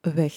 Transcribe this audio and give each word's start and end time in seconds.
weg. 0.00 0.34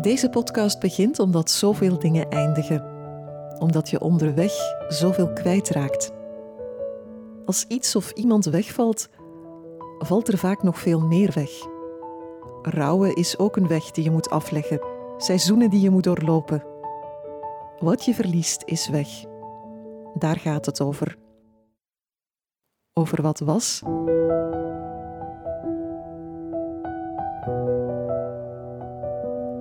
Deze 0.00 0.28
podcast 0.30 0.80
begint 0.80 1.18
omdat 1.18 1.50
zoveel 1.50 1.98
dingen 1.98 2.28
eindigen. 2.28 2.84
Omdat 3.58 3.90
je 3.90 4.00
onderweg 4.00 4.52
zoveel 4.88 5.32
kwijtraakt. 5.32 6.12
Als 7.44 7.64
iets 7.68 7.96
of 7.96 8.10
iemand 8.10 8.44
wegvalt, 8.44 9.08
valt 9.98 10.28
er 10.28 10.38
vaak 10.38 10.62
nog 10.62 10.78
veel 10.78 11.00
meer 11.00 11.32
weg. 11.34 11.50
Rouwen 12.62 13.14
is 13.14 13.38
ook 13.38 13.56
een 13.56 13.68
weg 13.68 13.90
die 13.90 14.04
je 14.04 14.10
moet 14.10 14.30
afleggen, 14.30 14.80
seizoenen 15.16 15.70
die 15.70 15.80
je 15.80 15.90
moet 15.90 16.04
doorlopen. 16.04 16.64
Wat 17.78 18.04
je 18.04 18.14
verliest 18.14 18.62
is 18.64 18.88
weg. 18.88 19.08
Daar 20.14 20.36
gaat 20.36 20.66
het 20.66 20.80
over. 20.80 21.25
Over 22.98 23.22
wat 23.22 23.38
was 23.38 23.82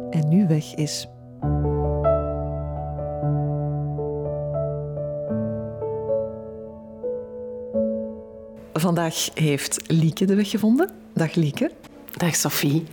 en 0.10 0.30
nu 0.30 0.48
weg 0.48 0.76
is. 0.76 1.08
Vandaag 8.74 9.30
heeft 9.34 9.92
Lieke 9.92 10.26
de 10.26 10.36
weg 10.36 10.50
gevonden. 10.50 10.90
Dag 11.14 11.34
Lieke. 11.34 11.72
Dag 12.18 12.36
Sophie. 12.36 12.84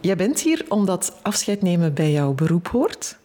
Jij 0.00 0.16
bent 0.16 0.40
hier 0.40 0.64
omdat 0.68 1.18
afscheid 1.22 1.62
nemen 1.62 1.94
bij 1.94 2.12
jouw 2.12 2.32
beroep 2.32 2.68
hoort. 2.68 3.18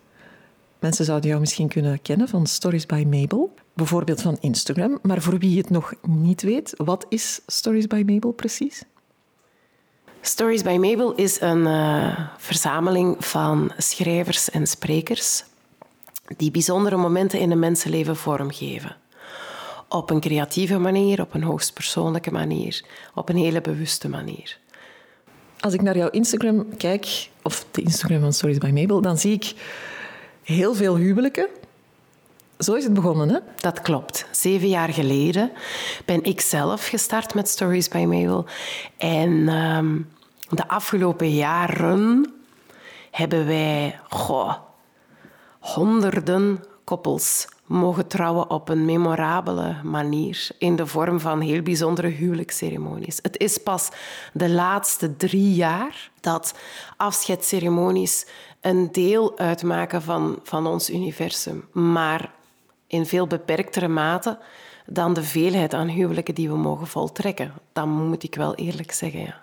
Mensen 0.80 1.06
zouden 1.06 1.30
jou 1.30 1.40
misschien 1.40 1.68
kunnen 1.68 2.02
kennen 2.02 2.28
van 2.28 2.48
Stories 2.48 2.86
by 2.86 3.06
Mabel, 3.10 3.54
bijvoorbeeld 3.74 4.22
van 4.22 4.38
Instagram. 4.40 5.00
Maar 5.02 5.22
voor 5.22 5.38
wie 5.38 5.58
het 5.58 5.70
nog 5.70 5.94
niet 6.08 6.42
weet, 6.42 6.74
wat 6.78 7.06
is 7.10 7.42
Stories 7.48 7.88
by 7.88 8.04
Mabel 8.06 8.32
precies? 8.32 8.84
Stories 10.22 10.62
by 10.62 10.78
Mabel 10.80 11.14
is 11.14 11.42
een 11.42 11.66
uh, 11.66 12.20
verzameling 12.38 13.26
van 13.26 13.72
schrijvers 13.78 14.50
en 14.50 14.68
sprekers 14.68 15.44
die 16.38 16.52
bijzondere 16.52 16.98
momenten 16.98 17.40
in 17.40 17.52
een 17.52 17.60
mensenleven 17.60 18.16
vormgeven. 18.16 18.96
Op 19.90 20.10
een 20.10 20.20
creatieve 20.20 20.78
manier, 20.78 21.22
op 21.22 21.34
een 21.34 21.44
hoogst 21.44 21.74
persoonlijke 21.74 22.32
manier, 22.32 22.86
op 23.14 23.30
een 23.30 23.36
hele 23.36 23.62
bewuste 23.62 24.10
manier. 24.10 24.58
Als 25.60 25.74
ik 25.74 25.82
naar 25.82 25.98
jouw 25.98 26.10
Instagram 26.10 26.78
kijk, 26.78 27.30
of 27.42 27.66
de 27.72 27.82
Instagram 27.82 28.20
van 28.20 28.34
Stories 28.34 28.58
by 28.58 28.72
Mabel, 28.74 29.02
dan 29.02 29.18
zie 29.18 29.34
ik 29.34 29.54
heel 30.44 30.76
veel 30.76 30.96
huwelijken. 30.96 31.48
Zo 32.64 32.74
is 32.74 32.84
het 32.84 32.94
begonnen, 32.94 33.30
hè? 33.30 33.40
Dat 33.56 33.82
klopt. 33.82 34.26
Zeven 34.32 34.68
jaar 34.68 34.90
geleden 34.90 35.52
ben 36.06 36.24
ik 36.24 36.42
zelf 36.42 36.88
gestart 36.88 37.34
met 37.34 37.50
Stories 37.50 37.88
by 37.88 38.06
Mabel. 38.08 38.46
En 38.98 39.48
ehm, 39.50 40.02
de 40.50 40.68
afgelopen 40.68 41.30
jaren 41.30 42.34
hebben 43.12 43.46
wij 43.46 44.00
goh, 44.10 44.54
honderden 45.60 46.64
koppels 46.84 47.48
mogen 47.66 48.08
trouwen 48.08 48.50
op 48.50 48.70
een 48.70 48.86
memorabele 48.86 49.76
manier 49.84 50.48
in 50.58 50.76
de 50.76 50.88
vorm 50.88 51.20
van 51.20 51.42
heel 51.42 51.62
bijzondere 51.62 52.08
huwelijksceremonies. 52.08 53.20
Het 53.22 53.38
is 53.38 53.58
pas 53.58 53.90
de 54.34 54.50
laatste 54.50 55.16
drie 55.16 55.54
jaar 55.54 56.12
dat 56.20 56.54
afscheidsceremonies 56.98 58.26
een 58.62 58.92
deel 58.92 59.38
uitmaken 59.38 60.02
van, 60.02 60.40
van 60.44 60.68
ons 60.68 60.90
universum, 60.90 61.68
maar 61.72 62.32
in 62.94 63.06
veel 63.06 63.28
beperktere 63.28 63.88
mate 63.88 64.38
dan 64.86 65.14
de 65.14 65.24
veelheid 65.24 65.74
aan 65.74 65.88
huwelijken 65.88 66.36
die 66.36 66.50
we 66.50 66.58
mogen 66.58 66.88
voltrekken. 66.88 67.54
Dat 67.74 67.86
moet 67.86 68.24
ik 68.24 68.36
wel 68.36 68.56
eerlijk 68.56 68.92
zeggen, 68.92 69.20
ja. 69.20 69.42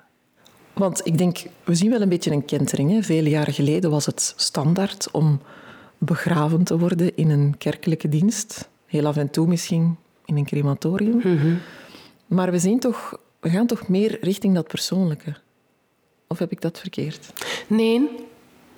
Want 0.73 1.07
ik 1.07 1.19
denk, 1.19 1.43
we 1.65 1.75
zien 1.75 1.91
wel 1.91 2.01
een 2.01 2.09
beetje 2.09 2.31
een 2.31 2.45
kentering. 2.45 2.91
Hè? 2.91 3.03
Vele 3.03 3.29
jaren 3.29 3.55
geleden 3.55 3.91
was 3.91 4.07
het 4.07 4.35
standaard 4.37 5.11
om 5.11 5.41
begraven 5.99 6.65
te 6.65 6.79
worden 6.79 7.17
in 7.17 7.31
een 7.31 7.55
kerkelijke 7.59 8.09
dienst. 8.09 8.69
Heel 8.87 9.07
af 9.07 9.17
en 9.17 9.31
toe 9.31 9.47
misschien 9.47 9.97
in 10.25 10.37
een 10.37 10.45
crematorium. 10.45 11.17
Mhm. 11.17 11.55
Maar 12.27 12.51
we, 12.51 12.59
zien 12.59 12.81
toch, 12.81 13.19
we 13.41 13.51
gaan 13.51 13.67
toch 13.67 13.89
meer 13.89 14.19
richting 14.21 14.55
dat 14.55 14.69
persoonlijke. 14.69 15.35
Of 16.27 16.39
heb 16.39 16.53
ik 16.53 16.61
dat 16.61 16.79
verkeerd? 16.79 17.33
Nee, 17.67 18.11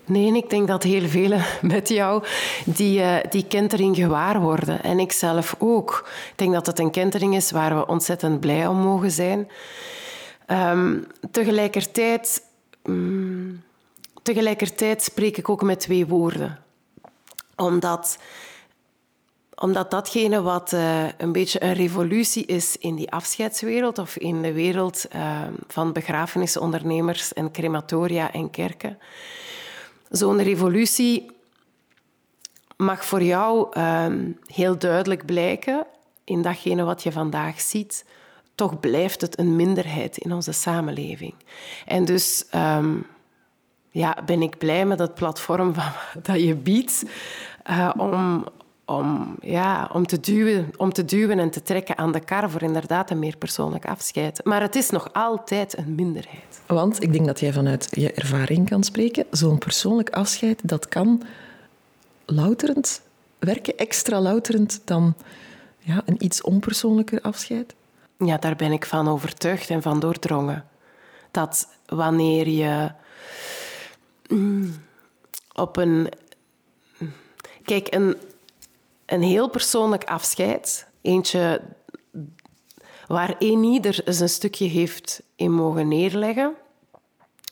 Nee, 0.04 0.36
ik 0.36 0.50
denk 0.50 0.68
dat 0.68 0.82
heel 0.82 1.08
velen 1.08 1.44
met 1.74 1.88
jou 1.88 2.24
die, 2.64 2.98
uh, 2.98 3.16
die 3.30 3.46
kentering 3.46 3.96
gewaar 3.96 4.40
worden. 4.40 4.82
En 4.82 4.98
ik 4.98 5.12
zelf 5.12 5.54
ook. 5.58 6.08
Ik 6.30 6.38
denk 6.38 6.52
dat 6.52 6.66
het 6.66 6.78
een 6.78 6.90
kentering 6.90 7.34
is 7.34 7.50
waar 7.50 7.76
we 7.76 7.86
ontzettend 7.86 8.40
blij 8.40 8.66
om 8.66 8.76
mogen 8.76 9.10
zijn. 9.10 9.48
Um, 10.46 11.06
tegelijkertijd, 11.30 12.42
um, 12.82 13.64
tegelijkertijd 14.22 15.02
spreek 15.02 15.36
ik 15.36 15.48
ook 15.48 15.62
met 15.62 15.80
twee 15.80 16.06
woorden. 16.06 16.58
Omdat, 17.56 18.18
omdat 19.54 19.90
datgene 19.90 20.42
wat 20.42 20.72
uh, 20.72 21.04
een 21.18 21.32
beetje 21.32 21.62
een 21.62 21.74
revolutie 21.74 22.46
is 22.46 22.76
in 22.76 22.94
die 22.94 23.10
afscheidswereld 23.10 23.98
of 23.98 24.16
in 24.16 24.42
de 24.42 24.52
wereld 24.52 25.06
uh, 25.14 25.40
van 25.68 25.92
begrafenisondernemers 25.92 27.32
en 27.32 27.50
crematoria 27.50 28.32
en 28.32 28.50
kerken 28.50 28.98
Zo'n 30.12 30.42
revolutie 30.42 31.30
mag 32.76 33.04
voor 33.04 33.22
jou 33.22 33.78
um, 33.80 34.38
heel 34.46 34.78
duidelijk 34.78 35.26
blijken 35.26 35.86
in 36.24 36.42
datgene 36.42 36.84
wat 36.84 37.02
je 37.02 37.12
vandaag 37.12 37.60
ziet. 37.60 38.04
Toch 38.54 38.80
blijft 38.80 39.20
het 39.20 39.38
een 39.38 39.56
minderheid 39.56 40.16
in 40.16 40.32
onze 40.32 40.52
samenleving. 40.52 41.34
En 41.86 42.04
dus 42.04 42.44
um, 42.54 43.06
ja, 43.90 44.16
ben 44.26 44.42
ik 44.42 44.58
blij 44.58 44.86
met 44.86 44.98
het 44.98 45.14
platform 45.14 45.74
van, 45.78 45.92
dat 46.22 46.40
je 46.40 46.54
biedt 46.54 47.04
uh, 47.70 47.90
om, 47.96 48.46
om, 48.84 49.36
ja, 49.40 49.90
om, 49.92 50.06
te 50.06 50.20
duwen, 50.20 50.70
om 50.76 50.92
te 50.92 51.04
duwen 51.04 51.38
en 51.38 51.50
te 51.50 51.62
trekken 51.62 51.98
aan 51.98 52.12
de 52.12 52.20
kar 52.20 52.50
voor 52.50 52.62
inderdaad 52.62 53.10
een 53.10 53.18
meer 53.18 53.36
persoonlijk 53.36 53.86
afscheid. 53.86 54.44
Maar 54.44 54.60
het 54.60 54.76
is 54.76 54.90
nog 54.90 55.12
altijd 55.12 55.78
een 55.78 55.94
minderheid. 55.94 56.60
Want 56.66 57.02
ik 57.02 57.12
denk 57.12 57.26
dat 57.26 57.40
jij 57.40 57.52
vanuit 57.52 57.88
je 57.90 58.12
ervaring 58.12 58.68
kan 58.68 58.84
spreken. 58.84 59.26
Zo'n 59.30 59.58
persoonlijk 59.58 60.10
afscheid, 60.10 60.60
dat 60.68 60.88
kan 60.88 61.22
louterend 62.24 63.02
werken, 63.38 63.76
extra 63.76 64.20
louterend 64.20 64.80
dan 64.84 65.14
ja, 65.78 66.02
een 66.06 66.24
iets 66.24 66.42
onpersoonlijker 66.42 67.20
afscheid. 67.20 67.74
Ja, 68.18 68.36
daar 68.36 68.56
ben 68.56 68.72
ik 68.72 68.86
van 68.86 69.08
overtuigd 69.08 69.70
en 69.70 69.82
van 69.82 70.00
doordrongen. 70.00 70.64
Dat 71.30 71.68
wanneer 71.86 72.48
je 72.48 72.90
mm, 74.28 74.74
op 75.52 75.76
een... 75.76 76.08
Kijk, 77.64 77.94
een, 77.94 78.16
een 79.06 79.22
heel 79.22 79.48
persoonlijk 79.48 80.04
afscheid. 80.04 80.86
Eentje 81.00 81.60
waar 83.06 83.34
ieder 83.38 84.00
zijn 84.04 84.28
stukje 84.28 84.66
heeft 84.66 85.22
in 85.36 85.52
mogen 85.52 85.88
neerleggen, 85.88 86.54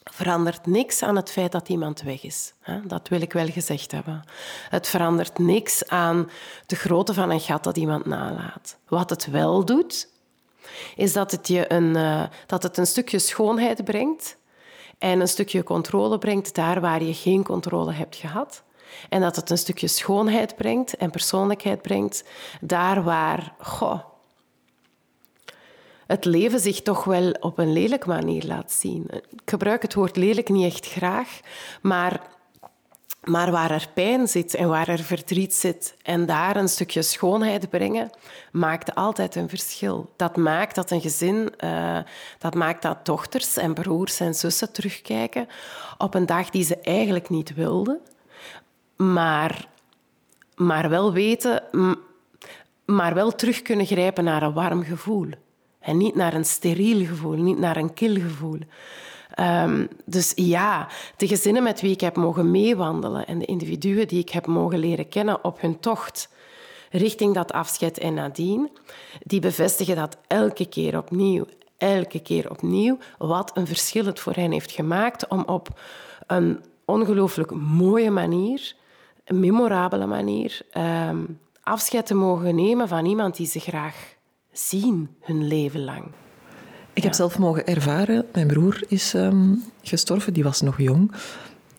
verandert 0.03 0.65
niks 0.65 1.03
aan 1.03 1.15
het 1.15 1.31
feit 1.31 1.51
dat 1.51 1.69
iemand 1.69 2.01
weg 2.01 2.23
is. 2.23 2.53
Dat 2.83 3.07
wil 3.07 3.21
ik 3.21 3.33
wel 3.33 3.47
gezegd 3.47 3.91
hebben. 3.91 4.23
Het 4.69 4.87
verandert 4.87 5.37
niks 5.37 5.87
aan 5.87 6.29
de 6.65 6.75
grootte 6.75 7.13
van 7.13 7.29
een 7.29 7.39
gat 7.39 7.63
dat 7.63 7.77
iemand 7.77 8.05
nalaat. 8.05 8.77
Wat 8.87 9.09
het 9.09 9.25
wel 9.25 9.65
doet, 9.65 10.09
is 10.95 11.13
dat 11.13 11.31
het 11.31 11.47
je 11.47 11.71
een, 11.71 11.95
eh, 11.95 12.23
dat 12.45 12.63
het 12.63 12.77
een 12.77 12.87
stukje 12.87 13.19
schoonheid 13.19 13.83
brengt 13.83 14.37
en 14.97 15.19
een 15.19 15.27
stukje 15.27 15.63
controle 15.63 16.17
brengt 16.17 16.55
daar 16.55 16.81
waar 16.81 17.03
je 17.03 17.13
geen 17.13 17.43
controle 17.43 17.91
hebt 17.91 18.15
gehad. 18.15 18.63
En 19.09 19.21
dat 19.21 19.35
het 19.35 19.49
een 19.49 19.57
stukje 19.57 19.87
schoonheid 19.87 20.55
brengt 20.55 20.95
en 20.97 21.11
persoonlijkheid 21.11 21.81
brengt, 21.81 22.23
daar 22.61 23.03
waar 23.03 23.53
goh, 23.59 23.99
het 26.11 26.25
leven 26.25 26.59
zich 26.59 26.81
toch 26.81 27.03
wel 27.03 27.31
op 27.39 27.57
een 27.57 27.73
lelijke 27.73 28.07
manier 28.07 28.45
laat 28.45 28.71
zien. 28.71 29.07
Ik 29.11 29.41
gebruik 29.45 29.81
het 29.81 29.93
woord 29.93 30.15
lelijk 30.15 30.49
niet 30.49 30.73
echt 30.73 30.85
graag, 30.85 31.39
maar, 31.81 32.21
maar 33.23 33.51
waar 33.51 33.71
er 33.71 33.87
pijn 33.93 34.27
zit 34.27 34.55
en 34.55 34.67
waar 34.67 34.87
er 34.87 34.99
verdriet 34.99 35.53
zit 35.53 35.95
en 36.03 36.25
daar 36.25 36.55
een 36.55 36.67
stukje 36.67 37.01
schoonheid 37.01 37.69
brengen, 37.69 38.09
maakt 38.51 38.95
altijd 38.95 39.35
een 39.35 39.49
verschil. 39.49 40.13
Dat 40.15 40.37
maakt 40.37 40.75
dat 40.75 40.91
een 40.91 41.01
gezin, 41.01 41.53
uh, 41.63 41.99
dat 42.39 42.53
maakt 42.53 42.81
dat 42.81 43.05
dochters 43.05 43.57
en 43.57 43.73
broers 43.73 44.19
en 44.19 44.35
zussen 44.35 44.71
terugkijken 44.71 45.47
op 45.97 46.13
een 46.13 46.25
dag 46.25 46.49
die 46.49 46.63
ze 46.63 46.77
eigenlijk 46.77 47.29
niet 47.29 47.53
wilden 47.53 48.01
maar, 49.01 49.67
maar 50.55 50.89
wel 50.89 51.13
weten, 51.13 51.63
maar 52.85 53.13
wel 53.13 53.35
terug 53.35 53.61
kunnen 53.61 53.85
grijpen 53.85 54.23
naar 54.23 54.43
een 54.43 54.53
warm 54.53 54.83
gevoel. 54.83 55.29
En 55.79 55.97
niet 55.97 56.15
naar 56.15 56.33
een 56.33 56.45
steriel 56.45 57.05
gevoel, 57.05 57.37
niet 57.37 57.57
naar 57.57 57.77
een 57.77 57.93
kil 57.93 58.15
gevoel. 58.15 58.59
Um, 59.39 59.87
dus 60.05 60.31
ja, 60.35 60.87
de 61.17 61.27
gezinnen 61.27 61.63
met 61.63 61.81
wie 61.81 61.91
ik 61.91 62.01
heb 62.01 62.15
mogen 62.15 62.51
meewandelen 62.51 63.27
en 63.27 63.39
de 63.39 63.45
individuen 63.45 64.07
die 64.07 64.19
ik 64.19 64.29
heb 64.29 64.45
mogen 64.45 64.79
leren 64.79 65.09
kennen 65.09 65.43
op 65.43 65.61
hun 65.61 65.79
tocht, 65.79 66.29
richting 66.89 67.33
dat 67.33 67.51
afscheid 67.51 67.97
en 67.97 68.13
nadien, 68.13 68.69
die 69.23 69.39
bevestigen 69.39 69.95
dat 69.95 70.17
elke 70.27 70.65
keer 70.65 70.97
opnieuw, 70.97 71.45
elke 71.77 72.19
keer 72.19 72.49
opnieuw, 72.49 72.97
wat 73.17 73.51
een 73.53 73.67
verschil 73.67 74.05
het 74.05 74.19
voor 74.19 74.33
hen 74.33 74.51
heeft 74.51 74.71
gemaakt 74.71 75.27
om 75.27 75.43
op 75.45 75.67
een 76.27 76.63
ongelooflijk 76.85 77.51
mooie 77.53 78.11
manier, 78.11 78.75
een 79.31 79.39
memorabele 79.39 80.05
manier, 80.05 80.61
ehm, 80.71 81.17
afscheid 81.63 82.05
te 82.05 82.13
mogen 82.13 82.55
nemen 82.55 82.87
van 82.87 83.05
iemand 83.05 83.35
die 83.35 83.47
ze 83.47 83.59
graag 83.59 84.15
zien 84.51 85.09
hun 85.19 85.47
leven 85.47 85.83
lang. 85.83 86.03
Ik 86.93 87.03
heb 87.03 87.13
zelf 87.13 87.37
mogen 87.37 87.65
ervaren, 87.65 88.25
mijn 88.33 88.47
broer 88.47 88.83
is 88.87 89.13
ehm, 89.13 89.55
gestorven, 89.81 90.33
die 90.33 90.43
was 90.43 90.61
nog 90.61 90.77
jong. 90.77 91.11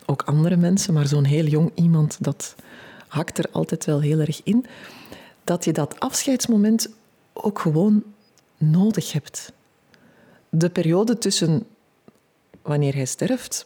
Ook 0.05 0.21
andere 0.21 0.55
mensen, 0.55 0.93
maar 0.93 1.07
zo'n 1.07 1.23
heel 1.23 1.45
jong 1.45 1.71
iemand, 1.75 2.17
dat 2.23 2.55
hakt 3.07 3.37
er 3.37 3.45
altijd 3.51 3.85
wel 3.85 4.01
heel 4.01 4.19
erg 4.19 4.41
in. 4.43 4.65
Dat 5.43 5.65
je 5.65 5.71
dat 5.71 5.99
afscheidsmoment 5.99 6.89
ook 7.33 7.59
gewoon 7.59 8.03
nodig 8.57 9.11
hebt. 9.11 9.53
De 10.49 10.69
periode 10.69 11.17
tussen 11.17 11.65
wanneer 12.61 12.93
hij 12.93 13.05
sterft 13.05 13.65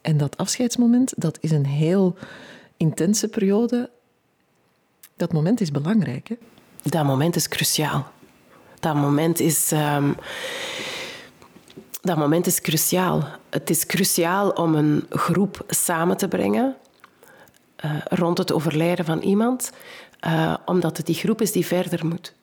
en 0.00 0.16
dat 0.16 0.36
afscheidsmoment, 0.36 1.12
dat 1.16 1.38
is 1.40 1.50
een 1.50 1.66
heel 1.66 2.16
intense 2.84 3.28
periode. 3.28 3.90
Dat 5.16 5.32
moment 5.32 5.60
is 5.60 5.70
belangrijk. 5.70 6.28
Hè? 6.28 6.36
Dat 6.82 7.04
moment 7.04 7.36
is 7.36 7.48
cruciaal. 7.48 8.06
Dat 8.80 8.94
moment 8.94 9.40
is. 9.40 9.72
Ehm, 9.72 10.12
dat 12.00 12.16
moment 12.16 12.46
is 12.46 12.60
cruciaal. 12.60 13.24
Het 13.50 13.70
is 13.70 13.86
cruciaal 13.86 14.50
om 14.50 14.74
een 14.74 15.06
groep 15.10 15.64
samen 15.68 16.16
te 16.16 16.28
brengen 16.28 16.76
uh, 17.84 17.90
rond 18.04 18.38
het 18.38 18.52
overlijden 18.52 19.04
van 19.04 19.20
iemand, 19.20 19.72
uh, 20.26 20.54
omdat 20.64 20.96
het 20.96 21.06
die 21.06 21.14
groep 21.14 21.40
is 21.40 21.52
die 21.52 21.66
verder 21.66 22.06
moet. 22.06 22.34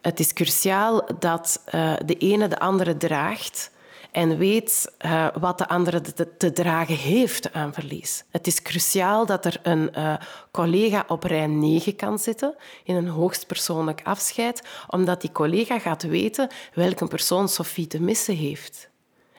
Het 0.00 0.20
is 0.20 0.32
cruciaal 0.32 1.08
dat 1.18 1.62
uh, 1.74 1.92
de 2.04 2.14
ene 2.14 2.48
de 2.48 2.58
andere 2.58 2.96
draagt 2.96 3.70
en 4.12 4.38
weet 4.38 4.92
uh, 5.04 5.28
wat 5.40 5.58
de 5.58 5.68
andere 5.68 6.00
te, 6.00 6.36
te, 6.36 6.52
dragen 6.52 6.94
heeft 6.94 7.52
aan 7.52 7.72
verlies. 7.72 8.24
Het 8.30 8.46
is 8.46 8.62
cruciaal 8.62 9.26
dat 9.26 9.44
er 9.44 9.60
een 9.62 9.90
uh, 9.96 10.14
collega 10.50 11.04
op 11.08 11.22
rij 11.22 11.46
9 11.46 11.96
kan 11.96 12.18
zitten 12.18 12.54
in 12.84 12.96
een 12.96 13.08
hoogstpersoonlijk 13.08 14.00
afscheid, 14.04 14.62
omdat 14.88 15.20
die 15.20 15.32
collega 15.32 15.78
gaat 15.78 16.02
weten 16.02 16.48
welke 16.74 17.06
persoon 17.06 17.48
Sophie 17.48 17.86
te 17.86 18.00
missen 18.00 18.36
heeft. 18.36 18.88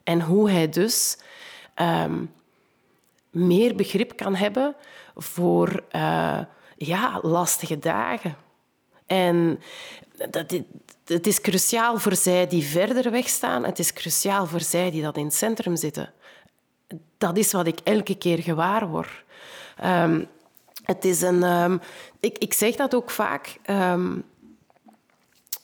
En 0.03 0.21
hoe 0.21 0.49
hij 0.49 0.69
dus 0.69 1.17
um, 1.81 2.33
meer 3.29 3.75
begrip 3.75 4.17
kan 4.17 4.35
hebben 4.35 4.75
voor 5.15 5.83
uh, 5.95 6.39
ja, 6.77 7.19
lastige 7.21 7.79
dagen. 7.79 8.35
En 9.05 9.59
dat, 10.29 10.53
het 11.05 11.27
is 11.27 11.41
cruciaal 11.41 11.97
voor 11.97 12.15
zij 12.15 12.47
die 12.47 12.63
verder 12.63 13.11
weg 13.11 13.29
staan. 13.29 13.65
Het 13.65 13.79
is 13.79 13.93
cruciaal 13.93 14.45
voor 14.45 14.61
zij 14.61 14.91
die 14.91 15.01
dat 15.01 15.17
in 15.17 15.25
het 15.25 15.33
centrum 15.33 15.75
zitten. 15.75 16.13
Dat 17.17 17.37
is 17.37 17.51
wat 17.51 17.67
ik 17.67 17.79
elke 17.83 18.15
keer 18.15 18.39
gewaar 18.39 18.87
word. 18.87 19.23
Um, 19.83 20.27
het 20.83 21.05
is 21.05 21.21
een, 21.21 21.43
um, 21.43 21.81
ik, 22.19 22.37
ik 22.37 22.53
zeg 22.53 22.75
dat 22.75 22.95
ook 22.95 23.09
vaak 23.09 23.59
um, 23.69 24.23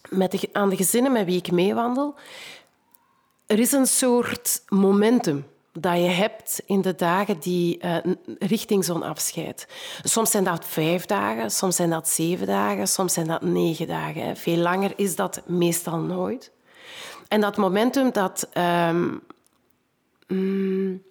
met 0.10 0.32
de, 0.32 0.50
aan 0.52 0.70
de 0.70 0.76
gezinnen 0.76 1.12
met 1.12 1.26
wie 1.26 1.38
ik 1.38 1.52
meewandel. 1.52 2.16
Er 3.46 3.60
is 3.60 3.72
een 3.72 3.88
soort 3.88 4.64
momentum 4.68 5.46
dat 5.82 5.98
je 5.98 6.08
hebt 6.08 6.62
in 6.66 6.82
de 6.82 6.96
dagen 6.96 7.40
die 7.40 7.80
uh, 7.84 7.98
richting 8.40 8.86
zo'n 8.86 9.04
afscheid. 9.04 9.68
Soms 10.04 10.32
zijn 10.32 10.44
dat 10.44 10.66
vijf 10.66 11.06
dagen, 11.06 11.52
soms 11.52 11.76
zijn 11.76 11.90
dat 11.90 12.10
zeven 12.10 12.48
dagen, 12.48 12.88
soms 12.88 13.14
zijn 13.14 13.28
dat 13.28 13.42
negen 13.42 13.88
dagen. 13.88 14.38
Veel 14.38 14.58
langer 14.58 14.94
is 14.96 15.16
dat 15.16 15.42
meestal 15.46 15.98
nooit. 15.98 16.52
En 17.28 17.42
dat 17.42 17.58
momentum, 17.58 18.12
dat, 18.12 18.50
um, 18.54 19.24
mm, 20.28 21.04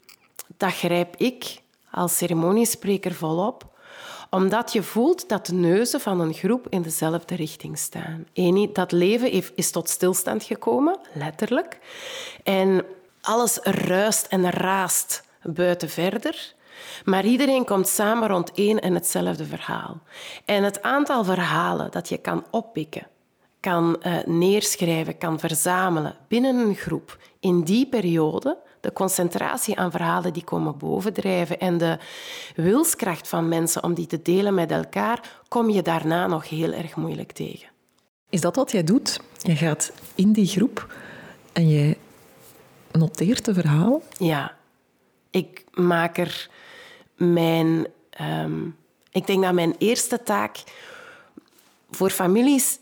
dat 0.57 0.73
grijp 0.73 1.17
ik 1.17 1.63
als 1.91 2.17
ceremoniespreker 2.17 3.15
volop 3.15 3.75
omdat 4.31 4.73
je 4.73 4.83
voelt 4.83 5.29
dat 5.29 5.47
de 5.47 5.55
neuzen 5.55 6.01
van 6.01 6.21
een 6.21 6.35
groep 6.35 6.67
in 6.71 6.83
dezelfde 6.83 7.35
richting 7.35 7.79
staan. 7.79 8.27
Dat 8.73 8.93
leven 8.93 9.57
is 9.57 9.71
tot 9.71 9.89
stilstand 9.89 10.43
gekomen, 10.43 10.99
letterlijk. 11.15 11.79
En 12.43 12.85
alles 13.27 13.59
ruist 13.63 14.27
en 14.27 14.51
raast 14.51 15.25
buiten 15.43 15.89
verder. 15.89 16.55
Maar 17.05 17.25
iedereen 17.25 17.65
komt 17.65 17.89
samen 17.89 18.29
rond 18.29 18.53
één 18.55 18.81
en 18.81 18.95
hetzelfde 18.95 19.45
verhaal. 19.45 20.01
En 20.45 20.63
het 20.63 20.83
aantal 20.83 21.25
verhalen 21.25 21.91
dat 21.91 22.09
je 22.09 22.19
kan 22.19 22.45
oppikken, 22.51 23.07
kan 23.61 24.03
uh, 24.03 24.17
neerschrijven, 24.25 25.19
kan 25.19 25.39
verzamelen 25.39 26.15
binnen 26.29 26.57
een 26.57 26.75
groep 26.75 27.19
in 27.41 27.63
die 27.63 27.87
periode, 27.87 28.59
de 28.81 28.93
concentratie 28.93 29.79
aan 29.79 29.91
verhalen 29.91 30.33
die 30.33 30.45
komen 30.45 30.79
bovendrijven 30.79 31.59
en 31.59 31.79
de 31.79 31.99
wilskracht 32.55 33.29
van 33.29 33.49
mensen 33.49 33.83
om 33.83 33.95
die 33.95 34.07
te 34.07 34.23
delen 34.23 34.55
met 34.55 34.71
elkaar, 34.71 35.43
kom 35.49 35.71
je 35.71 35.83
daarna 35.83 36.27
nog 36.27 36.49
heel 36.49 36.73
erg 36.73 36.97
moeilijk 36.97 37.33
tegen. 37.33 37.69
Is 38.31 38.41
dat 38.41 38.57
wat 38.57 38.71
jij 38.71 38.85
doet? 38.85 39.21
Je 39.39 39.57
gaat 39.57 39.93
in 40.15 40.33
die 40.33 40.47
groep 40.47 40.95
en 41.53 41.69
je 41.69 41.97
noteert 42.97 43.45
de 43.45 43.55
verhaal? 43.55 44.03
Ja, 44.19 44.57
ik 45.31 45.65
maak 45.73 46.19
er 46.19 46.51
mijn. 47.17 47.87
Um, 48.21 48.77
ik 49.11 49.27
denk 49.27 49.43
dat 49.43 49.53
mijn 49.53 49.75
eerste 49.79 50.23
taak 50.23 50.63
voor 51.91 52.11
families, 52.11 52.79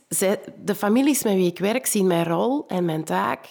de 0.65 0.75
families 0.75 1.23
met 1.23 1.35
wie 1.35 1.51
ik 1.51 1.59
werk, 1.59 1.87
zien 1.87 2.07
mijn 2.07 2.25
rol 2.25 2.65
en 2.69 2.85
mijn 2.85 3.05
taak 3.05 3.49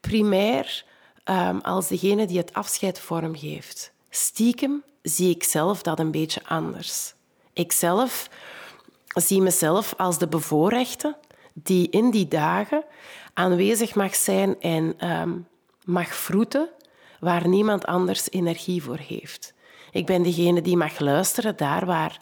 primair 0.00 0.84
um, 1.24 1.60
als 1.60 1.88
degene 1.88 2.26
die 2.26 2.38
het 2.38 2.52
afscheid 2.52 3.00
vormgeeft. 3.00 3.92
Stiekem 4.10 4.82
zie 5.02 5.34
ik 5.34 5.42
zelf 5.42 5.82
dat 5.82 5.98
een 5.98 6.10
beetje 6.10 6.40
anders. 6.46 7.14
Ik 7.52 7.72
zelf 7.72 8.28
zie 9.06 9.40
mezelf 9.40 9.94
als 9.96 10.18
de 10.18 10.26
bevoorrechte 10.26 11.16
die 11.52 11.90
in 11.90 12.10
die 12.10 12.28
dagen 12.28 12.84
aanwezig 13.34 13.94
mag 13.94 14.14
zijn 14.14 14.60
en 14.60 15.10
um, 15.10 15.46
mag 15.84 16.14
vroeten 16.14 16.68
waar 17.20 17.48
niemand 17.48 17.84
anders 17.86 18.30
energie 18.30 18.82
voor 18.82 18.98
heeft. 18.98 19.54
Ik 19.90 20.06
ben 20.06 20.22
degene 20.22 20.62
die 20.62 20.76
mag 20.76 20.98
luisteren 20.98 21.56
daar 21.56 21.86
waar 21.86 22.20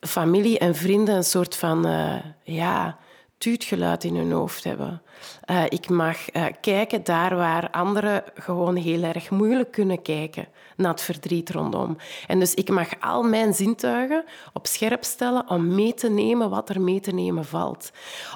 familie 0.00 0.58
en 0.58 0.74
vrienden 0.74 1.14
een 1.14 1.24
soort 1.24 1.56
van 1.56 1.86
uh, 1.86 2.16
ja, 2.42 2.98
tuutgeluid 3.38 4.04
in 4.04 4.16
hun 4.16 4.32
hoofd 4.32 4.64
hebben. 4.64 5.02
Uh, 5.50 5.64
ik 5.68 5.88
mag 5.88 6.34
uh, 6.34 6.44
kijken 6.60 7.04
daar 7.04 7.36
waar 7.36 7.70
anderen 7.70 8.24
gewoon 8.34 8.76
heel 8.76 9.02
erg 9.02 9.30
moeilijk 9.30 9.72
kunnen 9.72 10.02
kijken 10.02 10.48
naar 10.76 10.90
het 10.90 11.00
verdriet 11.00 11.50
rondom. 11.50 11.96
En 12.26 12.38
dus 12.38 12.54
ik 12.54 12.68
mag 12.68 12.88
al 13.00 13.22
mijn 13.22 13.54
zintuigen 13.54 14.24
op 14.52 14.66
scherp 14.66 15.04
stellen 15.04 15.50
om 15.50 15.74
mee 15.74 15.94
te 15.94 16.10
nemen 16.10 16.50
wat 16.50 16.68
er 16.68 16.80
mee 16.80 17.00
te 17.00 17.12
nemen 17.12 17.44
valt. 17.44 17.90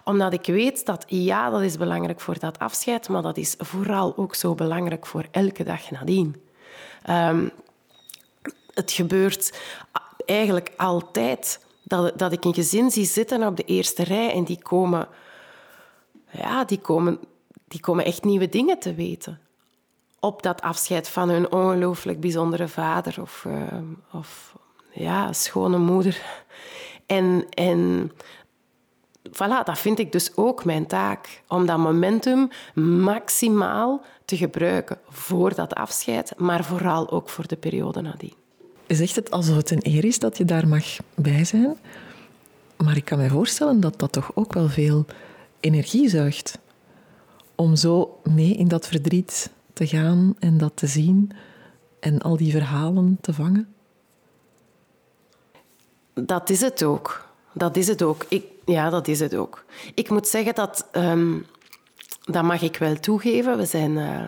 Omdat 0.05 0.33
ik 0.33 0.47
weet 0.47 0.87
dat 0.87 1.05
ja, 1.07 1.51
dat 1.51 1.63
is 1.63 1.77
belangrijk 1.77 2.21
voor 2.21 2.39
dat 2.39 2.59
afscheid, 2.59 3.09
maar 3.09 3.23
dat 3.23 3.37
is 3.37 3.55
vooral 3.59 4.17
ook 4.17 4.35
zo 4.35 4.55
belangrijk 4.55 5.07
voor 5.07 5.25
elke 5.31 5.65
dag 5.65 5.91
nadien. 5.91 6.43
Um, 7.11 7.51
het 8.75 8.93
gebeurt 8.93 9.59
eigenlijk 10.27 10.73
altijd 10.77 11.61
dat, 11.91 12.19
dat 12.19 12.33
ik 12.33 12.45
een 12.45 12.55
gezin 12.55 12.91
zie 12.91 13.05
zitten 13.05 13.47
op 13.47 13.57
de 13.57 13.65
eerste 13.65 14.05
rij 14.05 14.33
en 14.33 14.45
die 14.45 14.63
komen, 14.63 15.09
ja, 16.31 16.65
die 16.65 16.79
komen, 16.79 17.19
die 17.69 17.81
komen 17.81 18.05
echt 18.05 18.25
nieuwe 18.25 18.49
dingen 18.49 18.79
te 18.79 18.95
weten. 18.95 19.41
Op 20.21 20.43
dat 20.43 20.61
afscheid 20.61 21.09
van 21.09 21.29
hun 21.29 21.53
ongelooflijk 21.53 22.21
bijzondere 22.21 22.69
vader 22.69 23.21
of, 23.21 23.45
uh, 23.47 23.65
of 24.13 24.57
ja, 24.93 25.33
schone 25.33 25.79
moeder. 25.79 26.23
En, 27.07 27.47
en 27.51 28.11
voilà, 29.31 29.65
dat 29.65 29.79
vind 29.79 29.99
ik 29.99 30.13
dus 30.13 30.37
ook 30.37 30.65
mijn 30.65 30.87
taak. 30.87 31.43
Om 31.49 31.67
dat 31.67 31.79
momentum 31.79 32.49
maximaal 32.75 34.03
te 34.25 34.37
gebruiken 34.37 34.99
voor 35.09 35.55
dat 35.55 35.75
afscheid, 35.75 36.33
maar 36.37 36.65
vooral 36.65 37.11
ook 37.11 37.29
voor 37.29 37.47
de 37.47 37.57
periode 37.57 38.01
nadien 38.01 38.40
zegt 38.97 39.17
het 39.17 39.31
alsof 39.31 39.57
het 39.57 39.71
een 39.71 39.81
eer 39.83 40.05
is 40.05 40.19
dat 40.19 40.37
je 40.37 40.45
daar 40.45 40.69
mag 40.69 40.85
bij 41.15 41.45
zijn. 41.45 41.77
Maar 42.77 42.97
ik 42.97 43.05
kan 43.05 43.19
me 43.19 43.29
voorstellen 43.29 43.81
dat 43.81 43.99
dat 43.99 44.13
toch 44.13 44.31
ook 44.35 44.53
wel 44.53 44.69
veel 44.69 45.05
energie 45.61 46.09
zuigt. 46.09 46.59
Om 47.55 47.77
zo 47.77 48.21
mee 48.23 48.55
in 48.55 48.69
dat 48.69 48.87
verdriet 48.87 49.51
te 49.73 49.87
gaan 49.87 50.35
en 50.39 50.59
dat 50.59 50.73
te 50.75 50.87
zien 50.87 51.31
en 52.01 52.19
al 52.23 52.37
die 52.37 52.51
verhalen 52.51 53.19
te 53.21 53.33
vangen. 53.33 53.75
Dat 56.15 56.51
is 56.51 56.61
het 56.61 56.83
ook. 56.83 57.29
Dat 57.53 57.77
is 57.77 57.87
het 57.87 58.03
ook. 58.03 58.25
Ik, 58.29 58.45
ja, 58.65 58.91
dat 58.91 59.09
is 59.09 59.21
het 59.21 59.35
ook. 59.35 59.65
Ik 59.95 60.11
moet 60.11 60.29
zeggen 60.29 60.55
dat, 60.55 60.87
um, 60.93 61.47
dat 62.25 62.43
mag 62.43 62.63
ik 62.63 62.77
wel 62.77 62.95
toegeven. 62.95 63.57
We 63.57 63.67
zijn 63.67 63.91
uh, 63.91 64.23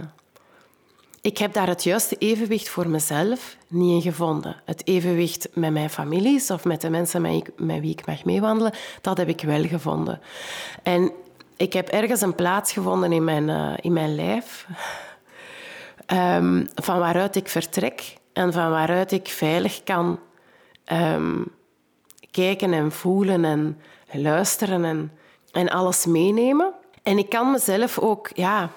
ik 1.23 1.39
heb 1.39 1.53
daar 1.53 1.69
het 1.69 1.85
juiste 1.85 2.17
evenwicht 2.19 2.69
voor 2.69 2.89
mezelf 2.89 3.57
niet 3.69 3.93
in 3.93 4.11
gevonden. 4.13 4.57
Het 4.65 4.87
evenwicht 4.87 5.49
met 5.55 5.73
mijn 5.73 5.91
families 5.91 6.51
of 6.51 6.65
met 6.65 6.81
de 6.81 6.91
mensen 6.91 7.23
met, 7.57 7.81
wie 7.81 7.91
ik 7.91 8.07
mag 8.07 8.25
meewandelen, 8.25 8.73
dat 9.01 9.17
heb 9.17 9.29
ik 9.29 9.41
wel 9.41 9.65
gevonden. 9.65 10.21
En 10.83 11.13
ik 11.57 11.73
heb 11.73 11.89
ergens 11.89 12.21
een 12.21 12.35
plaats 12.35 12.73
gevonden 12.73 13.13
in 13.13 13.25
mijn, 13.25 13.49
uh, 13.49 13.73
in 13.81 13.93
mijn 13.93 14.15
lijf, 14.15 14.67
um, 16.07 16.69
van 16.87 16.99
waaruit 16.99 17.37
ik 17.37 17.49
vertrek 17.49 18.17
en 18.33 18.53
van 18.53 18.71
waaruit 18.71 19.13
ik 19.13 19.29
veilig 19.29 19.83
kan 19.83 20.19
um, 20.93 21.47
kijken 22.31 22.73
en 22.73 22.93
voelen 22.93 23.45
en 23.45 23.81
luisteren 24.13 24.85
en, 24.85 25.13
en 25.53 25.69
alles 25.69 26.07
meenemen. 26.07 26.73
En 27.03 27.19
ik 27.19 27.29
kan 27.29 27.51
mezelf 27.51 27.99
ook, 27.99 28.31
ja, 28.35 28.71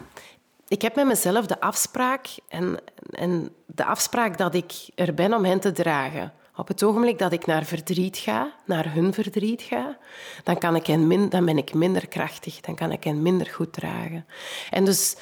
ik 0.67 0.81
heb 0.81 0.95
met 0.95 1.05
mezelf 1.05 1.45
de 1.45 1.59
afspraak 1.59 2.27
en, 2.47 2.79
en 3.11 3.49
de 3.65 3.85
afspraak 3.85 4.37
dat 4.37 4.55
ik 4.55 4.71
er 4.95 5.13
ben 5.13 5.33
om 5.33 5.45
hen 5.45 5.59
te 5.59 5.71
dragen. 5.71 6.33
Op 6.55 6.67
het 6.67 6.83
ogenblik 6.83 7.19
dat 7.19 7.31
ik 7.31 7.45
naar 7.45 7.65
verdriet 7.65 8.17
ga, 8.17 8.53
naar 8.65 8.93
hun 8.93 9.13
verdriet 9.13 9.61
ga, 9.61 9.97
dan, 10.43 10.57
kan 10.57 10.75
ik 10.75 10.87
hen 10.87 11.07
min, 11.07 11.29
dan 11.29 11.45
ben 11.45 11.57
ik 11.57 11.73
minder 11.73 12.07
krachtig, 12.07 12.59
dan 12.59 12.75
kan 12.75 12.91
ik 12.91 13.03
hen 13.03 13.21
minder 13.21 13.47
goed 13.47 13.73
dragen. 13.73 14.25
En 14.69 14.85
dus 14.85 15.15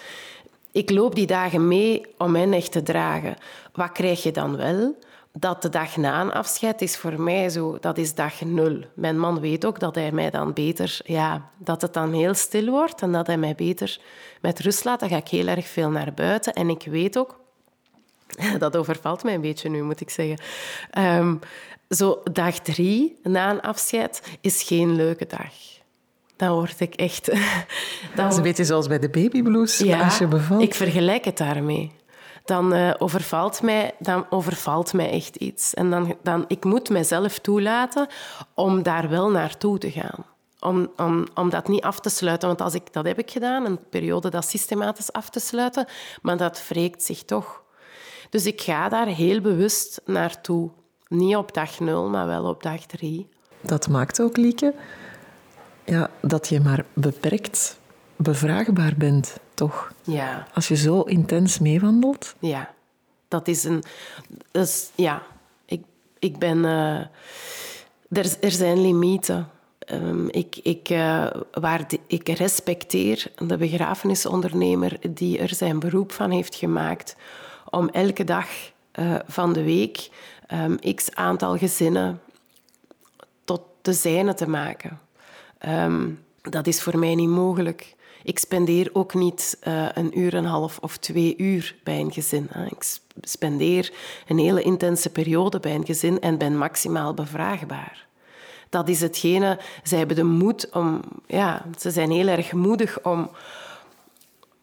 ik 0.71 0.89
loop 0.89 1.15
die 1.15 1.27
dagen 1.27 1.67
mee 1.67 2.05
om 2.17 2.35
hen 2.35 2.53
echt 2.53 2.71
te 2.71 2.83
dragen. 2.83 3.35
Wat 3.73 3.91
krijg 3.91 4.23
je 4.23 4.31
dan 4.31 4.57
wel? 4.57 4.95
Dat 5.39 5.61
de 5.61 5.69
dag 5.69 5.97
na 5.97 6.21
een 6.21 6.31
afscheid 6.31 6.81
is 6.81 6.97
voor 6.97 7.21
mij 7.21 7.49
zo, 7.49 7.77
dat 7.79 7.97
is 7.97 8.13
dag 8.13 8.41
nul. 8.41 8.83
Mijn 8.93 9.19
man 9.19 9.39
weet 9.39 9.65
ook 9.65 9.79
dat 9.79 9.95
hij 9.95 10.11
mij 10.11 10.29
dan 10.29 10.53
beter, 10.53 10.99
ja, 11.05 11.49
dat 11.57 11.81
het 11.81 11.93
dan 11.93 12.13
heel 12.13 12.33
stil 12.33 12.65
wordt 12.65 13.01
en 13.01 13.11
dat 13.11 13.27
hij 13.27 13.37
mij 13.37 13.55
beter 13.55 13.99
met 14.41 14.59
rust 14.59 14.83
laat. 14.83 14.99
Dan 14.99 15.09
ga 15.09 15.17
ik 15.17 15.27
heel 15.27 15.47
erg 15.47 15.67
veel 15.67 15.89
naar 15.89 16.13
buiten. 16.13 16.53
En 16.53 16.69
ik 16.69 16.83
weet 16.89 17.17
ook, 17.17 17.39
dat 18.57 18.77
overvalt 18.77 19.23
mij 19.23 19.33
een 19.33 19.41
beetje 19.41 19.69
nu, 19.69 19.83
moet 19.83 20.01
ik 20.01 20.09
zeggen. 20.09 20.37
Um, 20.97 21.39
zo 21.89 22.21
dag 22.31 22.59
drie 22.59 23.19
na 23.23 23.49
een 23.49 23.61
afscheid 23.61 24.37
is 24.41 24.63
geen 24.63 24.95
leuke 24.95 25.25
dag. 25.25 25.53
Dan 26.35 26.51
word 26.51 26.79
ik 26.79 26.93
echt... 26.93 27.25
Dat 28.15 28.31
is 28.31 28.37
een 28.37 28.43
beetje 28.43 28.65
zoals 28.65 28.87
bij 28.87 28.99
de 28.99 29.09
babyblues, 29.09 29.77
ja, 29.77 30.03
als 30.03 30.17
je 30.17 30.27
bevalt. 30.27 30.61
ik 30.61 30.73
vergelijk 30.73 31.25
het 31.25 31.37
daarmee 31.37 31.91
dan, 32.45 32.73
uh, 32.73 32.93
overvalt 32.97 33.62
mij, 33.62 33.95
dan 34.00 34.25
overvalt 34.29 34.93
mij 34.93 35.12
echt 35.12 35.35
iets. 35.35 35.73
En 35.73 35.89
dan, 35.89 36.15
dan, 36.23 36.45
ik 36.47 36.63
moet 36.63 36.89
mezelf 36.89 37.39
toelaten 37.39 38.07
om 38.53 38.83
daar 38.83 39.09
wel 39.09 39.29
naartoe 39.29 39.77
te 39.77 39.91
gaan. 39.91 40.25
Om, 40.59 40.91
om, 40.97 41.27
om 41.33 41.50
dat 41.50 41.67
niet 41.67 41.83
af 41.83 42.00
te 42.00 42.09
sluiten. 42.09 42.47
Want 42.47 42.62
als 42.62 42.73
ik, 42.73 42.93
dat 42.93 43.05
heb 43.05 43.19
ik 43.19 43.31
gedaan, 43.31 43.65
een 43.65 43.79
periode 43.89 44.29
dat 44.29 44.45
systematisch 44.45 45.12
af 45.12 45.29
te 45.29 45.39
sluiten, 45.39 45.88
maar 46.21 46.38
dat 46.38 46.63
wreekt 46.67 47.03
zich 47.03 47.23
toch. 47.23 47.62
Dus 48.29 48.45
ik 48.45 48.62
ga 48.62 48.89
daar 48.89 49.07
heel 49.07 49.41
bewust 49.41 50.01
naartoe. 50.05 50.69
Niet 51.07 51.35
op 51.35 51.53
dag 51.53 51.79
nul, 51.79 52.09
maar 52.09 52.27
wel 52.27 52.45
op 52.45 52.63
dag 52.63 52.85
drie. 52.85 53.29
Dat 53.62 53.88
maakt 53.88 54.21
ook, 54.21 54.38
Lieke, 54.38 54.73
ja, 55.85 56.09
dat 56.21 56.47
je 56.47 56.59
maar 56.59 56.85
beperkt 56.93 57.79
bevraagbaar 58.15 58.93
bent, 58.98 59.38
toch? 59.53 59.93
Ja. 60.03 60.48
Als 60.53 60.67
je 60.67 60.75
zo 60.75 61.01
intens 61.01 61.60
meewandelt. 61.60 62.36
Ja, 62.39 62.74
dat 63.27 63.48
is 63.48 63.63
een... 63.63 63.84
Dus, 64.51 64.89
ja, 64.96 65.22
ik, 65.65 65.84
ik 66.20 66.38
ben... 66.38 66.58
Uh, 66.58 67.00
er, 68.10 68.38
er 68.41 68.51
zijn 68.51 68.82
limieten. 68.82 69.48
Um, 69.91 70.29
ik, 70.29 70.60
ik, 70.63 70.89
uh, 70.89 71.27
waar 71.51 71.88
de, 71.88 72.00
ik 72.08 72.29
respecteer 72.29 73.32
de 73.48 73.58
begrafenisondernemer 73.58 74.98
die 75.10 75.39
er 75.39 75.55
zijn 75.55 75.79
beroep 75.79 76.12
van 76.12 76.32
heeft 76.32 76.55
gemaakt 76.55 77.15
om 77.70 77.89
elke 77.89 78.24
dag 78.24 78.48
uh, 79.00 79.15
van 79.27 79.53
de 79.53 79.63
week 79.63 80.10
um, 80.53 80.96
x 80.96 81.15
aantal 81.15 81.58
gezinnen 81.58 82.22
tot 83.43 83.62
de 83.82 83.93
zijne 83.93 84.34
te 84.34 84.50
maken. 84.50 85.00
Um, 85.67 86.24
dat 86.41 86.67
is 86.67 86.82
voor 86.82 87.00
mij 87.00 87.15
niet 87.15 87.29
mogelijk. 87.29 87.96
Ik 88.23 88.39
spendeer 88.39 88.89
ook 88.93 89.13
niet 89.13 89.57
uh, 89.67 89.87
een 89.93 90.19
uur 90.19 90.33
en 90.33 90.43
een 90.43 90.49
half 90.49 90.77
of 90.81 90.97
twee 90.97 91.37
uur 91.37 91.75
bij 91.83 91.99
een 91.99 92.11
gezin. 92.11 92.49
Ik 92.69 92.97
spendeer 93.21 93.93
een 94.27 94.37
hele 94.37 94.61
intense 94.61 95.09
periode 95.09 95.59
bij 95.59 95.75
een 95.75 95.85
gezin 95.85 96.19
en 96.19 96.37
ben 96.37 96.57
maximaal 96.57 97.13
bevraagbaar. 97.13 98.05
Dat 98.69 98.89
is 98.89 99.01
hetgene, 99.01 99.59
zij 99.83 99.97
hebben 99.97 100.15
de 100.15 100.23
moed 100.23 100.69
om, 100.71 101.01
ja, 101.27 101.65
ze 101.79 101.91
zijn 101.91 102.11
heel 102.11 102.27
erg 102.27 102.51
moedig 102.51 103.03
om, 103.03 103.29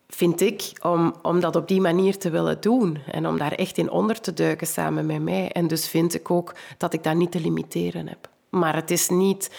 vind 0.08 0.40
ik, 0.40 0.72
om, 0.82 1.14
om 1.22 1.40
dat 1.40 1.56
op 1.56 1.68
die 1.68 1.80
manier 1.80 2.18
te 2.18 2.30
willen 2.30 2.60
doen 2.60 2.98
en 3.10 3.26
om 3.26 3.38
daar 3.38 3.52
echt 3.52 3.78
in 3.78 3.90
onder 3.90 4.20
te 4.20 4.32
duiken 4.32 4.66
samen 4.66 5.06
met 5.06 5.22
mij. 5.22 5.52
En 5.52 5.66
dus 5.66 5.88
vind 5.88 6.14
ik 6.14 6.30
ook 6.30 6.54
dat 6.78 6.92
ik 6.92 7.02
dat 7.02 7.14
niet 7.14 7.30
te 7.30 7.40
limiteren 7.40 8.08
heb. 8.08 8.28
Maar 8.48 8.74
het 8.74 8.90
is 8.90 9.08
niet... 9.08 9.50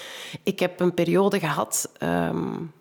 Ik 0.43 0.59
heb 0.59 0.79
een 0.79 0.93
periode 0.93 1.39
gehad... 1.39 1.91
Um, 1.99 2.71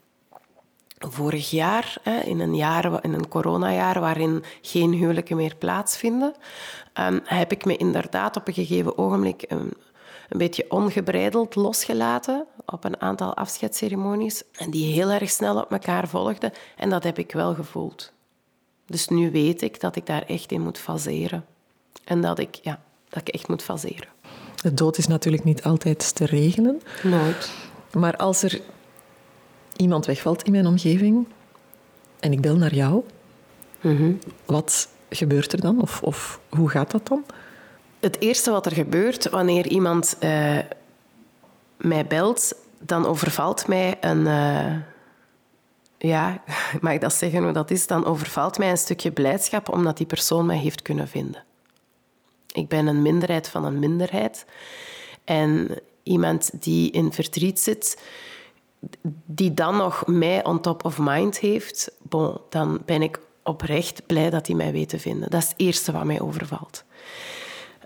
vorig 1.08 1.50
jaar, 1.50 1.96
in 2.24 2.40
een, 2.40 2.56
jaar, 2.56 3.04
in 3.04 3.12
een 3.12 3.28
coronajaar 3.28 4.00
waarin 4.00 4.44
geen 4.62 4.92
huwelijken 4.92 5.36
meer 5.36 5.56
plaatsvinden, 5.56 6.34
ehm, 6.92 7.18
heb 7.24 7.52
ik 7.52 7.64
me 7.64 7.76
inderdaad 7.76 8.36
op 8.36 8.48
een 8.48 8.54
gegeven 8.54 8.98
ogenblik 8.98 9.44
een, 9.48 9.72
een 10.28 10.38
beetje 10.38 10.64
ongebreideld 10.68 11.54
losgelaten 11.54 12.46
op 12.66 12.84
een 12.84 13.00
aantal 13.00 13.34
afscheidsceremonies 13.34 14.42
en 14.52 14.70
die 14.70 14.92
heel 14.92 15.10
erg 15.10 15.30
snel 15.30 15.60
op 15.60 15.72
elkaar 15.72 16.08
volgden. 16.08 16.52
En 16.76 16.90
dat 16.90 17.02
heb 17.02 17.18
ik 17.18 17.32
wel 17.32 17.54
gevoeld. 17.54 18.12
Dus 18.86 19.08
nu 19.08 19.30
weet 19.30 19.62
ik 19.62 19.80
dat 19.80 19.96
ik 19.96 20.06
daar 20.06 20.22
echt 20.22 20.52
in 20.52 20.60
moet 20.60 20.78
faseren. 20.78 21.44
En 22.04 22.20
dat 22.20 22.38
ik, 22.38 22.54
ja, 22.54 22.82
dat 23.08 23.20
ik 23.20 23.34
echt 23.34 23.48
moet 23.48 23.62
faseren. 23.62 24.08
De 24.62 24.74
dood 24.74 24.98
is 24.98 25.06
natuurlijk 25.06 25.44
niet 25.44 25.62
altijd 25.62 26.14
te 26.14 26.26
regelen. 26.26 26.82
Nooit. 27.02 27.50
Maar 27.92 28.16
als 28.16 28.42
er 28.42 28.60
iemand 29.80 30.06
wegvalt 30.06 30.42
in 30.42 30.52
mijn 30.52 30.66
omgeving 30.66 31.26
en 32.20 32.32
ik 32.32 32.40
bel 32.40 32.56
naar 32.56 32.74
jou, 32.74 33.02
mhm. 33.80 34.12
wat 34.44 34.88
gebeurt 35.08 35.52
er 35.52 35.60
dan? 35.60 35.80
Of, 35.80 36.02
of 36.02 36.40
hoe 36.48 36.68
gaat 36.68 36.90
dat 36.90 37.06
dan? 37.06 37.24
Het 38.00 38.20
eerste 38.20 38.50
wat 38.50 38.66
er 38.66 38.72
gebeurt 38.72 39.30
wanneer 39.30 39.66
iemand 39.66 40.16
uh, 40.20 40.58
mij 41.76 42.06
belt, 42.06 42.54
dan 42.78 43.06
overvalt 43.06 43.66
mij 43.66 43.96
een. 44.00 44.20
Uh, 44.20 44.76
ja, 45.98 46.42
mag 46.80 46.92
ik 46.92 47.00
dat 47.00 47.14
zeggen 47.14 47.42
hoe 47.42 47.52
dat 47.52 47.70
is? 47.70 47.86
Dan 47.86 48.04
overvalt 48.04 48.58
mij 48.58 48.70
een 48.70 48.78
stukje 48.78 49.10
blijdschap 49.10 49.68
omdat 49.68 49.96
die 49.96 50.06
persoon 50.06 50.46
mij 50.46 50.58
heeft 50.58 50.82
kunnen 50.82 51.08
vinden. 51.08 51.44
Ik 52.52 52.68
ben 52.68 52.86
een 52.86 53.02
minderheid 53.02 53.48
van 53.48 53.64
een 53.64 53.78
minderheid. 53.78 54.44
En 55.24 55.68
iemand 56.02 56.62
die 56.62 56.90
in 56.90 57.12
verdriet 57.12 57.60
zit, 57.60 58.02
die 59.26 59.54
dan 59.54 59.76
nog 59.76 60.06
mij 60.06 60.44
on 60.44 60.60
top 60.60 60.84
of 60.84 60.98
mind 60.98 61.38
heeft, 61.38 61.92
bon, 62.02 62.40
dan 62.48 62.82
ben 62.84 63.02
ik 63.02 63.20
oprecht 63.42 64.06
blij 64.06 64.30
dat 64.30 64.46
hij 64.46 64.56
mij 64.56 64.72
weet 64.72 64.88
te 64.88 64.98
vinden. 64.98 65.30
Dat 65.30 65.42
is 65.42 65.48
het 65.48 65.58
eerste 65.58 65.92
wat 65.92 66.04
mij 66.04 66.20
overvalt. 66.20 66.84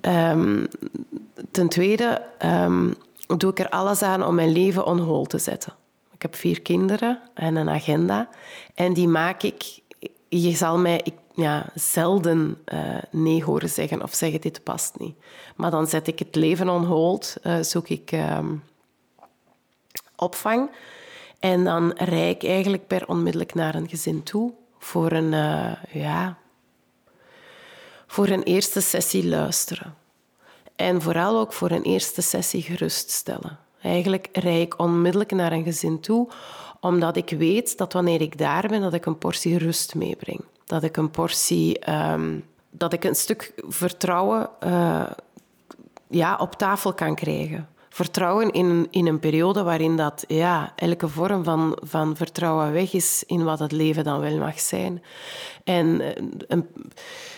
Um, 0.02 0.66
ten 1.50 1.68
tweede 1.68 2.22
um, 2.44 2.94
doe 3.36 3.50
ik 3.50 3.58
er 3.58 3.68
alles 3.68 4.02
aan 4.02 4.24
om 4.24 4.34
mijn 4.34 4.52
leven 4.52 4.86
on 4.86 4.98
hold 4.98 5.28
te 5.28 5.38
zetten. 5.38 5.72
Ik 6.12 6.22
heb 6.22 6.34
vier 6.34 6.62
kinderen 6.62 7.20
en 7.34 7.56
een 7.56 7.68
agenda. 7.68 8.28
En 8.74 8.92
die 8.92 9.08
maak 9.08 9.42
ik... 9.42 9.82
Je 10.28 10.50
zal 10.50 10.78
mij 10.78 11.00
ik, 11.04 11.14
ja, 11.34 11.66
zelden 11.74 12.56
uh, 12.72 12.78
nee 13.10 13.44
horen 13.44 13.68
zeggen 13.68 14.02
of 14.02 14.14
zeggen 14.14 14.40
dit 14.40 14.62
past 14.62 14.98
niet. 14.98 15.16
Maar 15.56 15.70
dan 15.70 15.86
zet 15.86 16.06
ik 16.06 16.18
het 16.18 16.34
leven 16.34 16.68
on 16.68 16.84
hold, 16.84 17.36
uh, 17.42 17.60
zoek 17.60 17.88
ik... 17.88 18.12
Um, 18.12 18.62
opvang. 20.16 20.70
En 21.38 21.64
dan 21.64 21.92
rij 21.96 22.30
ik 22.30 22.44
eigenlijk 22.44 22.86
per 22.86 23.08
onmiddellijk 23.08 23.54
naar 23.54 23.74
een 23.74 23.88
gezin 23.88 24.22
toe 24.22 24.52
voor 24.78 25.12
een, 25.12 25.32
uh, 25.32 25.72
ja, 25.92 26.36
voor 28.06 28.28
een 28.28 28.42
eerste 28.42 28.80
sessie 28.80 29.26
luisteren. 29.26 29.94
En 30.76 31.02
vooral 31.02 31.38
ook 31.38 31.52
voor 31.52 31.70
een 31.70 31.82
eerste 31.82 32.22
sessie 32.22 32.62
geruststellen. 32.62 33.58
Eigenlijk 33.82 34.28
rij 34.32 34.60
ik 34.60 34.78
onmiddellijk 34.78 35.32
naar 35.32 35.52
een 35.52 35.64
gezin 35.64 36.00
toe, 36.00 36.28
omdat 36.80 37.16
ik 37.16 37.30
weet 37.30 37.78
dat 37.78 37.92
wanneer 37.92 38.20
ik 38.20 38.38
daar 38.38 38.68
ben, 38.68 38.80
dat 38.80 38.94
ik 38.94 39.06
een 39.06 39.18
portie 39.18 39.58
rust 39.58 39.94
meebreng. 39.94 40.40
Dat 40.64 40.82
ik 40.82 40.96
een 40.96 41.10
portie, 41.10 41.90
um, 41.90 42.44
dat 42.70 42.92
ik 42.92 43.04
een 43.04 43.14
stuk 43.14 43.52
vertrouwen 43.56 44.50
uh, 44.64 45.10
ja, 46.08 46.36
op 46.36 46.54
tafel 46.54 46.94
kan 46.94 47.14
krijgen 47.14 47.68
vertrouwen 47.94 48.50
in, 48.50 48.86
in 48.90 49.06
een 49.06 49.18
periode 49.18 49.62
waarin 49.62 49.96
dat, 49.96 50.24
ja, 50.28 50.72
elke 50.76 51.08
vorm 51.08 51.44
van, 51.44 51.78
van 51.82 52.16
vertrouwen 52.16 52.72
weg 52.72 52.92
is 52.92 53.24
in 53.26 53.44
wat 53.44 53.58
het 53.58 53.72
leven 53.72 54.04
dan 54.04 54.20
wel 54.20 54.38
mag 54.38 54.60
zijn. 54.60 55.02
En 55.64 56.00
eh, 56.48 56.58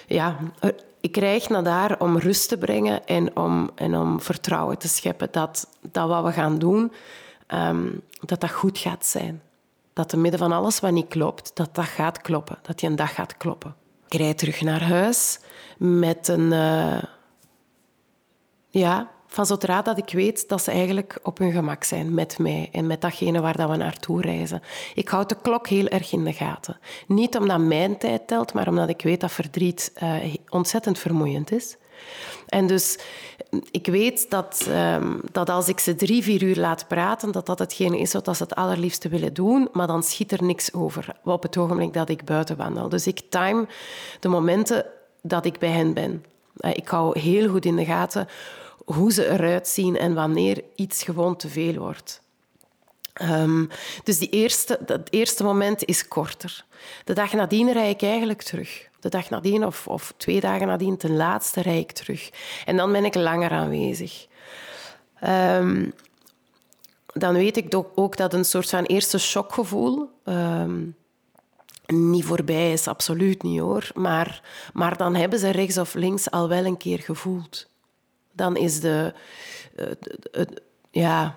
ja, 0.06 0.36
ik 1.00 1.12
krijg 1.12 1.48
naar 1.48 1.64
daar 1.64 2.00
om 2.00 2.18
rust 2.18 2.48
te 2.48 2.58
brengen 2.58 3.06
en 3.06 3.36
om, 3.36 3.70
en 3.74 3.96
om 3.96 4.20
vertrouwen 4.20 4.78
te 4.78 4.88
scheppen 4.88 5.28
dat, 5.30 5.68
dat 5.90 6.08
wat 6.08 6.24
we 6.24 6.32
gaan 6.32 6.58
doen, 6.58 6.92
ehm, 7.46 7.86
dat 8.20 8.40
dat 8.40 8.50
goed 8.50 8.78
gaat 8.78 9.06
zijn. 9.06 9.42
Dat 9.92 10.08
te 10.08 10.16
midden 10.16 10.40
van 10.40 10.52
alles 10.52 10.80
wat 10.80 10.92
niet 10.92 11.08
klopt, 11.08 11.50
dat 11.54 11.74
dat 11.74 11.84
gaat 11.84 12.20
kloppen. 12.20 12.58
Dat 12.62 12.78
die 12.78 12.88
een 12.88 12.96
dag 12.96 13.14
gaat 13.14 13.36
kloppen. 13.36 13.74
Ik 14.08 14.14
rijd 14.14 14.38
terug 14.38 14.60
naar 14.60 14.82
huis 14.82 15.38
met 15.78 16.28
een... 16.28 16.52
Uh, 16.52 17.02
ja, 18.68 19.14
van 19.36 19.46
zodra 19.46 19.82
dat 19.82 19.98
ik 19.98 20.10
weet 20.10 20.48
dat 20.48 20.62
ze 20.62 20.70
eigenlijk 20.70 21.18
op 21.22 21.38
hun 21.38 21.52
gemak 21.52 21.84
zijn 21.84 22.14
met 22.14 22.38
mij 22.38 22.68
en 22.72 22.86
met 22.86 23.00
datgene 23.00 23.40
waar 23.40 23.56
dat 23.56 23.70
we 23.70 23.76
naartoe 23.76 24.20
reizen. 24.20 24.62
Ik 24.94 25.08
houd 25.08 25.28
de 25.28 25.36
klok 25.42 25.68
heel 25.68 25.86
erg 25.86 26.12
in 26.12 26.24
de 26.24 26.32
gaten. 26.32 26.78
Niet 27.06 27.36
omdat 27.36 27.58
mijn 27.58 27.98
tijd 27.98 28.26
telt, 28.26 28.52
maar 28.52 28.68
omdat 28.68 28.88
ik 28.88 29.02
weet 29.02 29.20
dat 29.20 29.32
verdriet 29.32 29.92
uh, 30.02 30.34
ontzettend 30.48 30.98
vermoeiend 30.98 31.52
is. 31.52 31.76
En 32.46 32.66
dus 32.66 32.98
ik 33.70 33.86
weet 33.86 34.30
dat, 34.30 34.68
um, 34.94 35.20
dat 35.32 35.48
als 35.48 35.68
ik 35.68 35.78
ze 35.78 35.94
drie, 35.94 36.22
vier 36.22 36.42
uur 36.42 36.56
laat 36.56 36.88
praten, 36.88 37.32
dat 37.32 37.46
dat 37.46 37.58
hetgene 37.58 37.98
is 37.98 38.12
wat 38.12 38.36
ze 38.36 38.42
het 38.42 38.54
allerliefste 38.54 39.08
willen 39.08 39.34
doen, 39.34 39.68
maar 39.72 39.86
dan 39.86 40.02
schiet 40.02 40.32
er 40.32 40.42
niks 40.42 40.72
over 40.72 41.16
op 41.24 41.42
het 41.42 41.56
ogenblik 41.56 41.92
dat 41.92 42.08
ik 42.08 42.24
buiten 42.24 42.56
wandel. 42.56 42.88
Dus 42.88 43.06
ik 43.06 43.20
time 43.28 43.66
de 44.20 44.28
momenten 44.28 44.86
dat 45.22 45.44
ik 45.44 45.58
bij 45.58 45.70
hen 45.70 45.92
ben. 45.92 46.24
Eh, 46.56 46.70
ik 46.70 46.88
hou 46.88 47.20
heel 47.20 47.48
goed 47.48 47.64
in 47.64 47.76
de 47.76 47.84
gaten 47.84 48.28
hoe 48.86 49.12
ze 49.12 49.28
eruit 49.28 49.68
zien 49.68 49.96
en 49.96 50.14
wanneer 50.14 50.64
iets 50.74 51.02
gewoon 51.02 51.36
te 51.36 51.48
veel 51.48 51.74
wordt. 51.74 52.24
Um, 53.22 53.68
dus 54.04 54.18
die 54.18 54.28
eerste, 54.28 54.78
dat 54.86 55.00
eerste 55.10 55.44
moment 55.44 55.84
is 55.84 56.08
korter. 56.08 56.64
De 57.04 57.12
dag 57.12 57.32
nadien 57.32 57.72
rijd 57.72 58.02
ik 58.02 58.08
eigenlijk 58.08 58.42
terug. 58.42 58.88
De 59.00 59.08
dag 59.08 59.30
nadien 59.30 59.66
of, 59.66 59.88
of 59.88 60.14
twee 60.16 60.40
dagen 60.40 60.66
nadien, 60.66 60.96
ten 60.96 61.16
laatste 61.16 61.62
rijd 61.62 61.82
ik 61.82 61.92
terug. 61.92 62.30
En 62.64 62.76
dan 62.76 62.92
ben 62.92 63.04
ik 63.04 63.14
langer 63.14 63.50
aanwezig. 63.50 64.26
Um, 65.24 65.92
dan 67.12 67.34
weet 67.34 67.56
ik 67.56 67.82
ook 67.94 68.16
dat 68.16 68.34
een 68.34 68.44
soort 68.44 68.68
van 68.68 68.84
eerste 68.84 69.18
shockgevoel 69.18 70.10
um, 70.24 70.96
niet 71.86 72.24
voorbij 72.24 72.72
is, 72.72 72.88
absoluut 72.88 73.42
niet 73.42 73.60
hoor. 73.60 73.90
Maar, 73.94 74.42
maar 74.72 74.96
dan 74.96 75.14
hebben 75.14 75.38
ze 75.38 75.50
rechts 75.50 75.78
of 75.78 75.94
links 75.94 76.30
al 76.30 76.48
wel 76.48 76.64
een 76.64 76.76
keer 76.76 76.98
gevoeld 76.98 77.66
dan 78.36 78.56
is 78.56 78.80
de, 78.80 79.12
uh, 79.76 80.42
ja, 80.90 81.34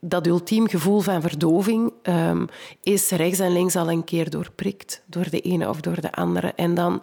dat 0.00 0.26
ultiem 0.26 0.68
gevoel 0.68 1.00
van 1.00 1.20
verdoving 1.20 1.92
um, 2.02 2.48
is 2.82 3.10
rechts 3.10 3.38
en 3.38 3.52
links 3.52 3.76
al 3.76 3.90
een 3.90 4.04
keer 4.04 4.30
doorprikt 4.30 5.02
door 5.06 5.30
de 5.30 5.40
ene 5.40 5.68
of 5.68 5.80
door 5.80 6.00
de 6.00 6.12
andere. 6.12 6.52
En 6.56 6.74
dan 6.74 7.02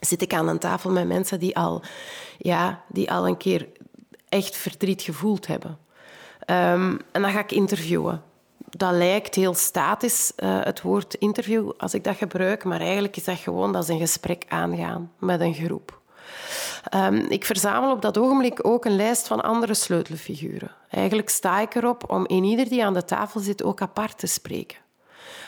zit 0.00 0.22
ik 0.22 0.34
aan 0.34 0.48
een 0.48 0.58
tafel 0.58 0.90
met 0.90 1.06
mensen 1.06 1.40
die 1.40 1.56
al, 1.56 1.82
ja, 2.38 2.82
die 2.88 3.12
al 3.12 3.26
een 3.26 3.36
keer 3.36 3.68
echt 4.28 4.56
verdriet 4.56 5.02
gevoeld 5.02 5.46
hebben. 5.46 5.78
Um, 6.46 7.00
en 7.12 7.22
dan 7.22 7.30
ga 7.30 7.40
ik 7.40 7.52
interviewen. 7.52 8.22
Dat 8.70 8.92
lijkt 8.92 9.34
heel 9.34 9.54
statisch, 9.54 10.32
uh, 10.36 10.60
het 10.62 10.82
woord 10.82 11.14
interview, 11.14 11.70
als 11.78 11.94
ik 11.94 12.04
dat 12.04 12.16
gebruik, 12.16 12.64
maar 12.64 12.80
eigenlijk 12.80 13.16
is 13.16 13.24
dat 13.24 13.38
gewoon 13.38 13.72
dat 13.72 13.86
ze 13.86 13.92
een 13.92 13.98
gesprek 13.98 14.44
aangaan 14.48 15.12
met 15.18 15.40
een 15.40 15.54
groep. 15.54 16.00
Um, 16.94 17.16
ik 17.16 17.44
verzamel 17.44 17.92
op 17.92 18.02
dat 18.02 18.18
ogenblik 18.18 18.66
ook 18.66 18.84
een 18.84 18.96
lijst 18.96 19.26
van 19.26 19.40
andere 19.40 19.74
sleutelfiguren. 19.74 20.70
Eigenlijk 20.90 21.28
sta 21.28 21.60
ik 21.60 21.74
erop 21.74 22.10
om 22.10 22.26
in 22.26 22.44
ieder 22.44 22.68
die 22.68 22.84
aan 22.84 22.94
de 22.94 23.04
tafel 23.04 23.40
zit 23.40 23.62
ook 23.62 23.80
apart 23.80 24.18
te 24.18 24.26
spreken. 24.26 24.78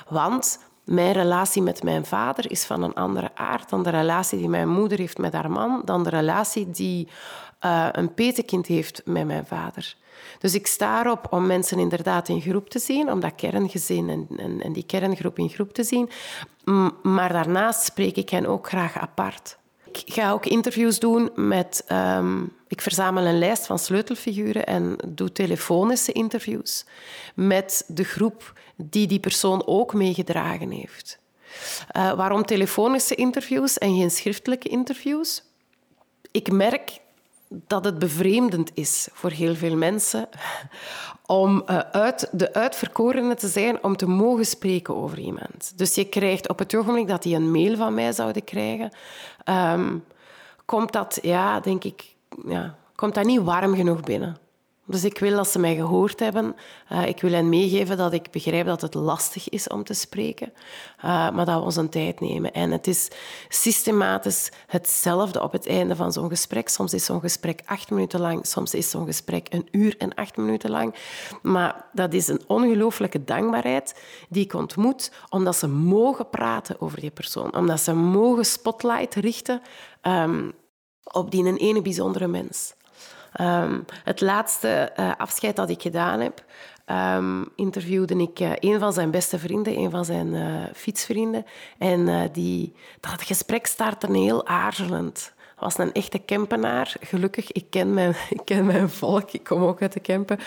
Want 0.09 0.59
mijn 0.85 1.13
relatie 1.13 1.63
met 1.63 1.83
mijn 1.83 2.05
vader 2.05 2.51
is 2.51 2.65
van 2.65 2.83
een 2.83 2.95
andere 2.95 3.31
aard 3.35 3.69
dan 3.69 3.83
de 3.83 3.91
relatie 3.91 4.39
die 4.39 4.49
mijn 4.49 4.69
moeder 4.69 4.99
heeft 4.99 5.19
met 5.19 5.33
haar 5.33 5.51
man, 5.51 5.83
dan 5.85 6.03
de 6.03 6.11
relatie 6.11 6.71
die 6.71 7.09
uh, 7.65 7.89
een 7.93 8.15
petekind 8.15 8.67
heeft 8.67 9.03
met 9.05 9.27
mijn 9.27 9.47
vader. 9.47 9.97
Dus 10.39 10.55
ik 10.55 10.67
sta 10.67 11.01
erop 11.01 11.27
om 11.33 11.47
mensen 11.47 11.79
inderdaad 11.79 12.29
in 12.29 12.41
groep 12.41 12.71
te 12.71 12.79
zien, 12.79 13.11
om 13.11 13.21
dat 13.21 13.35
kerngezin 13.35 14.09
en, 14.09 14.27
en, 14.39 14.61
en 14.61 14.73
die 14.73 14.87
kerngroep 14.87 15.39
in 15.39 15.49
groep 15.49 15.73
te 15.73 15.85
zien. 15.85 16.11
Maar 17.03 17.33
daarnaast 17.33 17.83
spreek 17.83 18.17
ik 18.17 18.29
hen 18.29 18.47
ook 18.47 18.69
graag 18.69 18.99
apart. 18.99 19.59
Ik 19.93 20.13
ga 20.13 20.33
ook 20.33 20.47
interviews 20.47 20.99
doen 20.99 21.31
met... 21.35 21.85
Um, 21.93 22.53
ik 22.69 22.81
verzamel 22.81 23.25
een 23.25 23.39
lijst 23.39 23.67
van 23.67 23.79
sleutelfiguren 23.79 24.67
en 24.67 24.97
doe 25.07 25.33
telefonische 25.33 26.13
interviews 26.13 26.85
met 27.35 27.85
de 27.87 28.05
groep 28.05 28.53
die 28.77 29.07
die 29.07 29.21
persoon 29.21 29.67
ook 29.67 29.95
meegedragen 29.95 30.71
heeft. 30.71 31.19
Uh, 31.97 32.13
waarom 32.13 32.45
telefonische 32.45 33.15
interviews 33.15 33.79
en 33.79 33.97
geen 33.97 34.11
schriftelijke 34.11 34.69
interviews? 34.69 35.43
Ik 36.31 36.53
merk 36.53 37.01
dat 37.67 37.85
het 37.85 37.99
bevreemdend 37.99 38.71
is 38.75 39.09
voor 39.13 39.31
heel 39.31 39.55
veel 39.55 39.77
mensen 39.77 40.29
om 41.27 41.63
uh, 41.71 41.79
uit, 41.79 42.29
de 42.33 42.55
uitverkorene 42.55 43.35
te 43.35 43.49
zijn 43.49 43.85
om 43.85 43.97
te 43.97 44.07
mogen 44.07 44.47
spreken 44.47 44.97
over 44.97 45.19
iemand. 45.19 45.73
Dus 45.77 45.95
je 45.95 46.05
krijgt 46.05 46.49
op 46.49 46.59
het 46.59 46.75
ogenblik 46.75 47.09
dat 47.09 47.23
die 47.23 47.37
een 47.37 47.51
mail 47.51 47.77
van 47.77 47.95
mij 47.95 48.13
zouden 48.13 48.45
krijgen, 48.45 48.91
um, 49.45 50.05
komt 50.65 50.93
dat, 50.93 51.19
ja, 51.23 51.61
denk 51.61 51.85
ik, 51.85 52.15
ja, 52.47 52.75
komt 52.95 53.15
dat 53.15 53.25
niet 53.25 53.43
warm 53.43 53.75
genoeg 53.75 54.01
binnen. 54.01 54.37
Dus 54.87 55.05
ik 55.05 55.19
wil 55.19 55.37
dat 55.37 55.49
ze 55.49 55.59
mij 55.59 55.75
gehoord 55.75 56.21
hebben. 56.21 56.57
Uh, 56.93 57.07
ik 57.07 57.21
wil 57.21 57.33
hen 57.33 57.49
meegeven 57.49 57.97
dat 57.97 58.13
ik 58.13 58.31
begrijp 58.31 58.67
dat 58.67 58.81
het 58.81 58.95
lastig 58.95 59.49
is 59.49 59.69
om 59.69 59.85
te 59.85 59.95
spreken, 59.95 60.53
uh, 60.97 61.03
maar 61.05 61.45
dat 61.45 61.59
we 61.59 61.65
ons 61.65 61.77
een 61.77 61.89
tijd 61.89 62.21
nemen. 62.21 62.53
En 62.53 62.71
het 62.71 62.87
is 62.87 63.09
systematisch 63.49 64.51
hetzelfde 64.67 65.43
op 65.43 65.53
het 65.53 65.67
einde 65.67 65.97
van 65.97 66.13
zo'n 66.13 66.29
gesprek. 66.29 66.69
Soms 66.69 66.95
is 66.95 67.05
zo'n 67.05 67.21
gesprek 67.21 67.61
acht 67.65 67.91
minuten 67.91 68.21
lang, 68.21 68.47
soms 68.47 68.75
is 68.75 68.91
zo'n 68.91 69.07
gesprek 69.07 69.47
een 69.51 69.69
uur 69.71 69.95
en 69.99 70.15
acht 70.15 70.37
minuten 70.37 70.71
lang. 70.71 70.95
Maar 71.43 71.85
dat 71.93 72.13
is 72.13 72.29
een 72.29 72.43
ongelooflijke 72.47 73.25
dankbaarheid 73.25 74.03
die 74.29 74.45
ik 74.45 74.55
ontmoet, 74.55 75.13
omdat 75.29 75.57
ze 75.57 75.69
mogen 75.69 76.29
praten 76.29 76.81
over 76.81 77.01
die 77.01 77.11
persoon, 77.11 77.57
omdat 77.57 77.81
ze 77.81 77.95
mogen 77.95 78.45
spotlight 78.45 79.15
richten 79.15 79.63
um, 80.03 80.53
op 81.03 81.31
die 81.31 81.57
ene 81.57 81.83
bijzondere 81.83 82.27
mens. 82.27 82.75
Um, 83.41 83.85
het 84.05 84.21
laatste 84.21 84.93
uh, 84.97 85.11
afscheid 85.17 85.57
dat 85.57 85.71
ik 85.71 85.83
gedaan 85.83 86.21
heb, 86.21 86.45
um, 86.87 87.49
interviewde 87.57 88.17
ik 88.17 88.41
uh, 88.41 88.51
een 88.55 88.79
van 88.79 88.93
zijn 88.93 89.11
beste 89.11 89.39
vrienden, 89.39 89.79
een 89.79 89.91
van 89.91 90.05
zijn 90.05 90.35
uh, 90.35 90.65
fietsvrienden. 90.75 91.47
En 91.79 92.31
die, 92.33 92.75
dat 93.01 93.23
gesprek 93.23 93.67
startte 93.67 94.13
heel 94.13 94.47
aarzelend 94.47 95.32
was 95.63 95.79
een 95.79 95.93
echte 95.93 96.19
Kempenaar. 96.19 96.95
Gelukkig, 97.01 97.53
ik 97.53 97.65
ken 97.71 97.95
mijn, 97.95 98.15
ik 98.31 98.41
ken 98.45 98.67
mijn 98.67 98.91
volk, 98.91 99.31
ik 99.31 99.45
kom 99.45 99.63
ook 99.63 99.83
uit 99.83 99.93
de 99.93 100.01
Kempen. 100.01 100.39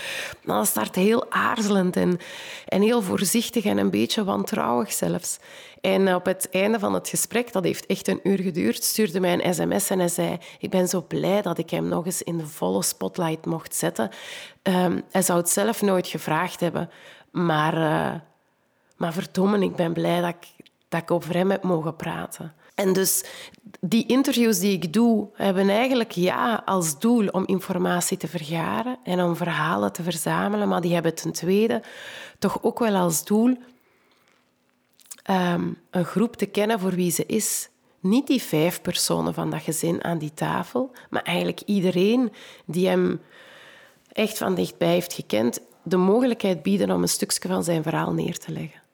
Maar 0.44 0.58
dat 0.58 0.68
start 0.68 0.96
heel 0.96 1.32
aarzelend 1.32 1.96
en, 1.96 2.20
en 2.68 2.82
heel 2.82 3.02
voorzichtig 3.02 3.66
en 3.66 3.78
een 3.78 3.90
beetje 3.90 4.24
wantrouwig 4.24 4.92
zelfs. 4.92 5.40
En 5.82 6.16
op 6.16 6.26
het 6.26 6.50
einde 6.52 6.80
van 6.80 6.94
het 6.94 7.10
gesprek, 7.10 7.52
dat 7.52 7.64
heeft 7.64 7.86
echt 7.86 8.08
een 8.08 8.20
uur 8.24 8.40
geduurd, 8.40 8.84
stuurde 8.84 9.20
mij 9.20 9.34
een 9.34 9.54
sms 9.54 9.90
en 9.90 10.00
hij 10.00 10.08
zei 10.08 10.38
ik 10.60 10.70
ben 10.70 10.88
zo 10.88 11.02
blij 11.08 11.42
dat 11.42 11.58
ik 11.58 11.70
hem 11.70 11.88
nog 11.88 12.06
eens 12.06 12.22
in 12.22 12.38
de 12.38 12.48
volle 12.48 12.84
spotlight 12.84 13.46
mocht 13.46 13.76
zetten. 13.76 14.10
Um, 14.64 15.04
hij 15.12 15.22
zou 15.22 15.40
het 15.40 15.50
zelf 15.50 15.82
nooit 15.82 16.08
gevraagd 16.08 16.60
hebben, 16.60 16.90
maar, 17.32 17.78
uh, 17.78 18.20
maar 18.98 19.14
verdomme, 19.14 19.60
ik 19.60 19.76
ben 19.76 19.94
blij 19.94 20.22
dat 20.22 20.30
ik, 20.30 20.68
dat 20.90 21.02
ik 21.02 21.12
over 21.12 21.34
hem 21.34 21.52
heb 21.52 21.64
mogen 21.64 21.96
praten. 21.96 22.54
En 22.76 22.94
dus 22.94 23.24
die 23.80 24.06
interviews 24.06 24.60
die 24.60 24.72
ik 24.72 24.94
doe, 24.94 25.28
hebben 25.34 25.70
eigenlijk 25.70 26.12
ja 26.12 26.62
als 26.66 27.00
doel 27.00 27.28
om 27.28 27.46
informatie 27.46 28.18
te 28.18 28.28
vergaren 28.28 28.98
en 29.04 29.22
om 29.22 29.36
verhalen 29.36 29.92
te 29.92 30.04
verzamelen, 30.04 30.68
maar 30.68 30.82
die 30.82 30.94
hebben 30.94 31.16
ten 31.16 31.32
tweede 31.32 31.82
toch 32.40 32.64
ook 32.64 32.80
wel 32.80 32.96
als 32.96 33.26
doel 33.26 33.58
um, 35.30 35.78
een 35.90 36.06
groep 36.06 36.36
te 36.36 36.46
kennen 36.46 36.80
voor 36.80 36.92
wie 36.92 37.12
ze 37.12 37.26
is. 37.26 37.70
Niet 38.00 38.28
die 38.28 38.42
vijf 38.42 38.82
personen 38.82 39.34
van 39.34 39.50
dat 39.50 39.62
gezin 39.62 40.04
aan 40.04 40.18
die 40.18 40.34
tafel, 40.34 40.92
maar 41.10 41.24
eigenlijk 41.24 41.62
iedereen 41.66 42.32
die 42.66 42.88
hem 42.88 43.22
echt 44.12 44.38
van 44.38 44.56
dichtbij 44.56 44.92
heeft 44.92 45.14
gekend, 45.14 45.60
de 45.84 45.98
mogelijkheid 45.98 46.64
bieden 46.64 46.92
om 46.92 47.02
een 47.02 47.08
stukje 47.08 47.50
van 47.50 47.64
zijn 47.64 47.84
verhaal 47.84 48.14
neer 48.14 48.38
te 48.38 48.52
leggen. 48.52 48.85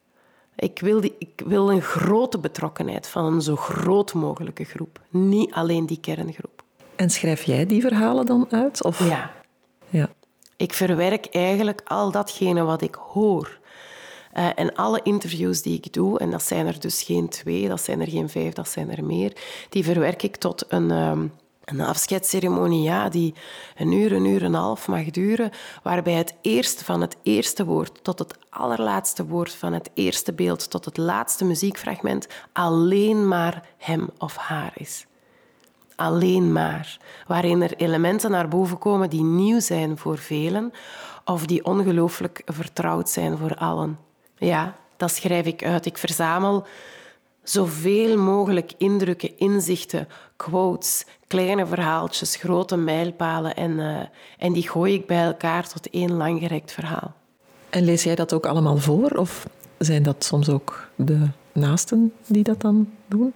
Ik 0.55 0.79
wil, 0.79 1.01
die, 1.01 1.15
ik 1.19 1.41
wil 1.45 1.71
een 1.71 1.81
grote 1.81 2.39
betrokkenheid 2.39 3.07
van 3.07 3.25
een 3.25 3.41
zo 3.41 3.55
groot 3.55 4.13
mogelijke 4.13 4.63
groep. 4.63 4.99
Niet 5.09 5.53
alleen 5.53 5.85
die 5.85 5.99
kerngroep. 5.99 6.63
En 6.95 7.09
schrijf 7.09 7.43
jij 7.43 7.65
die 7.65 7.81
verhalen 7.81 8.25
dan 8.25 8.47
uit? 8.49 8.83
Of? 8.83 9.07
Ja. 9.09 9.31
ja. 9.89 10.09
Ik 10.57 10.73
verwerk 10.73 11.25
eigenlijk 11.25 11.81
al 11.85 12.11
datgene 12.11 12.63
wat 12.63 12.81
ik 12.81 12.95
hoor. 12.95 13.59
Uh, 14.33 14.49
en 14.55 14.75
alle 14.75 14.99
interviews 15.03 15.61
die 15.61 15.77
ik 15.77 15.93
doe, 15.93 16.19
en 16.19 16.31
dat 16.31 16.43
zijn 16.43 16.67
er 16.67 16.79
dus 16.79 17.03
geen 17.03 17.29
twee, 17.29 17.67
dat 17.67 17.81
zijn 17.81 18.01
er 18.01 18.09
geen 18.09 18.29
vijf, 18.29 18.53
dat 18.53 18.69
zijn 18.69 18.91
er 18.91 19.03
meer, 19.03 19.33
die 19.69 19.83
verwerk 19.83 20.23
ik 20.23 20.35
tot 20.35 20.65
een, 20.67 20.91
um, 20.91 21.31
een 21.71 21.81
afscheidsceremonie 21.81 22.83
ja, 22.83 23.09
die 23.09 23.33
een 23.75 23.91
uur, 23.91 24.11
een 24.11 24.25
uur 24.25 24.41
en 24.41 24.45
een 24.45 24.53
half 24.53 24.87
mag 24.87 25.05
duren, 25.05 25.51
waarbij 25.83 26.13
het 26.13 26.33
eerste 26.41 26.85
van 26.85 27.01
het 27.01 27.17
eerste 27.23 27.65
woord 27.65 28.03
tot 28.03 28.19
het 28.19 28.37
allerlaatste 28.49 29.25
woord 29.25 29.55
van 29.55 29.73
het 29.73 29.89
eerste 29.93 30.33
beeld 30.33 30.69
tot 30.69 30.85
het 30.85 30.97
laatste 30.97 31.45
muziekfragment 31.45 32.27
alleen 32.53 33.27
maar 33.27 33.63
hem 33.77 34.09
of 34.17 34.35
haar 34.35 34.71
is. 34.75 35.05
Alleen 35.95 36.51
maar. 36.51 36.97
Waarin 37.27 37.61
er 37.61 37.73
elementen 37.75 38.31
naar 38.31 38.47
boven 38.47 38.77
komen 38.77 39.09
die 39.09 39.23
nieuw 39.23 39.59
zijn 39.59 39.97
voor 39.97 40.17
velen 40.17 40.71
of 41.25 41.45
die 41.45 41.65
ongelooflijk 41.65 42.41
vertrouwd 42.45 43.09
zijn 43.09 43.37
voor 43.37 43.55
allen. 43.55 43.99
Ja, 44.37 44.75
dat 44.97 45.11
schrijf 45.11 45.45
ik 45.45 45.63
uit. 45.63 45.85
Ik 45.85 45.97
verzamel 45.97 46.65
Zoveel 47.43 48.17
mogelijk 48.17 48.71
indrukken, 48.77 49.37
inzichten, 49.37 50.07
quotes, 50.35 51.05
kleine 51.27 51.65
verhaaltjes, 51.65 52.35
grote 52.35 52.77
mijlpalen 52.77 53.55
en, 53.55 53.71
uh, 53.71 53.99
en 54.37 54.53
die 54.53 54.69
gooi 54.69 54.93
ik 54.93 55.07
bij 55.07 55.23
elkaar 55.23 55.67
tot 55.67 55.89
één 55.89 56.11
langgerekt 56.11 56.71
verhaal. 56.71 57.13
En 57.69 57.83
lees 57.83 58.03
jij 58.03 58.15
dat 58.15 58.33
ook 58.33 58.45
allemaal 58.45 58.77
voor 58.77 59.09
of 59.09 59.47
zijn 59.77 60.03
dat 60.03 60.23
soms 60.23 60.49
ook 60.49 60.87
de 60.95 61.27
naasten 61.51 62.13
die 62.27 62.43
dat 62.43 62.61
dan 62.61 62.89
doen? 63.07 63.33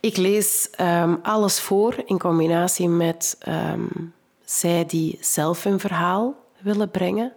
Ik 0.00 0.16
lees 0.16 0.70
um, 0.80 1.18
alles 1.22 1.60
voor 1.60 2.02
in 2.06 2.18
combinatie 2.18 2.88
met 2.88 3.38
um, 3.48 4.12
zij 4.44 4.84
die 4.86 5.18
zelf 5.20 5.64
een 5.64 5.80
verhaal 5.80 6.34
willen 6.60 6.90
brengen. 6.90 7.32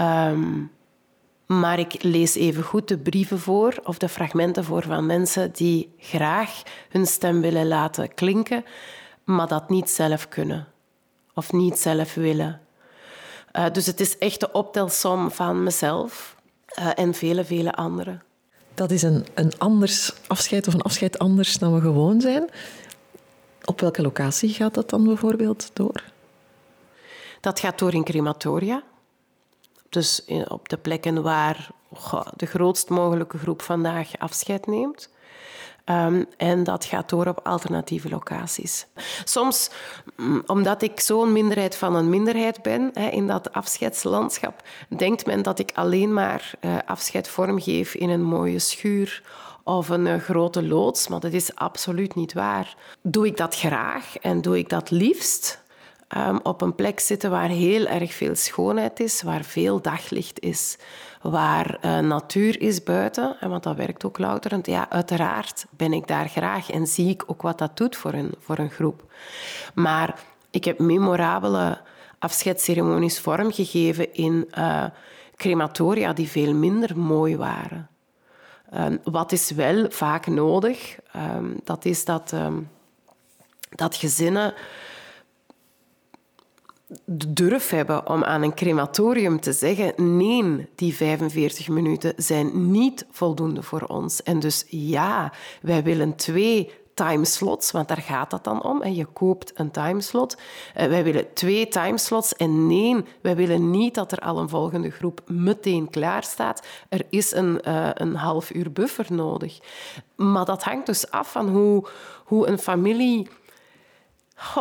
Um, 0.00 0.70
maar 1.58 1.78
ik 1.78 2.02
lees 2.02 2.34
even 2.34 2.62
goed 2.62 2.88
de 2.88 2.98
brieven 2.98 3.38
voor 3.38 3.80
of 3.84 3.98
de 3.98 4.08
fragmenten 4.08 4.64
voor 4.64 4.82
van 4.82 5.06
mensen 5.06 5.52
die 5.52 5.94
graag 5.98 6.62
hun 6.88 7.06
stem 7.06 7.40
willen 7.40 7.68
laten 7.68 8.14
klinken, 8.14 8.64
maar 9.24 9.48
dat 9.48 9.68
niet 9.68 9.90
zelf 9.90 10.28
kunnen 10.28 10.66
of 11.34 11.52
niet 11.52 11.78
zelf 11.78 12.14
willen. 12.14 12.60
Uh, 13.52 13.64
dus 13.72 13.86
het 13.86 14.00
is 14.00 14.18
echt 14.18 14.40
de 14.40 14.52
optelsom 14.52 15.30
van 15.30 15.62
mezelf 15.62 16.36
uh, 16.78 16.90
en 16.94 17.14
vele, 17.14 17.44
vele 17.44 17.72
anderen. 17.72 18.22
Dat 18.74 18.90
is 18.90 19.02
een, 19.02 19.26
een 19.34 19.52
anders 19.58 20.12
afscheid 20.26 20.66
of 20.68 20.74
een 20.74 20.82
afscheid 20.82 21.18
anders 21.18 21.58
dan 21.58 21.74
we 21.74 21.80
gewoon 21.80 22.20
zijn. 22.20 22.48
Op 23.64 23.80
welke 23.80 24.02
locatie 24.02 24.48
gaat 24.48 24.74
dat 24.74 24.90
dan 24.90 25.04
bijvoorbeeld 25.04 25.70
door? 25.72 26.02
Dat 27.40 27.60
gaat 27.60 27.78
door 27.78 27.94
in 27.94 28.04
crematoria. 28.04 28.82
Dus 29.90 30.24
op 30.48 30.68
de 30.68 30.76
plekken 30.76 31.22
waar 31.22 31.68
de 32.36 32.46
grootst 32.46 32.88
mogelijke 32.88 33.38
groep 33.38 33.62
vandaag 33.62 34.18
afscheid 34.18 34.66
neemt. 34.66 35.10
Um, 35.84 36.26
en 36.36 36.64
dat 36.64 36.84
gaat 36.84 37.08
door 37.08 37.26
op 37.26 37.40
alternatieve 37.42 38.08
locaties. 38.08 38.86
Soms, 39.24 39.70
mm, 40.16 40.42
omdat 40.46 40.82
ik 40.82 41.00
zo'n 41.00 41.32
minderheid 41.32 41.76
van 41.76 41.94
een 41.94 42.08
minderheid 42.08 42.62
ben 42.62 42.90
hè, 42.92 43.08
in 43.08 43.26
dat 43.26 43.52
afscheidslandschap, 43.52 44.62
denkt 44.96 45.26
men 45.26 45.42
dat 45.42 45.58
ik 45.58 45.70
alleen 45.74 46.12
maar 46.12 46.52
uh, 46.60 46.76
afscheid 46.86 47.28
vormgeef 47.28 47.94
in 47.94 48.10
een 48.10 48.22
mooie 48.22 48.58
schuur 48.58 49.22
of 49.64 49.88
een 49.88 50.06
uh, 50.06 50.16
grote 50.20 50.62
loods, 50.62 51.08
maar 51.08 51.20
dat 51.20 51.32
is 51.32 51.54
absoluut 51.54 52.14
niet 52.14 52.32
waar. 52.32 52.76
Doe 53.02 53.26
ik 53.26 53.36
dat 53.36 53.56
graag 53.56 54.16
en 54.18 54.42
doe 54.42 54.58
ik 54.58 54.68
dat 54.68 54.90
liefst? 54.90 55.62
Um, 56.16 56.40
op 56.42 56.60
een 56.60 56.74
plek 56.74 57.00
zitten 57.00 57.30
waar 57.30 57.48
heel 57.48 57.86
erg 57.86 58.14
veel 58.14 58.34
schoonheid 58.34 59.00
is, 59.00 59.22
waar 59.22 59.44
veel 59.44 59.80
daglicht 59.80 60.40
is, 60.40 60.78
waar 61.22 61.78
uh, 61.84 61.98
natuur 61.98 62.60
is 62.60 62.82
buiten. 62.82 63.36
En 63.40 63.50
want 63.50 63.62
dat 63.62 63.76
werkt 63.76 64.04
ook 64.04 64.18
louterend. 64.18 64.66
Ja, 64.66 64.90
uiteraard 64.90 65.66
ben 65.70 65.92
ik 65.92 66.06
daar 66.06 66.28
graag 66.28 66.70
en 66.70 66.86
zie 66.86 67.08
ik 67.08 67.22
ook 67.26 67.42
wat 67.42 67.58
dat 67.58 67.76
doet 67.76 67.96
voor 67.96 68.12
een, 68.12 68.34
voor 68.38 68.58
een 68.58 68.70
groep. 68.70 69.12
Maar 69.74 70.14
ik 70.50 70.64
heb 70.64 70.78
memorabele 70.78 71.80
afscheidsceremonies 72.18 73.20
vormgegeven 73.20 74.14
in 74.14 74.48
uh, 74.58 74.84
crematoria 75.36 76.12
die 76.12 76.28
veel 76.28 76.54
minder 76.54 76.98
mooi 76.98 77.36
waren. 77.36 77.88
Um, 78.74 79.00
wat 79.04 79.32
is 79.32 79.50
wel 79.50 79.86
vaak 79.90 80.26
nodig? 80.26 80.98
Um, 81.16 81.60
dat 81.64 81.84
is 81.84 82.04
dat, 82.04 82.34
dat 83.70 83.96
gezinnen 83.96 84.54
durf 87.28 87.70
hebben 87.70 88.08
om 88.08 88.24
aan 88.24 88.42
een 88.42 88.54
crematorium 88.54 89.40
te 89.40 89.52
zeggen: 89.52 90.16
nee, 90.16 90.68
die 90.74 90.94
45 90.94 91.68
minuten 91.68 92.12
zijn 92.16 92.70
niet 92.70 93.06
voldoende 93.10 93.62
voor 93.62 93.82
ons. 93.82 94.22
En 94.22 94.40
dus 94.40 94.64
ja, 94.68 95.32
wij 95.60 95.82
willen 95.82 96.16
twee 96.16 96.70
timeslots, 96.94 97.70
want 97.70 97.88
daar 97.88 98.02
gaat 98.02 98.30
dat 98.30 98.44
dan 98.44 98.62
om. 98.62 98.82
En 98.82 98.94
je 98.94 99.04
koopt 99.04 99.52
een 99.54 99.70
timeslot. 99.70 100.36
Uh, 100.36 100.86
wij 100.86 101.04
willen 101.04 101.32
twee 101.34 101.68
timeslots. 101.68 102.34
En 102.34 102.66
nee, 102.66 103.04
wij 103.20 103.36
willen 103.36 103.70
niet 103.70 103.94
dat 103.94 104.12
er 104.12 104.18
al 104.18 104.38
een 104.38 104.48
volgende 104.48 104.90
groep 104.90 105.20
meteen 105.26 105.90
klaar 105.90 106.22
staat. 106.22 106.66
Er 106.88 107.06
is 107.10 107.32
een, 107.34 107.60
uh, 107.68 107.88
een 107.94 108.14
half 108.14 108.54
uur 108.54 108.72
buffer 108.72 109.06
nodig. 109.08 109.58
Maar 110.16 110.44
dat 110.44 110.62
hangt 110.62 110.86
dus 110.86 111.10
af 111.10 111.32
van 111.32 111.48
hoe, 111.48 111.86
hoe 112.24 112.46
een 112.46 112.58
familie 112.58 113.28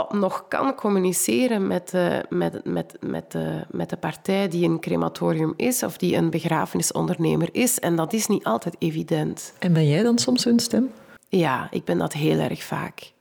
nog 0.10 0.46
kan 0.48 0.76
communiceren 0.76 1.68
met 1.68 1.90
de, 1.90 2.26
met, 2.30 2.66
met, 2.66 2.98
met, 3.00 3.32
de, 3.32 3.66
met 3.72 3.90
de 3.90 3.98
partij 3.98 4.48
die 4.48 4.68
een 4.70 4.80
crematorium 4.80 5.54
is 5.56 5.84
of 5.84 5.98
die 5.98 6.16
een 6.16 6.30
begrafenisondernemer 6.30 7.50
is. 7.52 7.80
En 7.80 7.96
dat 7.96 8.14
is 8.14 8.28
niet 8.28 8.44
altijd 8.44 8.76
evident. 8.80 9.54
En 9.60 9.74
ben 9.74 9.88
jij 9.88 10.04
dan 10.04 10.18
soms 10.18 10.44
hun 10.44 10.60
stem? 10.60 10.92
Ja, 11.30 11.68
ik 11.72 11.84
ben 11.84 11.98
dat 11.98 12.14
heel 12.14 12.40
erg 12.40 12.64
vaak. 12.64 13.12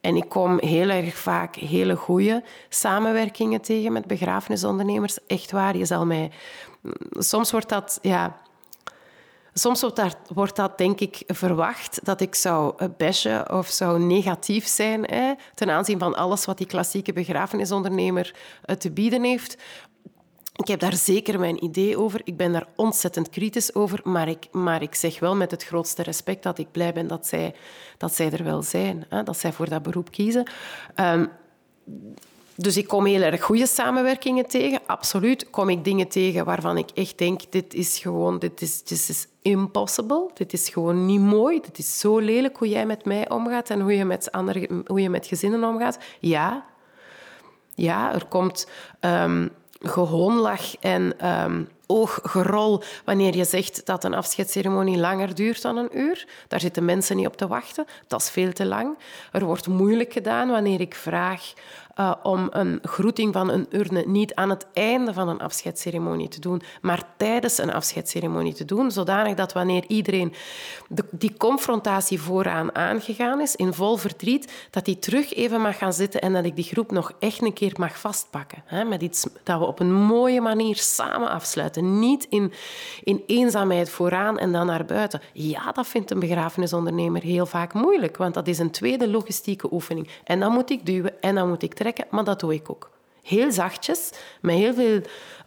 En 0.00 0.16
ik 0.16 0.28
kom 0.28 0.58
heel 0.60 0.88
erg 0.88 1.16
vaak 1.16 1.56
hele 1.56 1.96
goede 1.96 2.42
samenwerkingen 2.68 3.60
tegen 3.60 3.92
met 3.92 4.06
begrafenisondernemers. 4.06 5.18
Echt 5.26 5.50
waar, 5.50 5.76
je 5.76 5.84
zal 5.84 6.06
mij... 6.06 6.30
Soms 7.10 7.50
wordt 7.50 7.68
dat... 7.68 7.98
Ja, 8.02 8.40
Soms 9.52 9.84
wordt 10.34 10.56
dat, 10.56 10.78
denk 10.78 11.00
ik, 11.00 11.22
verwacht 11.26 12.00
dat 12.04 12.20
ik 12.20 12.34
zou 12.34 12.72
eh, 12.76 12.88
bashen 12.96 13.52
of 13.52 13.68
zou 13.68 14.00
negatief 14.00 14.66
zijn 14.66 15.04
hè, 15.04 15.32
ten 15.54 15.70
aanzien 15.70 15.98
van 15.98 16.14
alles 16.14 16.44
wat 16.44 16.58
die 16.58 16.66
klassieke 16.66 17.12
begrafenisondernemer 17.12 18.34
eh, 18.64 18.76
te 18.76 18.90
bieden 18.90 19.22
heeft. 19.22 19.56
Ik 20.56 20.68
heb 20.68 20.80
daar 20.80 20.96
zeker 20.96 21.38
mijn 21.38 21.64
idee 21.64 21.98
over. 21.98 22.20
Ik 22.24 22.36
ben 22.36 22.52
daar 22.52 22.66
ontzettend 22.76 23.30
kritisch 23.30 23.74
over. 23.74 24.00
Maar 24.04 24.28
ik, 24.28 24.48
maar 24.52 24.82
ik 24.82 24.94
zeg 24.94 25.18
wel 25.20 25.36
met 25.36 25.50
het 25.50 25.64
grootste 25.64 26.02
respect 26.02 26.42
dat 26.42 26.58
ik 26.58 26.70
blij 26.70 26.92
ben 26.92 27.06
dat 27.06 27.26
zij, 27.26 27.54
dat 27.98 28.14
zij 28.14 28.30
er 28.30 28.44
wel 28.44 28.62
zijn. 28.62 29.06
Hè, 29.08 29.22
dat 29.22 29.38
zij 29.38 29.52
voor 29.52 29.68
dat 29.68 29.82
beroep 29.82 30.10
kiezen. 30.10 30.50
Um, 30.96 31.30
dus 32.56 32.76
ik 32.76 32.88
kom 32.88 33.04
heel 33.04 33.22
erg 33.22 33.42
goede 33.42 33.66
samenwerkingen 33.66 34.46
tegen, 34.46 34.80
absoluut. 34.86 35.50
Kom 35.50 35.68
ik 35.68 35.84
dingen 35.84 36.08
tegen 36.08 36.44
waarvan 36.44 36.76
ik 36.76 36.90
echt 36.90 37.18
denk, 37.18 37.40
dit 37.50 37.74
is 37.74 37.98
gewoon, 37.98 38.38
dit 38.38 38.62
is, 38.62 38.82
dit 38.82 39.08
is 39.08 39.26
impossible. 39.42 40.30
Dit 40.34 40.52
is 40.52 40.68
gewoon 40.68 41.06
niet 41.06 41.20
mooi. 41.20 41.60
Dit 41.60 41.78
is 41.78 41.98
zo 41.98 42.18
lelijk 42.18 42.56
hoe 42.56 42.68
jij 42.68 42.86
met 42.86 43.04
mij 43.04 43.30
omgaat 43.30 43.70
en 43.70 43.80
hoe 43.80 43.96
je 43.96 44.04
met, 44.04 44.32
andere, 44.32 44.82
hoe 44.86 45.00
je 45.00 45.10
met 45.10 45.26
gezinnen 45.26 45.64
omgaat. 45.64 45.98
Ja, 46.20 46.64
ja 47.74 48.14
er 48.14 48.26
komt 48.26 48.68
um, 49.00 49.50
en... 50.80 51.28
Um, 51.44 51.68
ooggerol 51.90 52.82
wanneer 53.04 53.36
je 53.36 53.44
zegt 53.44 53.86
dat 53.86 54.04
een 54.04 54.14
afscheidsceremonie 54.14 54.98
langer 54.98 55.34
duurt 55.34 55.62
dan 55.62 55.76
een 55.76 55.98
uur. 55.98 56.26
Daar 56.48 56.60
zitten 56.60 56.84
mensen 56.84 57.16
niet 57.16 57.26
op 57.26 57.36
te 57.36 57.46
wachten. 57.46 57.86
Dat 58.06 58.20
is 58.20 58.30
veel 58.30 58.52
te 58.52 58.66
lang. 58.66 58.98
Er 59.32 59.44
wordt 59.44 59.66
moeilijk 59.66 60.12
gedaan 60.12 60.48
wanneer 60.48 60.80
ik 60.80 60.94
vraag 60.94 61.52
uh, 62.00 62.12
om 62.22 62.48
een 62.50 62.78
groeting 62.82 63.32
van 63.32 63.50
een 63.50 63.66
urne 63.70 64.02
niet 64.06 64.34
aan 64.34 64.50
het 64.50 64.66
einde 64.72 65.12
van 65.12 65.28
een 65.28 65.40
afscheidsceremonie 65.40 66.28
te 66.28 66.40
doen, 66.40 66.62
maar 66.80 67.02
tijdens 67.16 67.58
een 67.58 67.72
afscheidsceremonie 67.72 68.54
te 68.54 68.64
doen, 68.64 68.90
zodanig 68.90 69.34
dat 69.34 69.52
wanneer 69.52 69.84
iedereen 69.86 70.32
de, 70.88 71.04
die 71.10 71.36
confrontatie 71.36 72.20
vooraan 72.20 72.74
aangegaan 72.74 73.40
is, 73.40 73.56
in 73.56 73.74
vol 73.74 73.96
verdriet, 73.96 74.52
dat 74.70 74.84
die 74.84 74.98
terug 74.98 75.34
even 75.34 75.60
mag 75.60 75.78
gaan 75.78 75.92
zitten 75.92 76.20
en 76.20 76.32
dat 76.32 76.44
ik 76.44 76.56
die 76.56 76.64
groep 76.64 76.90
nog 76.90 77.12
echt 77.18 77.42
een 77.42 77.52
keer 77.52 77.72
mag 77.76 77.98
vastpakken. 77.98 78.62
Hè, 78.64 78.84
met 78.84 79.02
iets 79.02 79.26
dat 79.42 79.58
we 79.58 79.66
op 79.66 79.80
een 79.80 79.94
mooie 79.94 80.40
manier 80.40 80.76
samen 80.76 81.30
afsluiten. 81.30 81.98
Niet 81.98 82.26
in, 82.28 82.52
in 83.04 83.22
eenzaamheid 83.26 83.90
vooraan 83.90 84.38
en 84.38 84.52
dan 84.52 84.66
naar 84.66 84.84
buiten. 84.84 85.20
Ja, 85.32 85.72
dat 85.72 85.86
vindt 85.86 86.10
een 86.10 86.18
begrafenisondernemer 86.18 87.22
heel 87.22 87.46
vaak 87.46 87.72
moeilijk, 87.72 88.16
want 88.16 88.34
dat 88.34 88.48
is 88.48 88.58
een 88.58 88.70
tweede 88.70 89.08
logistieke 89.08 89.72
oefening. 89.72 90.08
En 90.24 90.40
dan 90.40 90.52
moet 90.52 90.70
ik 90.70 90.86
duwen 90.86 91.22
en 91.22 91.34
dan 91.34 91.48
moet 91.48 91.62
ik 91.62 91.74
trekken, 91.74 91.88
maar 92.10 92.24
dat 92.24 92.40
doe 92.40 92.54
ik 92.54 92.70
ook. 92.70 92.90
Heel 93.22 93.52
zachtjes, 93.52 94.10
met 94.40 94.56
heel 94.56 94.74
veel 94.74 95.00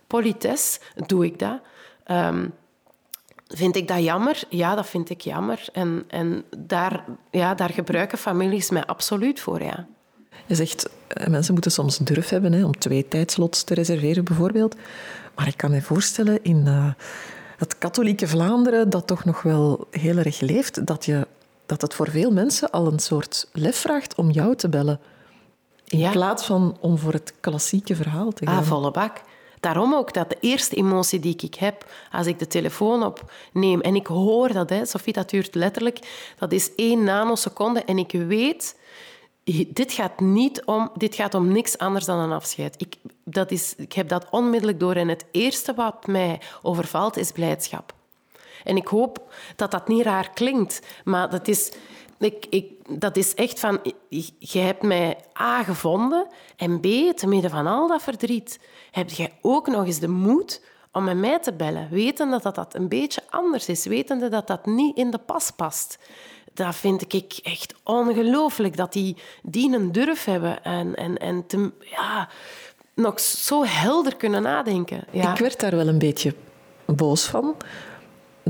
politesse 0.07 0.79
doe 1.05 1.25
ik 1.25 1.39
dat. 1.39 1.59
Um, 2.07 2.53
vind 3.47 3.75
ik 3.75 3.87
dat 3.87 4.03
jammer? 4.03 4.43
Ja, 4.49 4.75
dat 4.75 4.87
vind 4.87 5.09
ik 5.09 5.21
jammer. 5.21 5.65
En, 5.73 6.03
en 6.07 6.43
daar, 6.57 7.05
ja, 7.31 7.55
daar 7.55 7.69
gebruiken 7.69 8.17
families 8.17 8.69
mij 8.69 8.85
absoluut 8.85 9.39
voor, 9.39 9.63
ja. 9.63 9.87
Je 10.45 10.55
zegt, 10.55 10.89
eh, 11.07 11.27
mensen 11.27 11.53
moeten 11.53 11.71
soms 11.71 11.97
durf 11.97 12.29
hebben 12.29 12.53
hè, 12.53 12.65
om 12.65 12.77
twee 12.77 13.07
tijdslots 13.07 13.63
te 13.63 13.73
reserveren, 13.73 14.23
bijvoorbeeld. 14.23 14.75
Maar 15.35 15.47
ik 15.47 15.57
kan 15.57 15.71
me 15.71 15.81
voorstellen 15.81 16.43
in 16.43 16.63
uh, 16.65 16.93
het 17.57 17.77
katholieke 17.77 18.27
Vlaanderen, 18.27 18.89
dat 18.89 19.07
toch 19.07 19.25
nog 19.25 19.41
wel 19.41 19.87
heel 19.91 20.17
erg 20.17 20.39
leeft, 20.39 20.85
dat, 20.85 21.05
je, 21.05 21.27
dat 21.65 21.81
het 21.81 21.93
voor 21.93 22.09
veel 22.09 22.31
mensen 22.31 22.69
al 22.69 22.87
een 22.87 22.99
soort 22.99 23.49
lef 23.51 23.77
vraagt 23.77 24.15
om 24.15 24.31
jou 24.31 24.55
te 24.55 24.69
bellen. 24.69 24.99
In 26.01 26.11
plaats 26.11 26.45
van 26.45 26.77
om 26.79 26.97
voor 26.97 27.13
het 27.13 27.33
klassieke 27.39 27.95
verhaal 27.95 28.31
te 28.31 28.45
gaan. 28.45 28.57
Ah, 28.57 28.63
volle 28.63 28.91
bak. 28.91 29.21
Daarom 29.59 29.93
ook 29.93 30.13
dat 30.13 30.29
de 30.29 30.37
eerste 30.39 30.75
emotie 30.75 31.19
die 31.19 31.35
ik 31.41 31.55
heb 31.55 31.91
als 32.11 32.27
ik 32.27 32.39
de 32.39 32.47
telefoon 32.47 33.03
opneem 33.03 33.81
en 33.81 33.95
ik 33.95 34.07
hoor 34.07 34.53
dat, 34.53 34.69
hè, 34.69 34.85
Sophie, 34.85 35.13
dat 35.13 35.29
duurt 35.29 35.55
letterlijk, 35.55 35.99
dat 36.37 36.51
is 36.51 36.75
één 36.75 37.03
nanoseconde 37.03 37.83
en 37.83 37.97
ik 37.97 38.11
weet, 38.11 38.75
dit 39.67 39.91
gaat, 39.91 40.19
niet 40.19 40.65
om, 40.65 40.89
dit 40.95 41.15
gaat 41.15 41.33
om 41.33 41.51
niks 41.51 41.77
anders 41.77 42.05
dan 42.05 42.19
een 42.19 42.31
afscheid. 42.31 42.75
Ik, 42.81 42.95
dat 43.23 43.51
is, 43.51 43.75
ik 43.77 43.93
heb 43.93 44.07
dat 44.07 44.25
onmiddellijk 44.29 44.79
door 44.79 44.95
en 44.95 45.07
het 45.07 45.25
eerste 45.31 45.73
wat 45.73 46.07
mij 46.07 46.41
overvalt 46.61 47.17
is 47.17 47.31
blijdschap. 47.31 47.93
En 48.63 48.77
ik 48.77 48.87
hoop 48.87 49.33
dat 49.55 49.71
dat 49.71 49.87
niet 49.87 50.03
raar 50.03 50.29
klinkt, 50.33 50.81
maar 51.03 51.29
dat 51.29 51.47
is, 51.47 51.71
ik, 52.25 52.67
dat 52.89 53.17
is 53.17 53.33
echt 53.33 53.59
van... 53.59 53.79
Je 54.39 54.59
hebt 54.59 54.81
mij 54.81 55.17
A, 55.39 55.63
gevonden 55.63 56.27
en 56.55 56.79
B, 56.79 56.83
te 57.15 57.27
midden 57.27 57.51
van 57.51 57.67
al 57.67 57.87
dat 57.87 58.03
verdriet, 58.03 58.59
heb 58.91 59.09
jij 59.09 59.31
ook 59.41 59.67
nog 59.67 59.85
eens 59.85 59.99
de 59.99 60.07
moed 60.07 60.61
om 60.91 61.03
met 61.03 61.17
mij 61.17 61.39
te 61.39 61.53
bellen, 61.53 61.87
wetende 61.91 62.39
dat 62.41 62.55
dat 62.55 62.75
een 62.75 62.87
beetje 62.87 63.21
anders 63.29 63.69
is, 63.69 63.85
wetende 63.85 64.29
dat 64.29 64.47
dat 64.47 64.65
niet 64.65 64.97
in 64.97 65.11
de 65.11 65.17
pas 65.17 65.51
past. 65.51 65.99
Dat 66.53 66.75
vind 66.75 67.13
ik 67.13 67.39
echt 67.43 67.75
ongelooflijk, 67.83 68.77
dat 68.77 68.93
die, 68.93 69.17
die 69.43 69.75
een 69.75 69.91
durf 69.91 70.25
hebben 70.25 70.63
en, 70.63 70.95
en, 70.95 71.17
en 71.17 71.45
ja, 71.79 72.29
nog 72.93 73.19
zo 73.19 73.63
helder 73.65 74.15
kunnen 74.15 74.41
nadenken. 74.41 75.03
Ja. 75.11 75.31
Ik 75.31 75.39
werd 75.39 75.59
daar 75.59 75.75
wel 75.75 75.87
een 75.87 75.99
beetje 75.99 76.35
boos 76.85 77.25
van. 77.25 77.55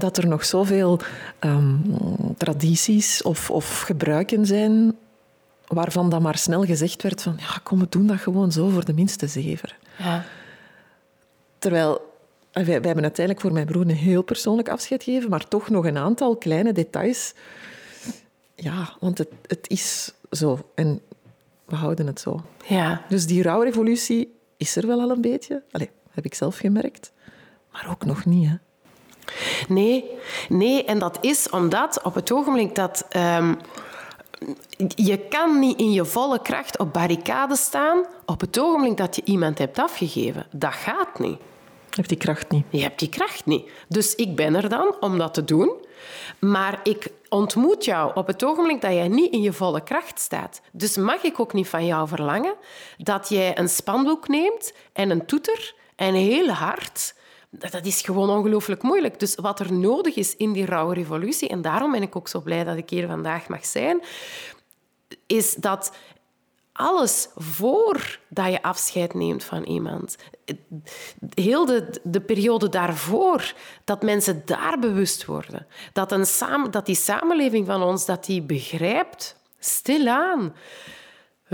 Dat 0.03 0.17
er 0.17 0.27
nog 0.27 0.45
zoveel 0.45 0.99
um, 1.39 1.81
tradities 2.37 3.21
of, 3.21 3.51
of 3.51 3.81
gebruiken 3.81 4.45
zijn 4.45 4.95
waarvan 5.67 6.09
dan 6.09 6.21
maar 6.21 6.37
snel 6.37 6.63
gezegd 6.63 7.01
werd 7.03 7.21
van 7.21 7.35
ja, 7.37 7.59
kom, 7.63 7.79
we 7.79 7.85
doen 7.89 8.07
dat 8.07 8.17
gewoon 8.17 8.51
zo 8.51 8.69
voor 8.69 8.85
de 8.85 8.93
minste 8.93 9.27
zever. 9.27 9.77
Ja. 9.97 10.25
Terwijl 11.59 12.01
wij, 12.51 12.65
wij, 12.65 12.73
hebben 12.73 13.03
uiteindelijk 13.03 13.41
voor 13.41 13.53
mijn 13.53 13.65
broer 13.65 13.81
een 13.81 13.89
heel 13.89 14.21
persoonlijk 14.21 14.69
afscheid 14.69 15.03
gegeven, 15.03 15.29
maar 15.29 15.47
toch 15.47 15.69
nog 15.69 15.85
een 15.85 15.97
aantal 15.97 16.35
kleine 16.35 16.71
details. 16.71 17.33
Ja, 18.55 18.93
want 18.99 19.17
het, 19.17 19.29
het 19.47 19.69
is 19.69 20.13
zo. 20.31 20.69
En 20.75 21.01
we 21.65 21.75
houden 21.75 22.07
het 22.07 22.19
zo. 22.19 22.43
Ja. 22.67 23.01
Dus 23.09 23.25
die 23.25 23.43
rouwrevolutie 23.43 24.35
is 24.57 24.75
er 24.75 24.87
wel 24.87 25.01
al 25.01 25.09
een 25.09 25.21
beetje. 25.21 25.63
Allee, 25.71 25.89
heb 26.11 26.25
ik 26.25 26.33
zelf 26.33 26.57
gemerkt. 26.57 27.11
Maar 27.71 27.87
ook 27.89 28.05
nog 28.05 28.25
niet, 28.25 28.49
hè. 28.49 28.55
Nee, 29.67 30.05
nee, 30.49 30.85
en 30.85 30.99
dat 30.99 31.17
is 31.21 31.49
omdat 31.49 32.01
op 32.03 32.15
het 32.15 32.31
ogenblik 32.31 32.75
dat... 32.75 33.05
Um, 33.15 33.57
je 34.95 35.17
kan 35.17 35.59
niet 35.59 35.79
in 35.79 35.91
je 35.91 36.05
volle 36.05 36.41
kracht 36.41 36.77
op 36.77 36.93
barricade 36.93 37.55
staan 37.55 38.05
op 38.25 38.41
het 38.41 38.59
ogenblik 38.59 38.97
dat 38.97 39.15
je 39.15 39.21
iemand 39.25 39.57
hebt 39.57 39.79
afgegeven. 39.79 40.45
Dat 40.51 40.73
gaat 40.73 41.19
niet. 41.19 41.37
Je 41.89 41.95
hebt 41.95 42.09
die 42.09 42.17
kracht 42.17 42.49
niet. 42.49 42.65
Je 42.69 42.81
hebt 42.81 42.99
die 42.99 43.09
kracht 43.09 43.45
niet. 43.45 43.69
Dus 43.87 44.15
ik 44.15 44.35
ben 44.35 44.55
er 44.55 44.69
dan 44.69 44.95
om 44.99 45.17
dat 45.17 45.33
te 45.33 45.45
doen. 45.45 45.71
Maar 46.39 46.79
ik 46.83 47.07
ontmoet 47.29 47.85
jou 47.85 48.11
op 48.15 48.27
het 48.27 48.43
ogenblik 48.43 48.81
dat 48.81 48.91
jij 48.91 49.07
niet 49.07 49.31
in 49.31 49.41
je 49.41 49.53
volle 49.53 49.83
kracht 49.83 50.19
staat. 50.19 50.61
Dus 50.71 50.97
mag 50.97 51.23
ik 51.23 51.39
ook 51.39 51.53
niet 51.53 51.67
van 51.67 51.85
jou 51.85 52.07
verlangen 52.07 52.53
dat 52.97 53.29
jij 53.29 53.57
een 53.57 53.69
spandoek 53.69 54.27
neemt 54.27 54.73
en 54.93 55.09
een 55.09 55.25
toeter 55.25 55.75
en 55.95 56.13
heel 56.13 56.49
hard. 56.49 57.15
Dat 57.59 57.85
is 57.85 58.01
gewoon 58.01 58.29
ongelooflijk 58.29 58.81
moeilijk. 58.81 59.19
Dus 59.19 59.35
wat 59.35 59.59
er 59.59 59.73
nodig 59.73 60.15
is 60.15 60.35
in 60.35 60.51
die 60.51 60.65
rauwe 60.65 60.93
revolutie, 60.93 61.49
en 61.49 61.61
daarom 61.61 61.91
ben 61.91 62.01
ik 62.01 62.15
ook 62.15 62.27
zo 62.27 62.41
blij 62.41 62.63
dat 62.63 62.77
ik 62.77 62.89
hier 62.89 63.07
vandaag 63.07 63.47
mag 63.47 63.65
zijn, 63.65 64.01
is 65.25 65.53
dat 65.53 65.91
alles 66.73 67.29
voordat 67.35 68.51
je 68.51 68.61
afscheid 68.61 69.13
neemt 69.13 69.43
van 69.43 69.63
iemand. 69.63 70.17
Heel 71.33 71.65
de, 71.65 71.99
de 72.03 72.21
periode 72.21 72.69
daarvoor, 72.69 73.53
dat 73.83 74.03
mensen 74.03 74.41
daar 74.45 74.79
bewust 74.79 75.25
worden. 75.25 75.67
Dat, 75.93 76.11
een 76.11 76.25
dat 76.71 76.85
die 76.85 76.95
samenleving 76.95 77.65
van 77.65 77.83
ons 77.83 78.05
dat 78.05 78.25
die 78.25 78.41
begrijpt, 78.41 79.35
stilaan, 79.59 80.53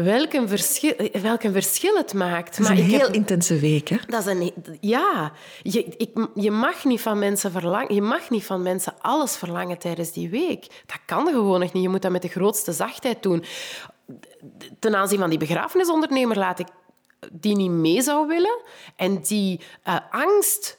welk 0.04 0.34
een 0.34 0.48
verschil, 0.48 0.94
welk 1.22 1.44
een 1.44 1.54
verschil 1.54 1.96
het 1.96 2.14
maakt. 2.14 2.58
Het 2.58 2.70
is 2.70 2.80
een 2.80 2.86
heel 2.86 3.12
intense 3.12 3.60
week, 3.60 3.88
hè? 3.88 3.98
Dat 4.08 4.26
is 4.26 4.32
een, 4.32 4.54
ja, 4.80 5.32
je, 5.62 5.86
ik, 5.98 6.28
je 6.36 6.52
mag 6.52 6.86
niet 6.86 7.02
van 7.02 7.20
mensen 7.20 7.52
verlangen, 7.52 7.96
je 7.96 8.02
mag 8.02 8.30
niet 8.30 8.44
van 8.44 8.62
mensen 8.62 8.94
alles 9.02 9.36
verlangen 9.36 9.78
tijdens 9.78 10.12
die 10.12 10.30
week. 10.30 10.68
Dat 10.86 11.00
kan 11.06 11.28
gewoon 11.28 11.60
nog 11.60 11.74
niet. 11.74 11.84
Je 11.84 11.90
moet 11.90 12.02
dat 12.02 12.12
met 12.12 12.22
de 12.22 12.28
grootste 12.28 12.72
zachtheid 12.72 13.24
doen 13.24 13.44
ten 14.80 14.96
aanzien 14.96 15.20
van 15.20 15.30
die 15.30 15.40
begrafenisondernemer 15.40 16.38
laat 16.38 16.60
ik 16.60 16.68
die 17.32 17.56
niet 17.56 17.72
mee 17.72 18.02
zou 18.02 18.28
willen 18.28 18.62
en 18.96 19.22
die 19.22 19.60
uh, 19.88 19.98
angst 20.12 20.78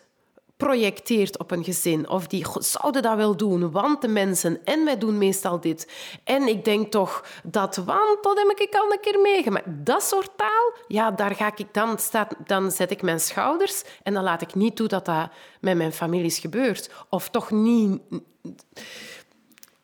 projecteert 0.61 1.39
op 1.39 1.51
een 1.51 1.65
gezin. 1.65 2.09
Of 2.09 2.27
die 2.27 2.47
zouden 2.59 3.03
dat 3.03 3.17
wel 3.17 3.37
doen, 3.37 3.71
want 3.71 4.03
de 4.03 4.09
mensen... 4.09 4.61
En 4.65 4.85
wij 4.85 4.99
doen 4.99 5.19
meestal 5.19 5.61
dit. 5.61 5.89
En 6.25 6.49
ik 6.49 6.65
denk 6.65 6.91
toch 6.91 7.25
dat... 7.45 7.77
Want 7.77 8.23
dat 8.23 8.39
heb 8.39 8.59
ik 8.59 8.75
al 8.75 8.93
een 8.93 9.01
keer 9.01 9.21
meegemaakt. 9.21 9.67
Dat 9.69 10.03
soort 10.03 10.31
taal, 10.37 10.73
ja, 10.89 11.11
daar 11.11 11.35
ga 11.35 11.53
ik 11.57 11.75
dan... 11.75 11.99
Staat, 11.99 12.35
dan 12.47 12.71
zet 12.71 12.91
ik 12.91 13.03
mijn 13.03 13.21
schouders 13.21 13.83
en 14.03 14.15
dan 14.15 14.23
laat 14.23 14.43
ik 14.43 14.55
niet 14.55 14.77
toe 14.77 14.89
dat 14.89 15.05
dat 15.05 15.29
met 15.61 15.77
mijn 15.77 15.93
familie 15.93 16.27
is 16.27 16.39
gebeurd. 16.39 16.91
Of 17.09 17.29
toch 17.29 17.51
niet 17.51 18.01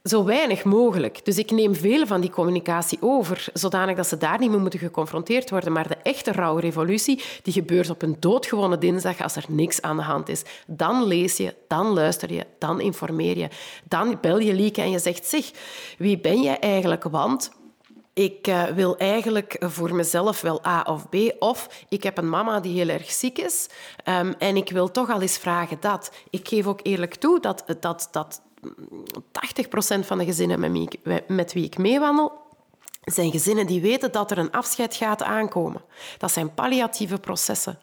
zo 0.09 0.25
weinig 0.25 0.65
mogelijk. 0.65 1.25
Dus 1.25 1.39
ik 1.39 1.51
neem 1.51 1.75
veel 1.75 2.07
van 2.07 2.21
die 2.21 2.31
communicatie 2.31 2.99
over, 3.01 3.49
zodanig 3.53 3.97
dat 3.97 4.07
ze 4.07 4.19
daar 4.19 4.39
niet 4.39 4.51
mee 4.51 4.59
moeten 4.59 4.79
geconfronteerd 4.79 5.51
worden. 5.51 5.73
Maar 5.73 5.89
de 5.89 5.97
echte 6.03 6.33
rauwe 6.33 6.61
revolutie 6.61 7.23
die 7.43 7.53
gebeurt 7.53 7.91
op 7.91 8.03
een 8.03 8.17
doodgewone 8.21 8.79
dinsdag 8.79 9.23
als 9.23 9.37
er 9.37 9.45
niks 9.49 9.83
aan 9.83 9.97
de 9.97 10.03
hand 10.03 10.29
is. 10.29 10.43
Dan 10.67 11.05
lees 11.05 11.37
je, 11.37 11.55
dan 11.69 11.87
luister 11.87 12.33
je, 12.33 12.47
dan 12.59 12.81
informeer 12.81 13.39
je. 13.39 13.49
Dan 13.85 14.19
bel 14.21 14.39
je 14.39 14.55
Lieke 14.55 14.81
en 14.81 14.91
je 14.91 14.99
zegt, 14.99 15.27
zeg, 15.27 15.51
wie 15.99 16.19
ben 16.19 16.43
jij 16.43 16.59
eigenlijk? 16.59 17.05
Want 17.05 17.51
ik 18.13 18.47
uh, 18.47 18.65
wil 18.65 18.97
eigenlijk 18.97 19.57
voor 19.61 19.95
mezelf 19.95 20.41
wel 20.41 20.67
A 20.67 20.83
of 20.83 21.09
B. 21.09 21.15
Of 21.39 21.85
ik 21.89 22.03
heb 22.03 22.19
een 22.19 22.29
mama 22.29 22.61
die 22.61 22.77
heel 22.77 22.89
erg 22.89 23.11
ziek 23.11 23.39
is 23.39 23.67
um, 24.05 24.35
en 24.39 24.57
ik 24.57 24.71
wil 24.71 24.91
toch 24.91 25.11
al 25.11 25.21
eens 25.21 25.39
vragen 25.39 25.77
dat. 25.81 26.11
Ik 26.31 26.49
geef 26.49 26.67
ook 26.67 26.81
eerlijk 26.83 27.15
toe 27.15 27.41
dat, 27.41 27.65
dat, 27.81 28.09
dat 28.13 28.41
80% 28.63 30.07
van 30.07 30.19
de 30.19 30.25
gezinnen 30.25 30.61
met 30.61 30.73
wie, 30.73 30.89
ik, 30.91 31.29
met 31.29 31.53
wie 31.53 31.65
ik 31.65 31.79
meewandel, 31.79 32.33
zijn 33.05 33.31
gezinnen 33.31 33.67
die 33.67 33.81
weten 33.81 34.13
dat 34.13 34.31
er 34.31 34.39
een 34.39 34.53
afscheid 34.53 34.95
gaat 34.95 35.23
aankomen. 35.23 35.83
Dat 36.19 36.31
zijn 36.31 36.55
palliatieve 36.55 37.19
processen. 37.19 37.79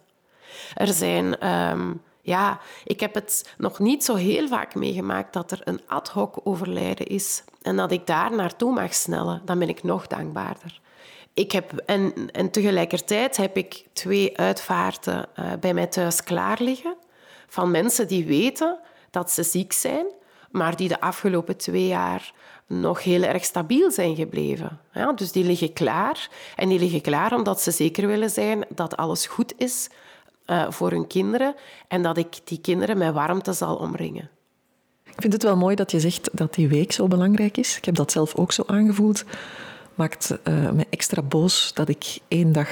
Er 0.75 0.93
zijn... 0.93 1.49
Um, 1.49 2.01
ja, 2.25 2.59
ik 2.83 2.99
heb 2.99 3.13
het 3.13 3.53
nog 3.57 3.79
niet 3.79 4.03
zo 4.03 4.15
heel 4.15 4.47
vaak 4.47 4.75
meegemaakt 4.75 5.33
dat 5.33 5.51
er 5.51 5.61
een 5.63 5.81
ad 5.87 6.09
hoc 6.09 6.39
overlijden 6.43 7.07
is 7.07 7.43
en 7.61 7.75
dat 7.75 7.91
ik 7.91 8.07
daar 8.07 8.35
naartoe 8.35 8.73
mag 8.73 8.93
snellen. 8.93 9.41
Dan 9.45 9.59
ben 9.59 9.69
ik 9.69 9.83
nog 9.83 10.07
dankbaarder. 10.07 10.81
Ik 11.33 11.51
heb, 11.51 11.77
en, 11.85 12.13
en 12.31 12.51
tegelijkertijd 12.51 13.37
heb 13.37 13.57
ik 13.57 13.85
twee 13.93 14.37
uitvaarten 14.37 15.25
uh, 15.39 15.51
bij 15.59 15.73
mij 15.73 15.87
thuis 15.87 16.23
klaar 16.23 16.57
liggen 16.61 16.95
van 17.47 17.71
mensen 17.71 18.07
die 18.07 18.25
weten 18.25 18.79
dat 19.09 19.31
ze 19.31 19.43
ziek 19.43 19.73
zijn 19.73 20.05
maar 20.53 20.75
die 20.75 20.87
de 20.87 21.01
afgelopen 21.01 21.57
twee 21.57 21.87
jaar 21.87 22.33
nog 22.67 23.03
heel 23.03 23.23
erg 23.23 23.43
stabiel 23.43 23.91
zijn 23.91 24.15
gebleven. 24.15 24.79
Ja, 24.93 25.13
dus 25.13 25.31
die 25.31 25.43
liggen 25.43 25.73
klaar. 25.73 26.29
En 26.55 26.69
die 26.69 26.79
liggen 26.79 27.01
klaar 27.01 27.33
omdat 27.33 27.61
ze 27.61 27.71
zeker 27.71 28.07
willen 28.07 28.29
zijn 28.29 28.65
dat 28.69 28.97
alles 28.97 29.25
goed 29.25 29.53
is 29.57 29.89
uh, 30.45 30.71
voor 30.71 30.91
hun 30.91 31.07
kinderen 31.07 31.55
en 31.87 32.03
dat 32.03 32.17
ik 32.17 32.39
die 32.43 32.61
kinderen 32.61 32.97
met 32.97 33.13
warmte 33.13 33.53
zal 33.53 33.75
omringen. 33.75 34.29
Ik 35.03 35.21
vind 35.21 35.33
het 35.33 35.43
wel 35.43 35.57
mooi 35.57 35.75
dat 35.75 35.91
je 35.91 35.99
zegt 35.99 36.29
dat 36.31 36.53
die 36.53 36.67
week 36.67 36.91
zo 36.91 37.07
belangrijk 37.07 37.57
is. 37.57 37.77
Ik 37.77 37.85
heb 37.85 37.95
dat 37.95 38.11
zelf 38.11 38.35
ook 38.35 38.51
zo 38.51 38.63
aangevoeld. 38.65 39.23
Maakt 39.95 40.37
uh, 40.43 40.71
me 40.71 40.85
extra 40.89 41.21
boos 41.21 41.71
dat 41.73 41.89
ik 41.89 42.19
één 42.27 42.51
dag 42.51 42.69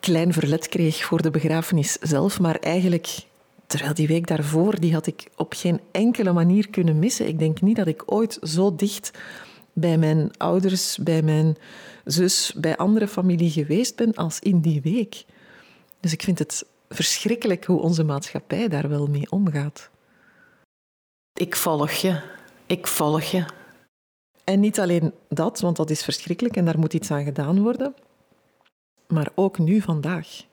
klein 0.00 0.32
verlet 0.32 0.68
kreeg 0.68 1.04
voor 1.04 1.22
de 1.22 1.30
begrafenis 1.30 1.92
zelf, 1.92 2.40
maar 2.40 2.56
eigenlijk 2.56 3.25
Terwijl 3.66 3.94
die 3.94 4.06
week 4.06 4.26
daarvoor, 4.26 4.80
die 4.80 4.92
had 4.92 5.06
ik 5.06 5.30
op 5.36 5.52
geen 5.56 5.80
enkele 5.90 6.32
manier 6.32 6.70
kunnen 6.70 6.98
missen. 6.98 7.28
Ik 7.28 7.38
denk 7.38 7.60
niet 7.60 7.76
dat 7.76 7.86
ik 7.86 8.02
ooit 8.12 8.38
zo 8.42 8.74
dicht 8.74 9.10
bij 9.72 9.98
mijn 9.98 10.30
ouders, 10.36 10.98
bij 10.98 11.22
mijn 11.22 11.56
zus, 12.04 12.52
bij 12.56 12.76
andere 12.76 13.08
familie 13.08 13.50
geweest 13.50 13.96
ben 13.96 14.14
als 14.14 14.38
in 14.38 14.60
die 14.60 14.80
week. 14.80 15.24
Dus 16.00 16.12
ik 16.12 16.22
vind 16.22 16.38
het 16.38 16.66
verschrikkelijk 16.88 17.64
hoe 17.64 17.80
onze 17.80 18.04
maatschappij 18.04 18.68
daar 18.68 18.88
wel 18.88 19.06
mee 19.06 19.30
omgaat. 19.30 19.90
Ik 21.32 21.56
volg 21.56 21.90
je. 21.90 22.20
Ik 22.66 22.86
volg 22.86 23.22
je. 23.22 23.44
En 24.44 24.60
niet 24.60 24.80
alleen 24.80 25.12
dat, 25.28 25.60
want 25.60 25.76
dat 25.76 25.90
is 25.90 26.02
verschrikkelijk 26.02 26.56
en 26.56 26.64
daar 26.64 26.78
moet 26.78 26.94
iets 26.94 27.10
aan 27.10 27.24
gedaan 27.24 27.62
worden. 27.62 27.94
Maar 29.08 29.30
ook 29.34 29.58
nu 29.58 29.80
vandaag. 29.80 30.44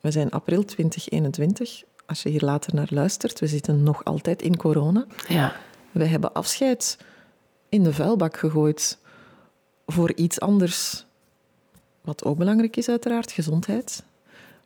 We 0.00 0.10
zijn 0.10 0.30
april 0.30 0.64
2021 0.64 1.82
als 2.06 2.22
je 2.22 2.28
hier 2.28 2.44
later 2.44 2.74
naar 2.74 2.88
luistert, 2.90 3.40
we 3.40 3.46
zitten 3.46 3.82
nog 3.82 4.04
altijd 4.04 4.42
in 4.42 4.56
corona. 4.56 5.06
Ja. 5.28 5.56
We 5.90 6.04
hebben 6.04 6.32
afscheid 6.32 6.98
in 7.68 7.82
de 7.82 7.92
vuilbak 7.92 8.36
gegooid 8.36 8.98
voor 9.86 10.12
iets 10.14 10.40
anders. 10.40 11.04
Wat 12.00 12.24
ook 12.24 12.36
belangrijk 12.38 12.76
is, 12.76 12.88
uiteraard, 12.88 13.32
gezondheid. 13.32 14.02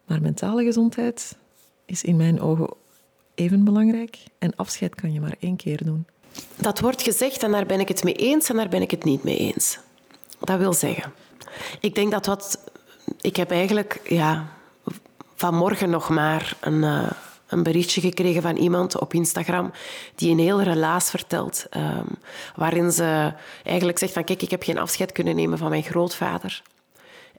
Maar 0.05 0.21
mentale 0.21 0.65
gezondheid 0.65 1.37
is 1.85 2.03
in 2.03 2.17
mijn 2.17 2.41
ogen 2.41 2.69
even 3.35 3.65
belangrijk. 3.65 4.19
En 4.39 4.57
afscheid 4.57 4.95
kan 4.95 5.13
je 5.13 5.21
maar 5.21 5.37
één 5.39 5.57
keer 5.57 5.85
doen. 5.85 6.07
Dat 6.57 6.81
wordt 6.81 7.03
gezegd 7.03 7.43
en 7.43 7.51
daar 7.51 7.67
ben 7.67 7.81
ik 7.81 7.89
het 7.89 8.05
mee 8.05 8.15
eens 8.15 8.49
en 8.49 8.57
daar 8.57 8.69
ben 8.69 8.83
ik 8.83 8.91
het 8.91 9.05
niet 9.05 9.23
mee 9.23 9.37
eens. 9.37 9.79
Dat 10.41 10.59
wil 10.59 10.73
zeggen, 10.73 11.13
ik 11.81 11.95
denk 11.95 12.11
dat 12.11 12.27
wat. 12.27 12.65
Ik 13.21 13.37
heb 13.37 13.51
eigenlijk 13.51 14.01
ja, 14.05 14.49
vanmorgen 15.35 15.91
nog 15.91 16.09
maar 16.09 16.57
een. 16.61 16.83
Uh, 16.83 17.11
een 17.51 17.63
berichtje 17.63 18.01
gekregen 18.01 18.43
van 18.43 18.57
iemand 18.57 19.01
op 19.01 19.15
Instagram 19.15 19.73
die 20.15 20.31
een 20.31 20.39
heel 20.39 20.63
relaas 20.63 21.11
vertelt. 21.11 21.67
Um, 21.77 22.07
waarin 22.57 22.93
ze 22.93 23.33
eigenlijk 23.65 23.99
zegt 23.99 24.13
van 24.13 24.25
kijk, 24.25 24.43
ik 24.43 24.51
heb 24.51 24.63
geen 24.63 24.79
afscheid 24.79 25.13
kunnen 25.13 25.37
nemen 25.37 25.59
van 25.59 25.71
mijn 25.71 25.83
grootvader. 25.83 26.63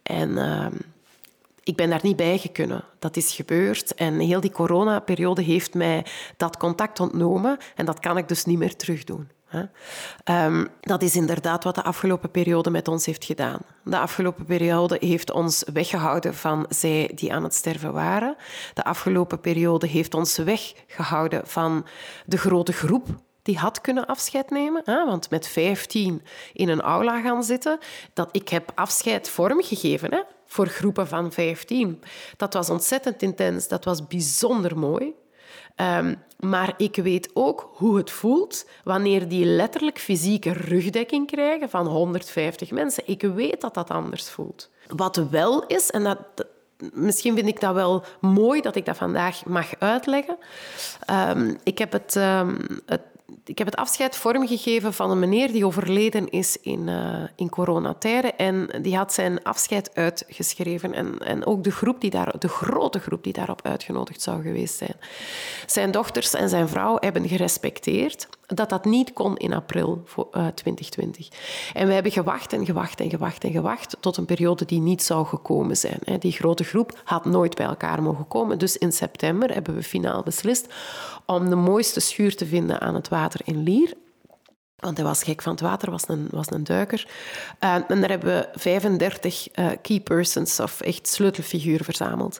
En 0.03 0.37
um, 0.37 0.77
ik 1.63 1.75
ben 1.75 1.89
daar 1.89 1.99
niet 2.03 2.15
bij 2.15 2.37
gekunnen. 2.37 2.83
Dat 2.99 3.17
is 3.17 3.33
gebeurd. 3.33 3.93
En 3.93 4.19
heel 4.19 4.41
die 4.41 4.51
coronaperiode 4.51 5.41
heeft 5.41 5.73
mij 5.73 6.05
dat 6.37 6.57
contact 6.57 6.99
ontnomen. 6.99 7.57
En 7.75 7.85
dat 7.85 7.99
kan 7.99 8.17
ik 8.17 8.27
dus 8.27 8.45
niet 8.45 8.57
meer 8.57 8.75
terugdoen. 8.75 9.29
Um, 10.29 10.67
dat 10.81 11.01
is 11.01 11.15
inderdaad 11.15 11.63
wat 11.63 11.75
de 11.75 11.83
afgelopen 11.83 12.31
periode 12.31 12.69
met 12.69 12.87
ons 12.87 13.05
heeft 13.05 13.25
gedaan. 13.25 13.59
De 13.83 13.97
afgelopen 13.97 14.45
periode 14.45 14.97
heeft 14.99 15.31
ons 15.31 15.63
weggehouden 15.73 16.35
van 16.35 16.65
zij 16.69 17.11
die 17.15 17.33
aan 17.33 17.43
het 17.43 17.53
sterven 17.53 17.93
waren. 17.93 18.35
De 18.73 18.83
afgelopen 18.83 19.39
periode 19.39 19.87
heeft 19.87 20.13
ons 20.13 20.37
weggehouden 20.37 21.47
van 21.47 21.85
de 22.25 22.37
grote 22.37 22.73
groep 22.73 23.07
die 23.41 23.57
had 23.57 23.81
kunnen 23.81 24.05
afscheid 24.05 24.49
nemen. 24.49 24.81
Hè? 24.85 25.05
Want 25.05 25.29
met 25.29 25.47
15 25.47 26.21
in 26.53 26.69
een 26.69 26.81
aula 26.81 27.21
gaan 27.21 27.43
zitten, 27.43 27.79
dat 28.13 28.29
ik 28.31 28.49
heb 28.49 28.71
afscheid 28.75 29.29
vormgegeven 29.29 30.11
hè? 30.11 30.21
voor 30.45 30.67
groepen 30.67 31.07
van 31.07 31.31
15. 31.31 32.03
Dat 32.37 32.53
was 32.53 32.69
ontzettend 32.69 33.21
intens, 33.21 33.67
dat 33.67 33.85
was 33.85 34.07
bijzonder 34.07 34.77
mooi. 34.77 35.13
Um, 35.81 36.15
maar 36.39 36.73
ik 36.77 36.95
weet 36.95 37.29
ook 37.33 37.69
hoe 37.73 37.97
het 37.97 38.11
voelt 38.11 38.65
wanneer 38.83 39.27
die 39.27 39.45
letterlijk 39.45 39.99
fysieke 39.99 40.51
rugdekking 40.51 41.27
krijgen 41.27 41.69
van 41.69 41.87
150 41.87 42.71
mensen. 42.71 43.03
Ik 43.05 43.21
weet 43.21 43.61
dat 43.61 43.73
dat 43.73 43.89
anders 43.89 44.29
voelt. 44.29 44.69
Wat 44.87 45.15
wel 45.29 45.65
is, 45.65 45.89
en 45.89 46.03
dat, 46.03 46.19
misschien 46.93 47.35
vind 47.35 47.47
ik 47.47 47.59
dat 47.59 47.73
wel 47.73 48.03
mooi 48.19 48.61
dat 48.61 48.75
ik 48.75 48.85
dat 48.85 48.97
vandaag 48.97 49.45
mag 49.45 49.79
uitleggen. 49.79 50.37
Um, 51.29 51.57
ik 51.63 51.77
heb 51.77 51.91
het, 51.91 52.15
um, 52.15 52.57
het 52.85 53.01
ik 53.51 53.57
heb 53.57 53.67
het 53.67 53.75
afscheid 53.75 54.15
vormgegeven 54.15 54.93
van 54.93 55.11
een 55.11 55.19
meneer 55.19 55.51
die 55.51 55.65
overleden 55.65 56.29
is 56.29 56.57
in, 56.61 56.87
uh, 56.87 57.23
in 57.35 57.49
coronatijden. 57.49 58.37
En 58.37 58.69
die 58.81 58.95
had 58.95 59.13
zijn 59.13 59.43
afscheid 59.43 59.95
uitgeschreven. 59.95 60.93
En, 60.93 61.17
en 61.19 61.45
ook 61.45 61.63
de, 61.63 61.71
groep 61.71 62.01
die 62.01 62.09
daar, 62.09 62.39
de 62.39 62.47
grote 62.47 62.99
groep 62.99 63.23
die 63.23 63.33
daarop 63.33 63.61
uitgenodigd 63.63 64.21
zou 64.21 64.41
geweest 64.41 64.75
zijn. 64.75 64.95
Zijn 65.65 65.91
dochters 65.91 66.33
en 66.33 66.49
zijn 66.49 66.69
vrouw 66.69 66.97
hebben 66.99 67.27
gerespecteerd 67.27 68.27
dat 68.53 68.69
dat 68.69 68.85
niet 68.85 69.13
kon 69.13 69.37
in 69.37 69.53
april 69.53 70.03
2020. 70.31 71.29
Eh, 71.29 71.81
en 71.81 71.87
we 71.87 71.93
hebben 71.93 72.11
gewacht 72.11 72.53
en 72.53 72.65
gewacht 72.65 72.99
en 72.99 73.09
gewacht 73.09 73.43
en 73.43 73.51
gewacht 73.51 73.97
tot 73.99 74.17
een 74.17 74.25
periode 74.25 74.65
die 74.65 74.79
niet 74.79 75.03
zou 75.03 75.25
gekomen 75.25 75.77
zijn. 75.77 75.99
Die 76.19 76.31
grote 76.31 76.63
groep 76.63 77.01
had 77.03 77.25
nooit 77.25 77.55
bij 77.55 77.65
elkaar 77.65 78.03
mogen 78.03 78.27
komen. 78.27 78.59
Dus 78.59 78.77
in 78.77 78.91
september 78.91 79.53
hebben 79.53 79.75
we 79.75 79.83
finaal 79.83 80.23
beslist 80.23 80.67
om 81.25 81.49
de 81.49 81.55
mooiste 81.55 81.99
schuur 81.99 82.35
te 82.35 82.45
vinden 82.45 82.79
aan 82.81 82.95
het 82.95 83.07
water 83.07 83.39
in 83.43 83.63
Lier. 83.63 83.93
Want 84.81 84.97
hij 84.97 85.05
was 85.05 85.23
gek 85.23 85.41
van 85.41 85.51
het 85.51 85.61
water, 85.61 85.91
was 85.91 86.03
een, 86.07 86.27
was 86.31 86.51
een 86.51 86.63
duiker. 86.63 87.07
Uh, 87.59 87.73
en 87.73 87.99
daar 87.99 88.09
hebben 88.09 88.35
we 88.35 88.59
35 88.59 89.47
uh, 89.55 89.71
eh, 89.71 89.77
key 89.81 89.99
persons, 89.99 90.59
of 90.59 90.81
echt 90.81 91.07
sleutelfiguren, 91.07 91.85
verzameld. 91.85 92.39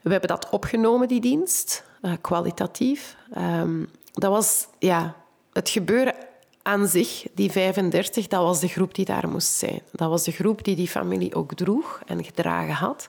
We 0.00 0.10
hebben 0.10 0.28
dat 0.28 0.48
opgenomen, 0.50 1.08
die 1.08 1.20
dienst, 1.20 1.84
uh, 2.02 2.12
kwalitatief. 2.20 3.16
Um, 3.36 3.88
dat 4.12 4.30
was 4.30 4.66
ja, 4.78 5.16
het 5.52 5.68
gebeuren 5.68 6.14
aan 6.62 6.86
zich, 6.86 7.26
die 7.34 7.50
35, 7.50 8.26
dat 8.26 8.42
was 8.42 8.60
de 8.60 8.68
groep 8.68 8.94
die 8.94 9.04
daar 9.04 9.28
moest 9.28 9.54
zijn. 9.54 9.80
Dat 9.92 10.08
was 10.08 10.24
de 10.24 10.32
groep 10.32 10.64
die 10.64 10.76
die 10.76 10.88
familie 10.88 11.34
ook 11.34 11.54
droeg 11.54 12.00
en 12.06 12.24
gedragen 12.24 12.74
had. 12.74 13.08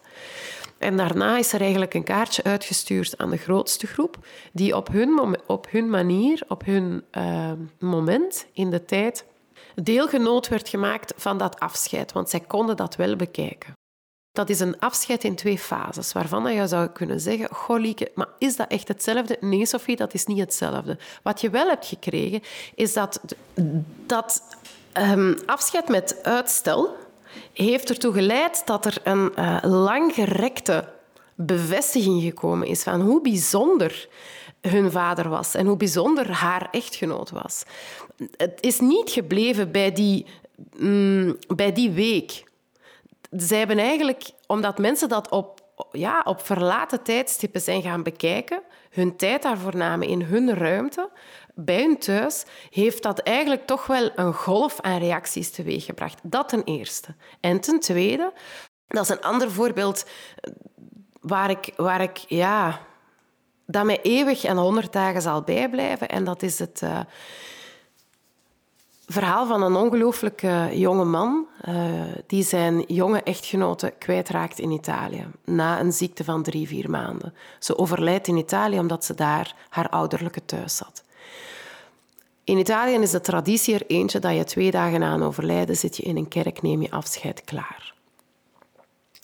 En 0.77 0.97
daarna 0.97 1.37
is 1.37 1.53
er 1.53 1.61
eigenlijk 1.61 1.93
een 1.93 2.03
kaartje 2.03 2.43
uitgestuurd 2.43 3.17
aan 3.17 3.29
de 3.29 3.37
grootste 3.37 3.87
groep, 3.87 4.17
die 4.53 4.75
op 4.75 4.87
hun, 4.87 5.37
op 5.47 5.67
hun 5.69 5.89
manier, 5.89 6.43
op 6.47 6.65
hun 6.65 7.03
uh, 7.17 7.51
moment 7.79 8.45
in 8.53 8.69
de 8.69 8.85
tijd, 8.85 9.25
deelgenoot 9.75 10.47
werd 10.47 10.69
gemaakt 10.69 11.13
van 11.17 11.37
dat 11.37 11.59
afscheid, 11.59 12.11
want 12.11 12.29
zij 12.29 12.39
konden 12.39 12.77
dat 12.77 12.95
wel 12.95 13.15
bekijken. 13.15 13.73
Dat 14.31 14.49
is 14.49 14.59
een 14.59 14.79
afscheid 14.79 15.23
in 15.23 15.35
twee 15.35 15.57
fases, 15.57 16.13
waarvan 16.13 16.53
je 16.53 16.67
zou 16.67 16.87
kunnen 16.87 17.19
zeggen, 17.19 17.55
goh 17.55 17.93
maar 18.13 18.27
is 18.37 18.55
dat 18.55 18.67
echt 18.67 18.87
hetzelfde? 18.87 19.37
Nee, 19.39 19.65
Sophie, 19.65 19.95
dat 19.95 20.13
is 20.13 20.25
niet 20.25 20.39
hetzelfde. 20.39 20.97
Wat 21.23 21.41
je 21.41 21.49
wel 21.49 21.67
hebt 21.67 21.85
gekregen, 21.85 22.41
is 22.75 22.93
dat 22.93 23.21
dat 24.05 24.43
um, 24.97 25.37
afscheid 25.45 25.87
met 25.87 26.23
uitstel 26.23 26.95
heeft 27.53 27.89
ertoe 27.89 28.13
geleid 28.13 28.61
dat 28.65 28.85
er 28.85 28.97
een 29.03 29.31
uh, 29.39 29.57
langgerekte 29.61 30.89
bevestiging 31.35 32.21
gekomen 32.21 32.67
is 32.67 32.83
van 32.83 33.01
hoe 33.01 33.21
bijzonder 33.21 34.07
hun 34.61 34.91
vader 34.91 35.29
was 35.29 35.55
en 35.55 35.65
hoe 35.65 35.77
bijzonder 35.77 36.31
haar 36.31 36.67
echtgenoot 36.71 37.29
was. 37.29 37.63
Het 38.37 38.57
is 38.59 38.79
niet 38.79 39.09
gebleven 39.09 39.71
bij 39.71 39.91
die, 39.91 40.25
mm, 40.77 41.37
bij 41.47 41.71
die 41.71 41.91
week 41.91 42.43
zij 43.31 43.57
hebben 43.57 43.77
eigenlijk, 43.77 44.31
omdat 44.47 44.77
mensen 44.77 45.09
dat 45.09 45.29
op, 45.29 45.61
ja, 45.91 46.21
op 46.23 46.45
verlaten 46.45 47.03
tijdstippen 47.03 47.61
zijn 47.61 47.81
gaan 47.81 48.03
bekijken, 48.03 48.61
hun 48.89 49.15
tijd 49.17 49.41
daarvoor 49.41 49.75
namen 49.75 50.07
in 50.07 50.21
hun 50.21 50.53
ruimte, 50.53 51.09
bij 51.55 51.81
hun 51.81 51.97
thuis, 51.97 52.45
heeft 52.69 53.03
dat 53.03 53.19
eigenlijk 53.19 53.65
toch 53.65 53.87
wel 53.87 54.11
een 54.15 54.33
golf 54.33 54.81
aan 54.81 54.99
reacties 54.99 55.51
teweeggebracht. 55.51 56.19
Dat 56.23 56.49
ten 56.49 56.63
eerste. 56.63 57.15
En 57.39 57.59
ten 57.59 57.79
tweede, 57.79 58.33
dat 58.87 59.03
is 59.03 59.09
een 59.09 59.21
ander 59.21 59.51
voorbeeld 59.51 60.05
waar 61.21 61.49
ik, 61.49 61.73
waar 61.75 62.01
ik 62.01 62.17
ja, 62.17 62.81
dat 63.65 63.85
mij 63.85 64.01
eeuwig 64.01 64.43
en 64.43 64.57
honderd 64.57 64.93
dagen 64.93 65.21
zal 65.21 65.41
bijblijven. 65.41 66.09
En 66.09 66.23
dat 66.23 66.43
is 66.43 66.59
het... 66.59 66.81
Uh, 66.83 66.99
verhaal 69.11 69.47
van 69.47 69.61
een 69.61 69.75
ongelooflijke 69.75 70.69
jonge 70.73 71.05
man 71.05 71.47
uh, 71.67 71.75
die 72.27 72.43
zijn 72.43 72.83
jonge 72.87 73.23
echtgenote 73.23 73.93
kwijtraakt 73.99 74.59
in 74.59 74.71
Italië 74.71 75.25
na 75.45 75.79
een 75.79 75.91
ziekte 75.91 76.23
van 76.23 76.43
drie, 76.43 76.67
vier 76.67 76.89
maanden. 76.89 77.33
Ze 77.59 77.77
overlijdt 77.77 78.27
in 78.27 78.37
Italië 78.37 78.79
omdat 78.79 79.05
ze 79.05 79.13
daar 79.13 79.55
haar 79.69 79.89
ouderlijke 79.89 80.45
thuis 80.45 80.75
zat. 80.75 81.03
In 82.43 82.57
Italië 82.57 82.95
is 82.95 83.11
de 83.11 83.21
traditie 83.21 83.73
er 83.73 83.85
eentje 83.87 84.19
dat 84.19 84.35
je 84.35 84.43
twee 84.43 84.71
dagen 84.71 84.99
na 84.99 85.19
overlijden 85.19 85.75
zit 85.75 85.97
je 85.97 86.03
in 86.03 86.17
een 86.17 86.27
kerk, 86.27 86.61
neem 86.61 86.81
je 86.81 86.91
afscheid 86.91 87.43
klaar. 87.43 87.93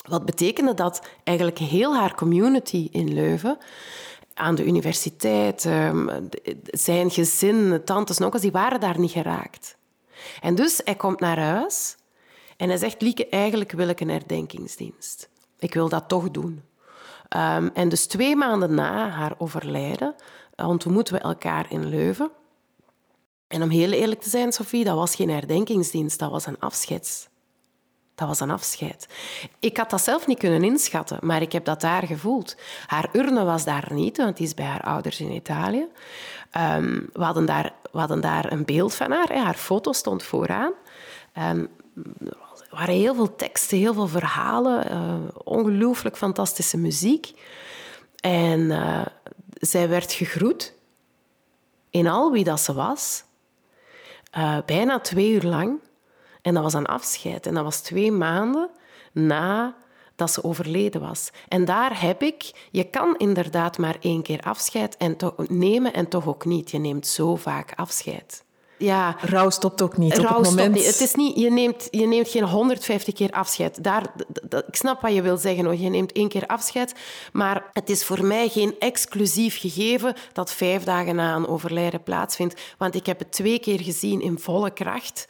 Wat 0.08 0.26
betekende 0.26 0.74
dat 0.74 1.08
eigenlijk 1.24 1.58
heel 1.58 1.96
haar 1.96 2.16
community 2.16 2.88
in 2.92 3.14
Leuven 3.14 3.58
aan 4.34 4.56
de 4.56 4.66
universiteit, 4.66 5.66
ehm, 5.66 6.08
zijn 6.64 7.12
gezin, 7.12 7.82
tantes 7.86 8.18
en 8.18 8.24
onkels, 8.26 8.42
die 8.42 8.52
waren 8.52 8.80
daar 8.80 9.00
niet 9.00 9.12
geraakt. 9.12 9.77
En 10.42 10.56
dus 10.56 10.82
hij 10.84 10.96
komt 10.96 11.20
naar 11.20 11.40
huis 11.40 11.96
en 12.58 12.70
hij 12.70 12.78
zegt, 12.78 13.02
Lieke, 13.02 13.30
eigenlijk 13.30 13.72
wil 13.72 13.88
ik 13.88 14.00
een 14.00 14.10
herdenkingsdienst. 14.10 15.30
Ik 15.60 15.74
wil 15.74 15.90
dat 15.90 16.08
toch 16.08 16.32
doen. 16.32 16.64
Um, 17.36 17.70
en 17.74 17.90
dus 17.90 18.06
twee 18.06 18.36
maanden 18.36 18.74
na 18.74 19.10
haar 19.10 19.34
overlijden 19.38 20.16
ontmoeten 20.56 21.14
we 21.14 21.20
elkaar 21.20 21.66
in 21.70 21.90
Leuven. 21.90 22.32
En 23.48 23.62
om 23.62 23.70
heel 23.70 23.92
eerlijk 23.92 24.22
te 24.22 24.30
zijn, 24.30 24.52
Sophie, 24.52 24.84
dat 24.84 24.96
was 24.96 25.16
geen 25.16 25.30
herdenkingsdienst, 25.30 26.20
dat 26.20 26.32
was 26.32 26.46
een 26.46 26.60
afscheids. 26.60 27.28
Dat 28.16 28.28
was 28.28 28.40
een 28.40 28.50
afscheid. 28.50 29.08
Ik 29.60 29.78
had 29.78 29.90
dat 29.90 30.02
zelf 30.02 30.28
niet 30.28 30.38
kunnen 30.38 30.64
inschatten, 30.64 31.20
maar 31.22 31.42
ik 31.42 31.52
heb 31.52 31.66
dat 31.66 31.82
daar 31.82 32.04
gevoeld. 32.04 32.56
Haar 32.88 33.10
urne 33.14 33.44
was 33.44 33.66
daar 33.66 33.88
niet, 33.94 34.18
want 34.18 34.38
die 34.38 34.46
is 34.46 34.54
bij 34.54 34.66
haar 34.66 34.82
ouders 34.82 35.20
in 35.20 35.32
Italië. 35.32 35.88
Um, 36.58 37.10
we, 37.14 37.24
hadden 37.24 37.46
daar, 37.46 37.74
we 37.92 38.00
hadden 38.00 38.22
daar 38.22 38.52
een 38.52 38.66
beeld 38.66 38.96
van 38.96 39.12
haar. 39.12 39.38
Haar 39.38 39.54
foto 39.54 39.92
stond 39.92 40.24
vooraan. 40.24 40.72
Um, 41.38 41.70
er 42.70 42.84
waren 42.84 42.94
heel 42.94 43.16
veel 43.16 43.36
teksten, 43.36 43.78
heel 43.78 43.94
veel 43.94 44.08
verhalen. 44.08 44.92
Uh, 44.92 45.14
ongelooflijk 45.44 46.18
fantastische 46.18 46.78
muziek. 46.78 47.34
En 48.20 48.60
uh, 48.60 49.06
zij 49.54 49.90
werd 49.90 50.12
gegroet 50.12 50.74
in 51.90 52.08
al 52.08 52.32
wie 52.32 52.44
dat 52.44 52.60
ze 52.60 52.74
was. 52.74 53.24
Uh, 54.38 54.58
bijna 54.66 55.00
twee 55.00 55.32
uur 55.32 55.44
lang. 55.44 55.80
En 56.42 56.54
dat 56.54 56.64
was 56.64 56.74
een 56.74 56.86
afscheid. 56.86 57.46
En 57.46 57.54
dat 57.54 57.64
was 57.64 57.80
twee 57.80 58.12
maanden 58.12 58.70
na 59.12 59.76
dat 60.18 60.32
ze 60.32 60.44
overleden 60.44 61.02
was. 61.02 61.30
En 61.48 61.66
daar 61.66 62.02
heb 62.02 62.22
ik, 62.22 62.68
je 62.72 62.84
kan 62.84 63.16
inderdaad 63.18 63.78
maar 63.78 63.98
één 64.02 64.22
keer 64.22 64.42
afscheid 64.42 64.98
en 64.98 65.18
nemen 65.48 65.94
en 65.94 66.08
toch 66.08 66.28
ook 66.28 66.46
niet. 66.46 66.72
Je 66.72 66.78
neemt 66.78 67.08
zo 67.08 67.36
vaak 67.36 67.74
afscheid. 67.76 68.46
Ja. 68.78 69.16
Rouw 69.22 69.50
stopt 69.50 69.82
ook 69.82 69.98
niet 69.98 70.20
op 70.20 70.28
het 70.28 70.44
moment. 70.44 70.76
Niet. 70.76 70.86
Het 70.86 71.02
is 71.02 71.16
niet, 71.16 71.40
je, 71.40 71.52
neemt, 71.52 71.88
je 71.92 72.08
neemt 72.08 72.30
geen 72.30 72.44
150 72.44 73.14
keer 73.14 73.32
afscheid. 73.32 73.84
Daar, 73.84 74.04
ik 74.68 74.76
snap 74.76 75.02
wat 75.02 75.14
je 75.14 75.22
wil 75.22 75.38
zeggen. 75.38 75.66
Hoor. 75.66 75.76
Je 75.76 75.90
neemt 75.90 76.12
één 76.12 76.28
keer 76.28 76.46
afscheid. 76.46 76.94
Maar 77.32 77.70
het 77.74 77.90
is 77.90 78.06
voor 78.06 78.26
mij 78.26 78.50
geen 78.50 78.76
exclusief 78.80 79.60
gegeven 79.60 80.14
dat 80.34 80.52
vijf 80.52 80.84
dagen 80.84 81.16
na 81.16 81.36
een 81.36 81.48
overlijden 81.48 82.04
plaatsvindt. 82.04 82.62
Want 82.78 82.96
ik 82.96 83.06
heb 83.06 83.20
het 83.20 83.32
twee 83.32 83.60
keer 83.60 83.82
gezien 83.82 84.22
in 84.22 84.40
volle 84.40 84.72
kracht. 84.72 85.28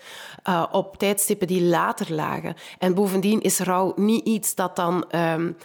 Uh, 0.50 0.66
op 0.72 0.98
tijdstippen 0.98 1.48
die 1.48 1.64
later 1.64 2.14
lagen. 2.14 2.56
En 2.80 2.94
bovendien 2.94 3.42
is 3.42 3.60
rouw 3.60 3.94
niet 3.96 4.26
iets 4.26 4.56
dat 4.56 4.76
dan... 4.76 5.06
Um, 5.16 5.58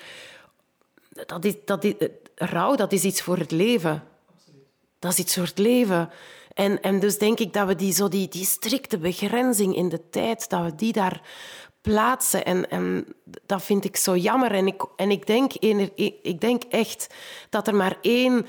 dat 1.26 1.44
is, 1.44 1.54
dat 1.64 1.84
is, 1.84 1.94
rouw, 2.34 2.74
dat 2.74 2.92
is 2.92 3.04
iets 3.04 3.22
voor 3.22 3.38
het 3.38 3.50
leven. 3.50 4.02
Dat 4.98 5.12
is 5.12 5.18
iets 5.18 5.34
voor 5.34 5.44
het 5.44 5.58
leven. 5.58 6.10
En, 6.54 6.82
en 6.82 7.00
dus 7.00 7.18
denk 7.18 7.38
ik 7.38 7.52
dat 7.52 7.66
we 7.66 7.74
die, 7.74 7.92
zo 7.92 8.08
die, 8.08 8.28
die 8.28 8.44
strikte 8.44 8.98
begrenzing 8.98 9.76
in 9.76 9.88
de 9.88 10.08
tijd, 10.10 10.48
dat 10.48 10.64
we 10.64 10.74
die 10.74 10.92
daar 10.92 11.22
plaatsen. 11.80 12.44
En, 12.44 12.70
en 12.70 13.06
dat 13.46 13.62
vind 13.62 13.84
ik 13.84 13.96
zo 13.96 14.16
jammer. 14.16 14.52
En 14.52 14.66
ik, 14.66 14.86
en 14.96 15.10
ik, 15.10 15.26
denk, 15.26 15.52
ik 16.22 16.40
denk 16.40 16.62
echt 16.62 17.14
dat 17.50 17.66
er 17.66 17.74
maar 17.74 17.96
één 18.00 18.46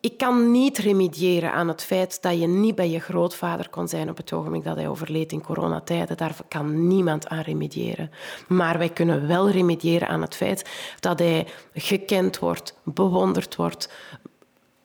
ik 0.00 0.18
kan 0.18 0.50
niet 0.50 0.78
remediëren 0.78 1.52
aan 1.52 1.68
het 1.68 1.84
feit 1.84 2.22
dat 2.22 2.40
je 2.40 2.46
niet 2.46 2.74
bij 2.74 2.90
je 2.90 3.00
grootvader 3.00 3.68
kon 3.68 3.88
zijn 3.88 4.10
op 4.10 4.16
het 4.16 4.32
ogenblik 4.32 4.64
dat 4.64 4.76
hij 4.76 4.88
overleed 4.88 5.32
in 5.32 5.42
coronatijden. 5.42 6.16
Daar 6.16 6.36
kan 6.48 6.86
niemand 6.86 7.28
aan 7.28 7.40
remediëren. 7.40 8.10
Maar 8.48 8.78
wij 8.78 8.88
kunnen 8.88 9.26
wel 9.26 9.50
remediëren 9.50 10.08
aan 10.08 10.20
het 10.20 10.34
feit 10.34 10.70
dat 11.00 11.18
hij 11.18 11.46
gekend 11.74 12.38
wordt, 12.38 12.74
bewonderd 12.84 13.56
wordt, 13.56 13.90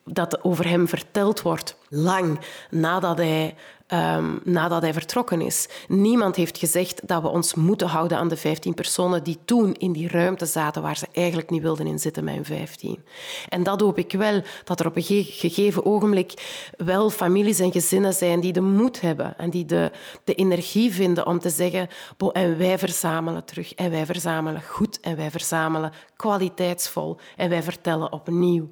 dat 0.07 0.43
over 0.43 0.67
hem 0.67 0.87
verteld 0.87 1.41
wordt, 1.41 1.77
lang 1.89 2.39
nadat 2.69 3.17
hij 3.17 3.55
um, 3.93 4.39
nadat 4.43 4.81
hij 4.81 4.93
vertrokken 4.93 5.41
is. 5.41 5.67
Niemand 5.87 6.35
heeft 6.35 6.57
gezegd 6.57 7.07
dat 7.07 7.21
we 7.21 7.27
ons 7.27 7.53
moeten 7.53 7.87
houden 7.87 8.17
aan 8.17 8.27
de 8.27 8.37
15 8.37 8.73
personen 8.73 9.23
die 9.23 9.37
toen 9.45 9.73
in 9.73 9.91
die 9.91 10.07
ruimte 10.07 10.45
zaten 10.45 10.81
waar 10.81 10.97
ze 10.97 11.07
eigenlijk 11.13 11.49
niet 11.49 11.61
wilden 11.61 11.87
in 11.87 11.99
zitten 11.99 12.23
met 12.23 12.33
hun 12.33 12.45
15. 12.45 13.03
En 13.49 13.63
dat 13.63 13.81
hoop 13.81 13.97
ik 13.97 14.11
wel, 14.11 14.41
dat 14.63 14.79
er 14.79 14.85
op 14.85 14.95
een 14.95 15.03
gegeven 15.03 15.85
ogenblik 15.85 16.33
wel 16.77 17.09
families 17.09 17.59
en 17.59 17.71
gezinnen 17.71 18.13
zijn 18.13 18.39
die 18.39 18.53
de 18.53 18.61
moed 18.61 19.01
hebben 19.01 19.37
en 19.37 19.49
die 19.49 19.65
de, 19.65 19.91
de 20.23 20.33
energie 20.33 20.93
vinden 20.93 21.25
om 21.25 21.39
te 21.39 21.49
zeggen, 21.49 21.87
en 22.31 22.57
wij 22.57 22.77
verzamelen 22.77 23.45
terug 23.45 23.73
en 23.73 23.91
wij 23.91 24.05
verzamelen 24.05 24.61
goed 24.61 24.99
en 24.99 25.15
wij 25.15 25.31
verzamelen 25.31 25.91
kwaliteitsvol 26.15 27.17
en 27.35 27.49
wij 27.49 27.63
vertellen 27.63 28.11
opnieuw. 28.11 28.69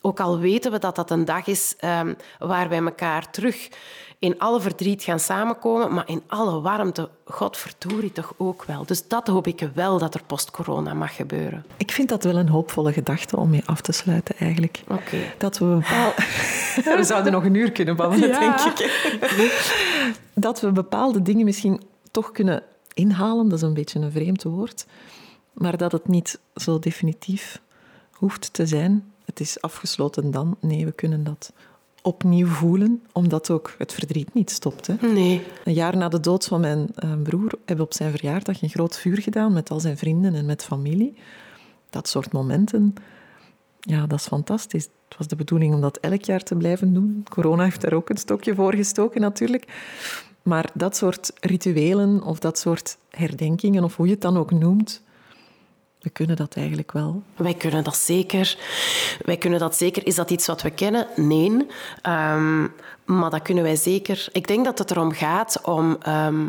Ook 0.00 0.20
al 0.20 0.38
weten 0.38 0.72
we 0.72 0.78
dat 0.78 0.96
dat 0.96 1.10
een 1.10 1.24
dag 1.24 1.46
is 1.46 1.76
um, 1.84 2.16
waar 2.38 2.68
wij 2.68 2.78
elkaar 2.78 3.30
terug 3.30 3.68
in 4.18 4.38
alle 4.38 4.60
verdriet 4.60 5.02
gaan 5.02 5.20
samenkomen, 5.20 5.94
maar 5.94 6.08
in 6.08 6.22
alle 6.26 6.60
warmte, 6.60 7.08
godverdorie 7.24 8.12
toch 8.12 8.34
ook 8.36 8.64
wel. 8.64 8.84
Dus 8.86 9.08
dat 9.08 9.26
hoop 9.26 9.46
ik 9.46 9.68
wel 9.74 9.98
dat 9.98 10.14
er 10.14 10.22
post-corona 10.26 10.94
mag 10.94 11.16
gebeuren. 11.16 11.64
Ik 11.76 11.90
vind 11.90 12.08
dat 12.08 12.24
wel 12.24 12.36
een 12.36 12.48
hoopvolle 12.48 12.92
gedachte 12.92 13.36
om 13.36 13.50
mee 13.50 13.62
af 13.66 13.80
te 13.80 13.92
sluiten 13.92 14.36
eigenlijk. 14.38 14.82
Oké. 14.88 15.16
Dat 15.38 15.58
we 15.58 15.64
bepaal... 15.64 16.12
we 16.96 17.04
zouden 17.04 17.32
nog 17.32 17.44
een 17.44 17.54
uur 17.54 17.72
kunnen 17.72 17.96
babbelen, 17.96 18.30
denk 18.30 18.60
ik. 18.60 19.06
dat 20.34 20.60
we 20.60 20.72
bepaalde 20.72 21.22
dingen 21.22 21.44
misschien 21.44 21.82
toch 22.10 22.32
kunnen 22.32 22.62
inhalen, 22.94 23.48
dat 23.48 23.58
is 23.58 23.64
een 23.64 23.74
beetje 23.74 24.00
een 24.00 24.12
vreemd 24.12 24.42
woord, 24.42 24.86
maar 25.52 25.76
dat 25.76 25.92
het 25.92 26.08
niet 26.08 26.40
zo 26.54 26.78
definitief 26.78 27.60
hoeft 28.12 28.52
te 28.52 28.66
zijn. 28.66 29.12
Het 29.24 29.40
is 29.40 29.60
afgesloten 29.60 30.30
dan. 30.30 30.56
Nee, 30.60 30.84
we 30.84 30.92
kunnen 30.92 31.24
dat 31.24 31.52
opnieuw 32.08 32.46
voelen, 32.46 33.02
omdat 33.12 33.50
ook 33.50 33.74
het 33.78 33.92
verdriet 33.92 34.34
niet 34.34 34.50
stopt. 34.50 34.86
Hè. 34.86 34.94
Nee. 35.00 35.42
Een 35.64 35.72
jaar 35.72 35.96
na 35.96 36.08
de 36.08 36.20
dood 36.20 36.44
van 36.44 36.60
mijn 36.60 36.88
uh, 37.04 37.12
broer 37.22 37.50
hebben 37.50 37.76
we 37.76 37.82
op 37.82 37.94
zijn 37.94 38.10
verjaardag 38.10 38.62
een 38.62 38.68
groot 38.68 38.98
vuur 38.98 39.22
gedaan 39.22 39.52
met 39.52 39.70
al 39.70 39.80
zijn 39.80 39.96
vrienden 39.96 40.34
en 40.34 40.46
met 40.46 40.64
familie. 40.64 41.14
Dat 41.90 42.08
soort 42.08 42.32
momenten, 42.32 42.94
ja, 43.80 44.06
dat 44.06 44.18
is 44.18 44.26
fantastisch. 44.26 44.88
Het 45.08 45.18
was 45.18 45.28
de 45.28 45.36
bedoeling 45.36 45.74
om 45.74 45.80
dat 45.80 45.96
elk 45.96 46.22
jaar 46.22 46.42
te 46.42 46.56
blijven 46.56 46.94
doen. 46.94 47.24
Corona 47.28 47.64
heeft 47.64 47.80
daar 47.80 47.92
ook 47.92 48.10
een 48.10 48.16
stokje 48.16 48.54
voor 48.54 48.74
gestoken 48.74 49.20
natuurlijk. 49.20 49.64
Maar 50.42 50.70
dat 50.74 50.96
soort 50.96 51.32
rituelen 51.40 52.22
of 52.22 52.38
dat 52.38 52.58
soort 52.58 52.98
herdenkingen, 53.10 53.84
of 53.84 53.96
hoe 53.96 54.06
je 54.06 54.12
het 54.12 54.20
dan 54.20 54.36
ook 54.36 54.50
noemt, 54.50 55.02
we 56.00 56.10
kunnen 56.10 56.36
dat 56.36 56.56
eigenlijk 56.56 56.92
wel. 56.92 57.22
Wij 57.36 57.54
kunnen 57.54 57.84
dat 57.84 57.96
zeker. 57.96 58.58
Wij 59.24 59.36
kunnen 59.36 59.58
dat 59.58 59.76
zeker. 59.76 60.06
Is 60.06 60.14
dat 60.14 60.30
iets 60.30 60.46
wat 60.46 60.62
we 60.62 60.70
kennen? 60.70 61.06
Nee. 61.16 61.66
Ehm, 62.02 62.66
maar 63.04 63.30
dat 63.30 63.42
kunnen 63.42 63.64
wij 63.64 63.76
zeker. 63.76 64.28
Ik 64.32 64.46
denk 64.46 64.64
dat 64.64 64.78
het 64.78 64.90
erom 64.90 65.12
gaat 65.12 65.60
om, 65.62 65.96
ehm, 66.00 66.46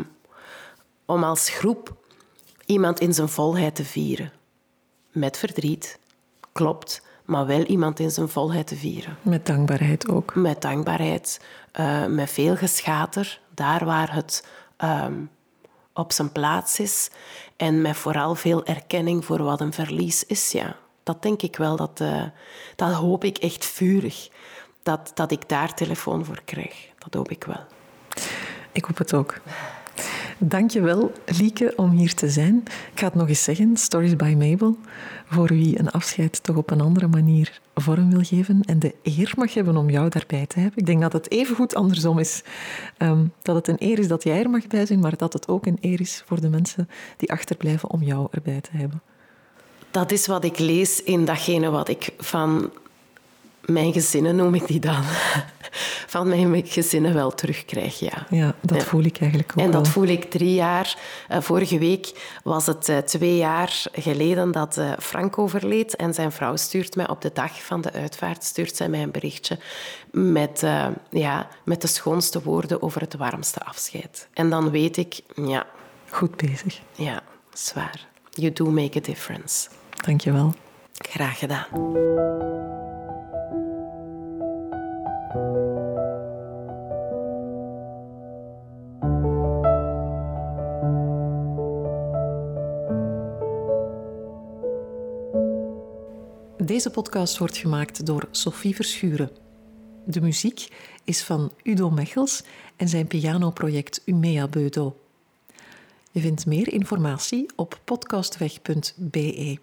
om 1.04 1.24
als 1.24 1.48
groep 1.48 1.96
iemand 2.66 3.00
in 3.00 3.14
zijn 3.14 3.28
volheid 3.28 3.74
te 3.74 3.84
vieren. 3.84 4.32
Met 5.12 5.36
verdriet, 5.36 5.98
klopt, 6.52 7.02
maar 7.24 7.46
wel 7.46 7.62
iemand 7.62 7.98
in 7.98 8.10
zijn 8.10 8.28
volheid 8.28 8.66
te 8.66 8.76
vieren. 8.76 9.16
Met 9.22 9.46
dankbaarheid 9.46 10.08
ook. 10.08 10.34
Met 10.34 10.62
dankbaarheid, 10.62 11.40
uh, 11.80 12.06
met 12.06 12.30
veel 12.30 12.56
geschater, 12.56 13.40
daar 13.54 13.84
waar 13.84 14.14
het 14.14 14.46
ehm, 14.76 15.14
op 15.94 16.12
zijn 16.12 16.32
plaats 16.32 16.80
is. 16.80 17.10
En 17.56 17.80
met 17.80 17.96
vooral 17.96 18.34
veel 18.34 18.64
erkenning 18.64 19.24
voor 19.24 19.42
wat 19.42 19.60
een 19.60 19.72
verlies 19.72 20.24
is. 20.24 20.52
Ja, 20.52 20.76
dat 21.02 21.22
denk 21.22 21.42
ik 21.42 21.56
wel. 21.56 21.76
Dat, 21.76 22.00
uh, 22.00 22.24
dat 22.76 22.92
hoop 22.92 23.24
ik 23.24 23.38
echt 23.38 23.64
vurig. 23.64 24.28
Dat, 24.82 25.10
dat 25.14 25.30
ik 25.30 25.48
daar 25.48 25.74
telefoon 25.74 26.24
voor 26.24 26.42
krijg. 26.44 26.88
Dat 26.98 27.14
hoop 27.14 27.30
ik 27.30 27.44
wel. 27.44 27.64
Ik 28.72 28.84
hoop 28.84 28.98
het 28.98 29.14
ook. 29.14 29.40
Dank 30.42 30.70
je 30.70 30.80
wel, 30.80 31.12
Lieke, 31.26 31.72
om 31.76 31.90
hier 31.90 32.14
te 32.14 32.28
zijn. 32.28 32.62
Ik 32.64 32.98
ga 32.98 33.04
het 33.04 33.14
nog 33.14 33.28
eens 33.28 33.44
zeggen, 33.44 33.76
Stories 33.76 34.16
by 34.16 34.34
Mabel. 34.38 34.76
Voor 35.26 35.48
wie 35.48 35.78
een 35.78 35.90
afscheid 35.90 36.42
toch 36.42 36.56
op 36.56 36.70
een 36.70 36.80
andere 36.80 37.08
manier 37.08 37.60
vorm 37.74 38.10
wil 38.10 38.22
geven 38.22 38.60
en 38.64 38.78
de 38.78 38.94
eer 39.02 39.32
mag 39.36 39.54
hebben 39.54 39.76
om 39.76 39.90
jou 39.90 40.08
daarbij 40.08 40.46
te 40.46 40.60
hebben. 40.60 40.78
Ik 40.78 40.86
denk 40.86 41.00
dat 41.00 41.12
het 41.12 41.30
even 41.30 41.56
goed 41.56 41.74
andersom 41.74 42.18
is. 42.18 42.42
Ehm, 42.96 43.24
dat 43.42 43.54
het 43.54 43.68
een 43.68 43.76
eer 43.78 43.98
is 43.98 44.08
dat 44.08 44.22
jij 44.22 44.42
er 44.42 44.50
mag 44.50 44.66
bij 44.66 44.86
zijn, 44.86 45.00
maar 45.00 45.16
dat 45.16 45.32
het 45.32 45.48
ook 45.48 45.66
een 45.66 45.78
eer 45.80 46.00
is 46.00 46.22
voor 46.26 46.40
de 46.40 46.48
mensen 46.48 46.88
die 47.16 47.32
achterblijven 47.32 47.90
om 47.90 48.02
jou 48.02 48.28
erbij 48.30 48.60
te 48.60 48.70
hebben. 48.72 49.02
Dat 49.90 50.12
is 50.12 50.26
wat 50.26 50.44
ik 50.44 50.58
lees 50.58 51.02
in 51.02 51.24
datgene 51.24 51.70
wat 51.70 51.88
ik 51.88 52.12
van 52.18 52.70
mijn 53.64 53.92
gezinnen, 53.92 54.36
noem 54.36 54.54
ik 54.54 54.66
die 54.66 54.80
dan, 54.80 55.02
van 56.06 56.28
mijn 56.28 56.66
gezinnen 56.66 57.14
wel 57.14 57.34
terugkrijg. 57.34 57.98
Ja, 57.98 58.26
ja 58.30 58.54
dat 58.60 58.84
voel 58.84 59.04
ik 59.04 59.20
eigenlijk 59.20 59.52
ook. 59.56 59.64
En 59.64 59.70
dat 59.70 59.88
voel 59.88 60.06
ik 60.06 60.30
drie 60.30 60.54
jaar. 60.54 60.96
Uh, 61.30 61.40
vorige 61.40 61.78
week 61.78 62.38
was 62.44 62.66
het 62.66 62.88
uh, 62.88 62.98
twee 62.98 63.36
jaar 63.36 63.82
geleden 63.92 64.52
dat 64.52 64.78
uh, 64.78 64.92
Frank 64.98 65.38
overleed. 65.38 65.96
En 65.96 66.14
zijn 66.14 66.32
vrouw 66.32 66.56
stuurt 66.56 66.96
mij 66.96 67.08
op 67.08 67.20
de 67.22 67.30
dag 67.32 67.64
van 67.64 67.80
de 67.80 67.92
uitvaart 67.92 68.44
stuurt 68.44 68.76
zij 68.76 68.88
mij 68.88 69.02
een 69.02 69.10
berichtje 69.10 69.58
met, 70.10 70.60
ja, 71.10 71.48
met 71.64 71.80
de 71.80 71.86
schoonste 71.86 72.42
woorden 72.42 72.82
over 72.82 73.00
het 73.00 73.16
warmste 73.16 73.60
afscheid. 73.60 74.28
En 74.32 74.50
dan 74.50 74.70
weet 74.70 74.96
ik, 74.96 75.20
ja. 75.34 75.66
Goed 76.08 76.36
bezig. 76.36 76.80
Ja, 76.94 77.22
zwaar. 77.52 78.06
You 78.30 78.52
do 78.52 78.70
make 78.70 78.98
a 78.98 79.00
difference. 79.00 79.68
Dank 80.04 80.20
je 80.20 80.32
wel. 80.32 80.54
Graag 80.92 81.38
gedaan. 81.38 81.66
Deze 96.64 96.90
podcast 96.90 97.38
wordt 97.38 97.56
gemaakt 97.56 98.06
door 98.06 98.28
Sophie 98.30 98.74
Verschuren. 98.74 99.30
De 100.06 100.20
muziek 100.20 100.68
is 101.04 101.22
van 101.22 101.52
Udo 101.62 101.90
Mechels 101.90 102.42
en 102.76 102.88
zijn 102.88 103.06
pianoproject 103.06 104.02
Umea 104.04 104.48
Beudo. 104.48 104.96
Je 106.10 106.20
vindt 106.20 106.46
meer 106.46 106.72
informatie 106.72 107.50
op 107.56 107.80
podcastweg.be. 107.84 109.58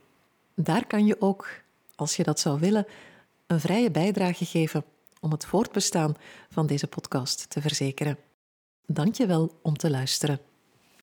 Daar 0.55 0.87
kan 0.87 1.05
je 1.05 1.21
ook, 1.21 1.49
als 1.95 2.15
je 2.15 2.23
dat 2.23 2.39
zou 2.39 2.59
willen, 2.59 2.87
een 3.47 3.59
vrije 3.59 3.91
bijdrage 3.91 4.45
geven 4.45 4.83
om 5.19 5.31
het 5.31 5.45
voortbestaan 5.45 6.15
van 6.49 6.67
deze 6.67 6.87
podcast 6.87 7.49
te 7.49 7.61
verzekeren. 7.61 8.17
Dank 8.85 9.15
je 9.15 9.25
wel 9.25 9.59
om 9.61 9.77
te 9.77 9.89
luisteren. 9.89 10.39